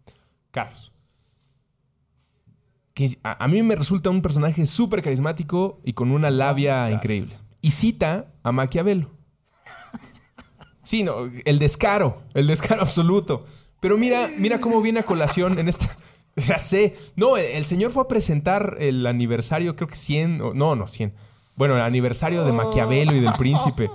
Carlos. 0.51 0.93
Que 2.95 3.19
a, 3.25 3.45
a 3.45 3.49
mí 3.49 3.63
me 3.63 3.75
resulta 3.77 4.09
un 4.11 4.23
personaje 4.23 4.65
súper 4.67 5.03
carismático 5.03 5.81
y 5.85 5.93
con 5.95 6.11
una 6.13 6.31
labia 6.31 6.91
increíble. 6.91 7.35
Y 7.61 7.73
cita 7.73 8.33
a 8.43 8.53
Maquiavelo. 8.53 9.11
Sí, 10.83 11.03
no, 11.03 11.15
el 11.45 11.59
descaro, 11.59 12.19
el 12.35 12.47
descaro 12.47 12.83
absoluto. 12.83 13.47
Pero 13.81 13.97
mira, 13.99 14.29
mira 14.39 14.61
cómo 14.61 14.81
viene 14.83 15.01
a 15.01 15.03
colación 15.05 15.59
en 15.59 15.69
esta. 15.69 15.97
Ya 16.37 16.59
sé. 16.59 16.97
No, 17.15 17.37
el 17.37 17.65
señor 17.65 17.93
fue 17.93 18.03
a 18.03 18.09
presentar 18.09 18.77
el 18.81 19.07
aniversario, 19.07 19.77
creo 19.77 19.87
que 19.87 19.95
100. 19.95 20.41
o- 20.41 20.53
No, 20.53 20.75
no, 20.75 20.89
100. 20.89 21.15
Bueno, 21.55 21.77
el 21.77 21.83
aniversario 21.83 22.45
de 22.45 22.51
Maquiavelo 22.51 23.15
y 23.15 23.21
del 23.21 23.33
príncipe. 23.35 23.89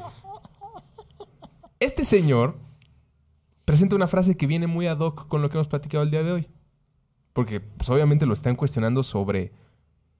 Este 1.81 2.05
señor 2.05 2.57
presenta 3.65 3.97
una 3.97 4.07
frase 4.07 4.37
que 4.37 4.47
viene 4.47 4.67
muy 4.67 4.87
ad 4.87 4.99
hoc 4.99 5.27
con 5.27 5.41
lo 5.41 5.49
que 5.49 5.57
hemos 5.57 5.67
platicado 5.67 6.01
el 6.03 6.11
día 6.11 6.23
de 6.23 6.31
hoy. 6.31 6.47
Porque, 7.33 7.59
pues, 7.59 7.89
obviamente 7.89 8.25
lo 8.25 8.33
están 8.33 8.55
cuestionando 8.55 9.03
sobre 9.03 9.51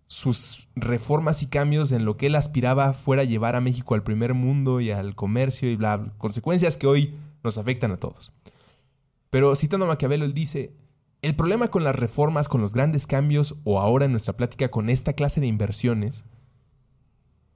sus 0.07 0.68
reformas 0.76 1.43
y 1.43 1.47
cambios 1.47 1.91
en 1.91 2.03
lo 2.03 2.18
que 2.18 2.28
él 2.28 2.36
aspiraba 2.36 2.93
fuera 2.93 3.24
llevar 3.24 3.55
a 3.55 3.62
México 3.62 3.93
al 3.93 4.03
primer 4.03 4.34
mundo 4.34 4.82
y 4.82 4.89
al 4.89 5.16
comercio 5.16 5.70
y 5.70 5.76
bla, 5.76 5.97
bla. 5.97 6.14
Consecuencias 6.18 6.78
que 6.78 6.88
hoy 6.88 7.16
nos 7.43 7.57
afectan 7.57 7.91
a 7.91 7.97
todos. 7.97 8.32
Pero 9.30 9.55
citando 9.55 9.86
a 9.86 9.89
Maquiavelo, 9.89 10.26
él 10.26 10.34
dice, 10.34 10.74
el 11.22 11.36
problema 11.36 11.70
con 11.70 11.84
las 11.84 11.95
reformas, 11.95 12.47
con 12.47 12.62
los 12.62 12.74
grandes 12.74 13.05
cambios 13.05 13.55
o 13.64 13.80
ahora 13.80 14.05
en 14.05 14.12
nuestra 14.12 14.34
plática 14.34 14.72
con 14.72 14.89
esta 14.89 15.14
clase 15.14 15.41
de 15.41 15.47
inversiones 15.47 16.24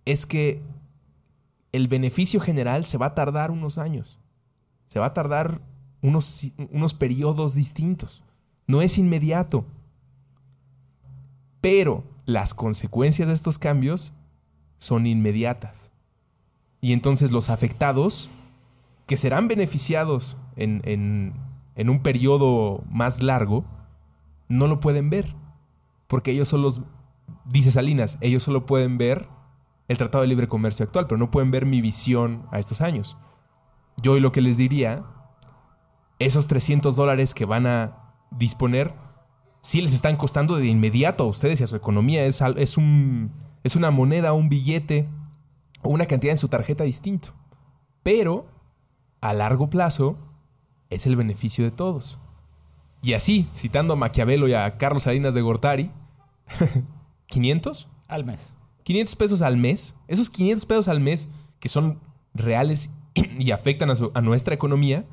es 0.06 0.26
que 0.26 0.62
el 1.72 1.88
beneficio 1.88 2.40
general 2.40 2.86
se 2.86 2.98
va 2.98 3.08
a 3.08 3.16
tardar 3.16 3.52
unos 3.52 3.78
años. 3.78 4.20
Se 4.88 5.00
va 5.00 5.08
a 5.08 5.14
tardar 5.14 5.62
unos, 6.02 6.44
unos 6.72 6.94
periodos 6.94 7.56
distintos. 7.56 8.22
No 8.68 8.82
es 8.82 8.98
inmediato. 8.98 9.66
Pero 11.62 12.04
las 12.26 12.54
consecuencias 12.54 13.28
de 13.28 13.34
estos 13.34 13.58
cambios 13.58 14.14
son 14.78 15.06
inmediatas. 15.08 15.92
Y 16.82 16.94
entonces 16.94 17.32
los 17.32 17.50
afectados, 17.50 18.30
que 19.08 19.18
serán 19.18 19.48
beneficiados 19.48 20.38
en, 20.56 20.82
en- 20.86 21.90
un 21.90 22.02
periodo 22.02 22.84
más 22.90 23.22
largo, 23.24 23.66
no 24.50 24.68
lo 24.68 24.80
pueden 24.80 25.10
ver. 25.10 25.36
Porque 26.08 26.32
ellos 26.32 26.48
son 26.50 26.62
los, 26.62 26.82
dice 27.46 27.72
Salinas, 27.72 28.18
ellos 28.22 28.44
solo 28.44 28.66
pueden 28.66 28.98
ver 28.98 29.28
el 29.88 29.98
Tratado 29.98 30.22
de 30.22 30.28
Libre 30.28 30.48
Comercio 30.48 30.86
actual, 30.86 31.08
pero 31.08 31.18
no 31.18 31.32
pueden 31.32 31.52
ver 31.52 31.66
mi 31.66 31.82
visión 31.82 32.46
a 32.52 32.60
estos 32.60 32.82
años. 32.82 33.18
Yo 33.98 34.14
hoy 34.14 34.20
lo 34.20 34.32
que 34.32 34.42
les 34.42 34.58
diría, 34.58 35.04
esos 36.20 36.48
300 36.48 36.96
dólares 36.96 37.34
que 37.34 37.46
van 37.46 37.66
a 37.68 38.03
disponer, 38.38 38.94
sí 39.62 39.82
les 39.82 39.94
están 39.94 40.18
costando 40.18 40.56
de 40.58 40.68
inmediato 40.68 41.24
a 41.24 41.28
ustedes 41.28 41.60
y 41.62 41.64
a 41.64 41.68
su 41.68 41.76
economía. 41.76 42.26
Es, 42.26 42.42
es, 42.58 42.78
un, 42.78 43.32
es 43.64 43.76
una 43.76 43.92
moneda, 43.92 44.34
un 44.34 44.50
billete 44.50 45.08
o 45.82 45.90
una 45.90 46.06
cantidad 46.06 46.32
en 46.32 46.38
su 46.38 46.48
tarjeta 46.48 46.84
distinto. 46.84 47.30
Pero 48.04 48.48
a 49.22 49.34
largo 49.34 49.70
plazo 49.70 50.18
es 50.90 51.08
el 51.08 51.16
beneficio 51.16 51.64
de 51.64 51.72
todos. 51.72 52.20
Y 53.02 53.14
así, 53.14 53.50
citando 53.56 53.94
a 53.94 53.98
Maquiavelo 53.98 54.48
y 54.48 54.54
a 54.54 54.78
Carlos 54.78 55.04
Salinas 55.04 55.34
de 55.34 55.42
Gortari, 55.42 55.92
500, 57.28 57.88
Al 58.08 58.26
mes. 58.26 58.56
500 58.84 59.16
pesos 59.16 59.42
al 59.42 59.56
mes, 59.58 59.96
esos 60.08 60.30
500 60.30 60.66
pesos 60.66 60.88
al 60.90 61.00
mes 61.00 61.30
que 61.60 61.70
son 61.70 62.00
reales 62.34 62.90
y 63.40 63.52
afectan 63.52 63.90
a, 63.90 63.96
su- 63.96 64.12
a 64.14 64.22
nuestra 64.22 64.54
economía, 64.54 65.06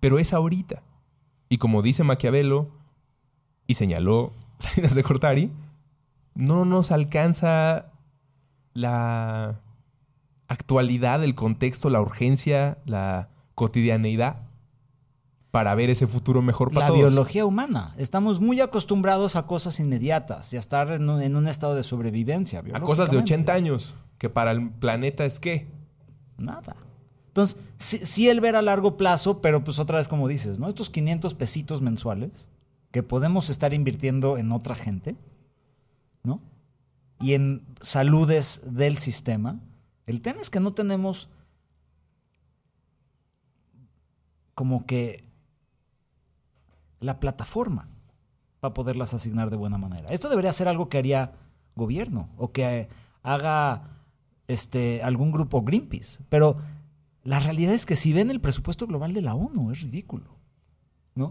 pero 0.00 0.18
es 0.18 0.32
ahorita. 0.32 0.82
Y 1.48 1.58
como 1.58 1.82
dice 1.82 2.04
Maquiavelo 2.04 2.68
y 3.66 3.74
señaló 3.74 4.32
Salinas 4.58 4.94
de 4.94 5.02
Cortari, 5.02 5.50
no 6.34 6.64
nos 6.64 6.90
alcanza 6.90 7.92
la 8.74 9.60
actualidad, 10.48 11.22
el 11.24 11.34
contexto, 11.34 11.90
la 11.90 12.00
urgencia, 12.00 12.78
la 12.84 13.28
cotidianeidad 13.54 14.42
para 15.50 15.74
ver 15.74 15.88
ese 15.88 16.06
futuro 16.06 16.42
mejor 16.42 16.68
para 16.68 16.80
La 16.80 16.86
todos. 16.88 16.98
biología 17.00 17.46
humana. 17.46 17.94
Estamos 17.96 18.40
muy 18.40 18.60
acostumbrados 18.60 19.36
a 19.36 19.46
cosas 19.46 19.80
inmediatas 19.80 20.52
y 20.52 20.56
a 20.56 20.60
estar 20.60 20.90
en 20.90 21.08
un, 21.08 21.22
en 21.22 21.34
un 21.34 21.48
estado 21.48 21.74
de 21.74 21.82
sobrevivencia. 21.82 22.62
A 22.74 22.80
cosas 22.80 23.10
de 23.10 23.16
80 23.16 23.52
biológicamente. 23.52 23.52
años, 23.52 23.94
que 24.18 24.28
para 24.28 24.50
el 24.50 24.68
planeta 24.68 25.24
es 25.24 25.40
qué? 25.40 25.66
Nada. 26.36 26.76
Entonces, 27.36 27.60
sí, 27.76 27.98
sí 28.06 28.30
el 28.30 28.40
ver 28.40 28.56
a 28.56 28.62
largo 28.62 28.96
plazo, 28.96 29.42
pero 29.42 29.62
pues 29.62 29.78
otra 29.78 29.98
vez 29.98 30.08
como 30.08 30.26
dices, 30.26 30.58
¿no? 30.58 30.70
Estos 30.70 30.88
500 30.88 31.34
pesitos 31.34 31.82
mensuales 31.82 32.48
que 32.90 33.02
podemos 33.02 33.50
estar 33.50 33.74
invirtiendo 33.74 34.38
en 34.38 34.52
otra 34.52 34.74
gente, 34.74 35.16
¿no? 36.22 36.40
Y 37.20 37.34
en 37.34 37.62
saludes 37.82 38.62
del 38.72 38.96
sistema. 38.96 39.60
El 40.06 40.22
tema 40.22 40.40
es 40.40 40.48
que 40.48 40.60
no 40.60 40.72
tenemos 40.72 41.28
como 44.54 44.86
que 44.86 45.28
la 47.00 47.20
plataforma 47.20 47.86
para 48.60 48.72
poderlas 48.72 49.12
asignar 49.12 49.50
de 49.50 49.58
buena 49.58 49.76
manera. 49.76 50.08
Esto 50.08 50.30
debería 50.30 50.54
ser 50.54 50.68
algo 50.68 50.88
que 50.88 50.96
haría 50.96 51.32
gobierno 51.74 52.30
o 52.38 52.50
que 52.52 52.88
haga 53.22 53.90
este, 54.48 55.02
algún 55.02 55.32
grupo 55.32 55.60
Greenpeace. 55.60 56.18
Pero 56.30 56.56
la 57.26 57.40
realidad 57.40 57.74
es 57.74 57.84
que 57.86 57.96
si 57.96 58.12
ven 58.12 58.30
el 58.30 58.40
presupuesto 58.40 58.86
global 58.86 59.12
de 59.12 59.20
la 59.22 59.34
ONU, 59.34 59.70
es 59.72 59.82
ridículo. 59.82 60.24
¿No? 61.14 61.26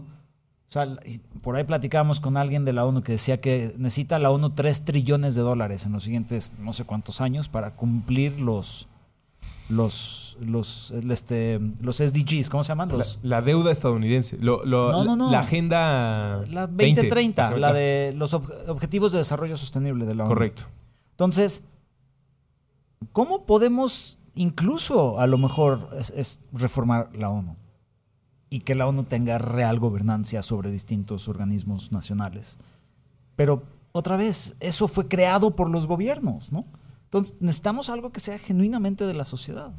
O 0.68 0.72
sea, 0.72 0.96
por 1.42 1.54
ahí 1.56 1.64
platicábamos 1.64 2.18
con 2.20 2.36
alguien 2.36 2.64
de 2.64 2.72
la 2.72 2.84
ONU 2.84 3.02
que 3.02 3.12
decía 3.12 3.40
que 3.40 3.74
necesita 3.78 4.18
la 4.18 4.30
ONU 4.30 4.50
3 4.50 4.84
trillones 4.84 5.34
de 5.36 5.42
dólares 5.42 5.86
en 5.86 5.92
los 5.92 6.02
siguientes 6.02 6.50
no 6.58 6.72
sé 6.72 6.84
cuántos 6.84 7.20
años 7.20 7.48
para 7.48 7.76
cumplir 7.76 8.40
los 8.40 8.88
los 9.68 10.36
los 10.40 10.92
este 11.10 11.60
los 11.80 11.96
SDGs, 11.98 12.50
¿cómo 12.50 12.62
se 12.64 12.68
llaman? 12.68 12.88
La, 12.88 12.96
Los, 12.98 13.18
la 13.22 13.42
deuda 13.42 13.70
estadounidense. 13.72 14.38
Lo- 14.38 14.64
lo- 14.64 14.90
No, 14.92 15.04
no, 15.04 15.16
no. 15.16 15.30
La 15.30 15.40
agenda. 15.40 16.44
la 16.50 16.66
20. 16.66 17.02
2030, 17.02 17.46
Ajá, 17.48 17.56
la 17.56 17.72
de 17.72 18.12
los 18.16 18.34
ob- 18.34 18.68
objetivos 18.68 19.12
de 19.12 19.18
desarrollo 19.18 19.56
sostenible 19.56 20.04
de 20.04 20.14
la 20.16 20.24
ONU. 20.24 20.34
Correcto. 20.34 20.64
Entonces, 21.12 21.64
¿cómo 23.12 23.44
podemos 23.46 24.18
incluso 24.36 25.18
a 25.18 25.26
lo 25.26 25.38
mejor 25.38 25.90
es, 26.14 26.40
reformar 26.52 27.10
la 27.14 27.30
ONU? 27.30 27.56
Y 28.48 28.60
que 28.60 28.76
la 28.76 28.86
ONU 28.86 29.02
tenga 29.02 29.38
real 29.38 29.80
gobernancia 29.80 30.42
sobre 30.42 30.70
distintos 30.70 31.26
organismos 31.26 31.90
nacionales. 31.90 32.58
Pero 33.34 33.64
otra 33.90 34.16
vez, 34.16 34.54
eso 34.60 34.86
fue 34.86 35.08
creado 35.08 35.56
por 35.56 35.68
los 35.68 35.88
gobiernos, 35.88 36.52
¿no? 36.52 36.64
Entonces 37.04 37.34
necesitamos 37.40 37.88
algo 37.90 38.12
que 38.12 38.20
sea 38.20 38.38
genuinamente 38.38 39.04
de 39.06 39.14
la 39.14 39.24
sociedad 39.24 39.72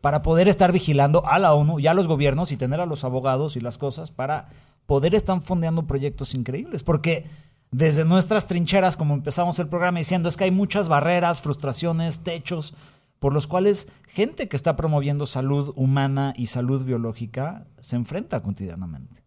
para 0.00 0.22
poder 0.22 0.48
estar 0.48 0.72
vigilando 0.72 1.26
a 1.26 1.38
la 1.38 1.54
ONU 1.54 1.78
y 1.78 1.86
a 1.86 1.94
los 1.94 2.08
gobiernos 2.08 2.52
y 2.52 2.56
tener 2.56 2.80
a 2.80 2.86
los 2.86 3.04
abogados 3.04 3.56
y 3.56 3.60
las 3.60 3.78
cosas 3.78 4.10
para 4.10 4.48
poder 4.86 5.14
estar 5.14 5.40
fondeando 5.40 5.86
proyectos 5.86 6.34
increíbles. 6.34 6.82
Porque 6.82 7.26
desde 7.70 8.04
nuestras 8.04 8.46
trincheras, 8.46 8.96
como 8.96 9.14
empezamos 9.14 9.58
el 9.58 9.68
programa 9.68 9.98
diciendo, 9.98 10.28
es 10.28 10.36
que 10.36 10.44
hay 10.44 10.50
muchas 10.50 10.88
barreras, 10.88 11.42
frustraciones, 11.42 12.20
techos, 12.20 12.74
por 13.18 13.32
los 13.32 13.46
cuales 13.46 13.88
gente 14.08 14.48
que 14.48 14.56
está 14.56 14.76
promoviendo 14.76 15.26
salud 15.26 15.72
humana 15.76 16.34
y 16.36 16.46
salud 16.46 16.84
biológica 16.84 17.66
se 17.78 17.96
enfrenta 17.96 18.42
cotidianamente. 18.42 19.24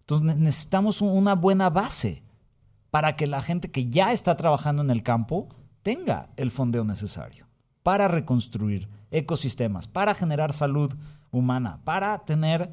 Entonces 0.00 0.36
necesitamos 0.36 1.00
una 1.00 1.34
buena 1.34 1.70
base 1.70 2.22
para 2.90 3.16
que 3.16 3.26
la 3.26 3.42
gente 3.42 3.70
que 3.70 3.88
ya 3.88 4.12
está 4.12 4.36
trabajando 4.36 4.82
en 4.82 4.90
el 4.90 5.02
campo 5.02 5.48
tenga 5.82 6.28
el 6.36 6.50
fondeo 6.50 6.84
necesario 6.84 7.46
para 7.82 8.08
reconstruir 8.08 8.88
ecosistemas, 9.10 9.88
para 9.88 10.14
generar 10.14 10.52
salud 10.52 10.94
humana, 11.30 11.80
para 11.84 12.24
tener 12.24 12.72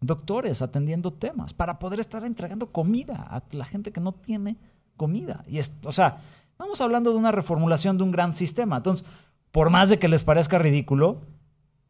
doctores 0.00 0.62
atendiendo 0.62 1.12
temas, 1.12 1.52
para 1.52 1.78
poder 1.78 2.00
estar 2.00 2.24
entregando 2.24 2.70
comida 2.72 3.26
a 3.28 3.42
la 3.52 3.64
gente 3.64 3.92
que 3.92 4.00
no 4.00 4.12
tiene 4.12 4.56
comida. 4.96 5.44
Y 5.46 5.58
es, 5.58 5.78
o 5.84 5.92
sea, 5.92 6.18
estamos 6.50 6.80
hablando 6.80 7.10
de 7.10 7.18
una 7.18 7.32
reformulación 7.32 7.98
de 7.98 8.04
un 8.04 8.12
gran 8.12 8.34
sistema. 8.34 8.78
Entonces, 8.78 9.06
por 9.52 9.70
más 9.70 9.90
de 9.90 9.98
que 9.98 10.08
les 10.08 10.24
parezca 10.24 10.58
ridículo, 10.58 11.22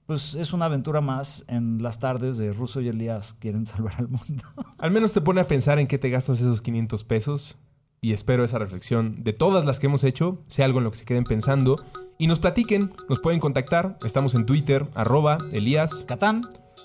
pues 0.06 0.34
es 0.36 0.52
una 0.52 0.64
aventura 0.64 1.00
más 1.00 1.44
en 1.48 1.82
las 1.82 2.00
tardes 2.00 2.38
de 2.38 2.52
Russo 2.52 2.80
y 2.80 2.88
Elías 2.88 3.34
quieren 3.34 3.66
salvar 3.66 3.94
al 3.98 4.08
mundo. 4.08 4.44
Al 4.78 4.90
menos 4.90 5.12
te 5.12 5.20
pone 5.20 5.40
a 5.40 5.46
pensar 5.46 5.78
en 5.78 5.86
qué 5.86 5.98
te 5.98 6.08
gastas 6.08 6.38
esos 6.38 6.62
500 6.62 7.04
pesos 7.04 7.58
y 8.00 8.12
espero 8.12 8.44
esa 8.44 8.58
reflexión 8.58 9.22
de 9.22 9.32
todas 9.32 9.64
las 9.64 9.80
que 9.80 9.86
hemos 9.86 10.04
hecho 10.04 10.42
sea 10.46 10.64
algo 10.64 10.78
en 10.78 10.84
lo 10.84 10.90
que 10.92 10.98
se 10.98 11.04
queden 11.04 11.24
pensando 11.24 11.76
y 12.16 12.26
nos 12.26 12.38
platiquen, 12.38 12.90
nos 13.08 13.20
pueden 13.20 13.38
contactar, 13.38 13.98
estamos 14.04 14.34
en 14.34 14.46
Twitter, 14.46 14.86
arroba 14.94 15.38
Elías 15.52 16.04
Catán. 16.06 16.42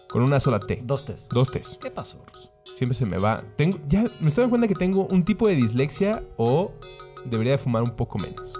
Con 0.09 0.21
una 0.21 0.39
sola 0.39 0.59
T. 0.59 0.81
Dos 0.83 1.05
T. 1.05 1.15
Dos 1.29 1.51
T. 1.51 1.63
¿Qué 1.81 1.89
pasó, 1.89 2.23
Russo? 2.31 2.51
Siempre 2.75 2.95
se 2.95 3.05
me 3.05 3.17
va. 3.17 3.43
Tengo, 3.55 3.79
ya 3.87 4.01
me 4.01 4.27
estoy 4.27 4.43
dando 4.43 4.49
cuenta 4.49 4.67
que 4.67 4.75
tengo 4.75 5.07
un 5.07 5.25
tipo 5.25 5.47
de 5.47 5.55
dislexia 5.55 6.23
o 6.37 6.71
debería 7.25 7.53
de 7.53 7.57
fumar 7.57 7.81
un 7.81 7.91
poco 7.95 8.19
menos. 8.19 8.53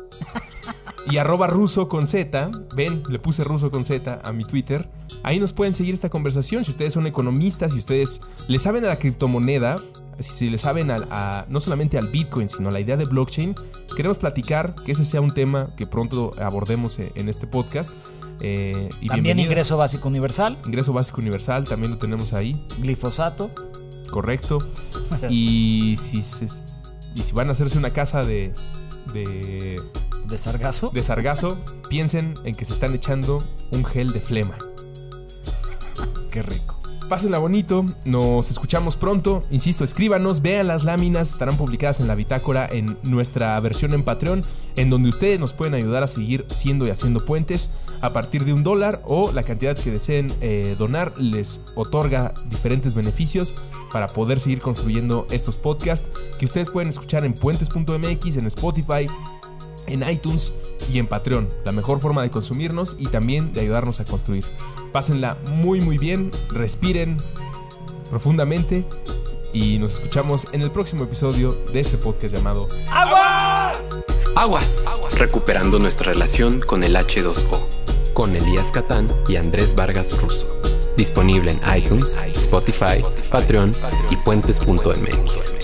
y 1.10 1.18
arroba 1.18 1.48
ruso 1.48 1.90
con 1.90 2.08
Z, 2.08 2.52
ven, 2.76 3.04
le 3.10 3.20
puse 3.20 3.44
ruso 3.44 3.72
con 3.72 3.84
Z 3.84 4.22
a 4.24 4.32
mi 4.32 4.46
Twitter. 4.46 4.90
Ahí 5.24 5.40
nos 5.40 5.54
pueden 5.54 5.74
seguir 5.74 5.94
esta 5.94 6.10
conversación. 6.10 6.64
Si 6.64 6.72
ustedes 6.72 6.94
son 6.94 7.08
economistas, 7.08 7.74
si 7.74 7.80
ustedes 7.80 8.22
le 8.48 8.60
saben 8.60 8.86
a 8.86 8.88
la 8.88 9.00
criptomoneda, 9.00 9.80
si 10.20 10.50
le 10.50 10.58
saben 10.58 10.92
a, 10.92 11.46
no 11.50 11.60
solamente 11.60 11.98
al 11.98 12.08
Bitcoin, 12.08 12.50
sino 12.50 12.70
a 12.70 12.72
la 12.72 12.80
idea 12.80 12.98
de 12.98 13.06
blockchain, 13.06 13.56
queremos 13.96 14.18
platicar 14.18 14.76
que 14.86 14.94
ese 14.94 15.06
sea 15.06 15.22
un 15.22 15.34
tema 15.34 15.70
que 15.76 15.88
pronto 15.88 16.34
abordemos 16.40 17.00
en 17.00 17.30
este 17.30 17.48
podcast. 17.48 17.92
Eh, 18.42 18.90
y 19.00 19.08
también 19.08 19.40
ingreso 19.40 19.78
básico 19.78 20.08
universal. 20.08 20.58
Ingreso 20.66 20.94
básico 20.94 21.22
universal, 21.22 21.66
también 21.66 21.92
lo 21.92 21.98
tenemos 21.98 22.34
ahí. 22.34 22.62
Glifosato. 22.80 23.52
Correcto. 24.10 24.60
y, 25.30 25.98
si 26.02 26.20
y 26.20 27.22
si 27.22 27.34
van 27.34 27.50
a 27.50 27.52
hacerse 27.52 27.78
una 27.78 27.92
casa 27.92 28.24
de... 28.24 28.54
De, 29.14 29.82
¿De 30.28 30.38
sargazo. 30.38 30.92
De 30.94 31.04
sargazo, 31.04 31.58
piensen 31.90 32.34
en 32.44 32.56
que 32.56 32.66
se 32.66 32.74
están 32.74 32.94
echando 32.94 33.44
un 33.72 33.84
gel 33.86 34.12
de 34.12 34.20
flema. 34.20 34.58
Qué 36.32 36.42
rico. 36.42 36.84
Pásenla 37.10 37.38
bonito, 37.38 37.86
nos 38.06 38.50
escuchamos 38.50 38.96
pronto. 38.96 39.44
Insisto, 39.52 39.84
escríbanos, 39.84 40.42
vean 40.42 40.68
las 40.68 40.84
láminas, 40.84 41.30
estarán 41.30 41.58
publicadas 41.58 42.00
en 42.00 42.08
la 42.08 42.16
bitácora 42.16 42.68
en 42.72 42.98
nuestra 43.04 43.60
versión 43.60 43.94
en 43.94 44.04
Patreon, 44.04 44.44
en 44.78 44.90
donde 44.90 45.10
ustedes 45.10 45.40
nos 45.40 45.54
pueden 45.54 45.74
ayudar 45.74 46.04
a 46.04 46.08
seguir 46.08 46.46
siendo 46.50 46.88
y 46.88 46.90
haciendo 46.90 47.26
puentes. 47.26 47.70
A 48.02 48.14
partir 48.14 48.46
de 48.46 48.54
un 48.54 48.64
dólar 48.64 49.02
o 49.06 49.32
la 49.32 49.44
cantidad 49.44 49.78
que 49.78 49.92
deseen 49.92 50.34
eh, 50.42 50.76
donar 50.80 51.14
les 51.20 51.62
otorga 51.76 52.34
diferentes 52.48 52.96
beneficios 52.96 53.54
para 53.92 54.08
poder 54.08 54.40
seguir 54.40 54.60
construyendo 54.60 55.28
estos 55.30 55.58
podcasts 55.58 56.08
que 56.40 56.46
ustedes 56.46 56.70
pueden 56.70 56.90
escuchar 56.90 57.26
en 57.26 57.34
puentes.mx, 57.34 58.38
en 58.38 58.48
Spotify, 58.48 59.08
en 59.88 60.08
iTunes 60.08 60.54
y 60.92 61.00
en 61.00 61.08
Patreon, 61.08 61.50
la 61.66 61.72
mejor 61.72 62.00
forma 62.00 62.22
de 62.22 62.30
consumirnos 62.30 62.96
y 63.00 63.08
también 63.08 63.52
de 63.54 63.62
ayudarnos 63.62 64.00
a 64.00 64.06
construir. 64.06 64.46
Pásenla 64.92 65.38
muy 65.48 65.82
muy 65.82 65.98
bien, 65.98 66.32
respiren 66.52 67.18
profundamente 68.10 68.86
y 69.54 69.78
nos 69.78 69.94
escuchamos 69.94 70.48
en 70.52 70.62
el 70.62 70.72
próximo 70.72 71.04
episodio 71.04 71.54
de 71.72 71.80
este 71.80 71.98
podcast 71.98 72.36
llamado 72.36 72.68
Aguas. 72.92 73.78
Aguas, 74.36 74.86
recuperando 75.18 75.78
nuestra 75.80 76.12
relación 76.12 76.60
con 76.60 76.84
el 76.84 76.96
H2O, 76.96 77.60
con 78.14 78.36
Elías 78.36 78.72
Catán 78.72 79.08
y 79.28 79.36
Andrés 79.36 79.76
Vargas 79.76 80.20
Russo. 80.20 80.48
Disponible 80.98 81.52
en 81.52 81.78
iTunes, 81.78 82.16
Spotify, 82.34 83.04
Patreon 83.32 83.72
y 84.10 84.16
puentes.mx. 84.18 85.63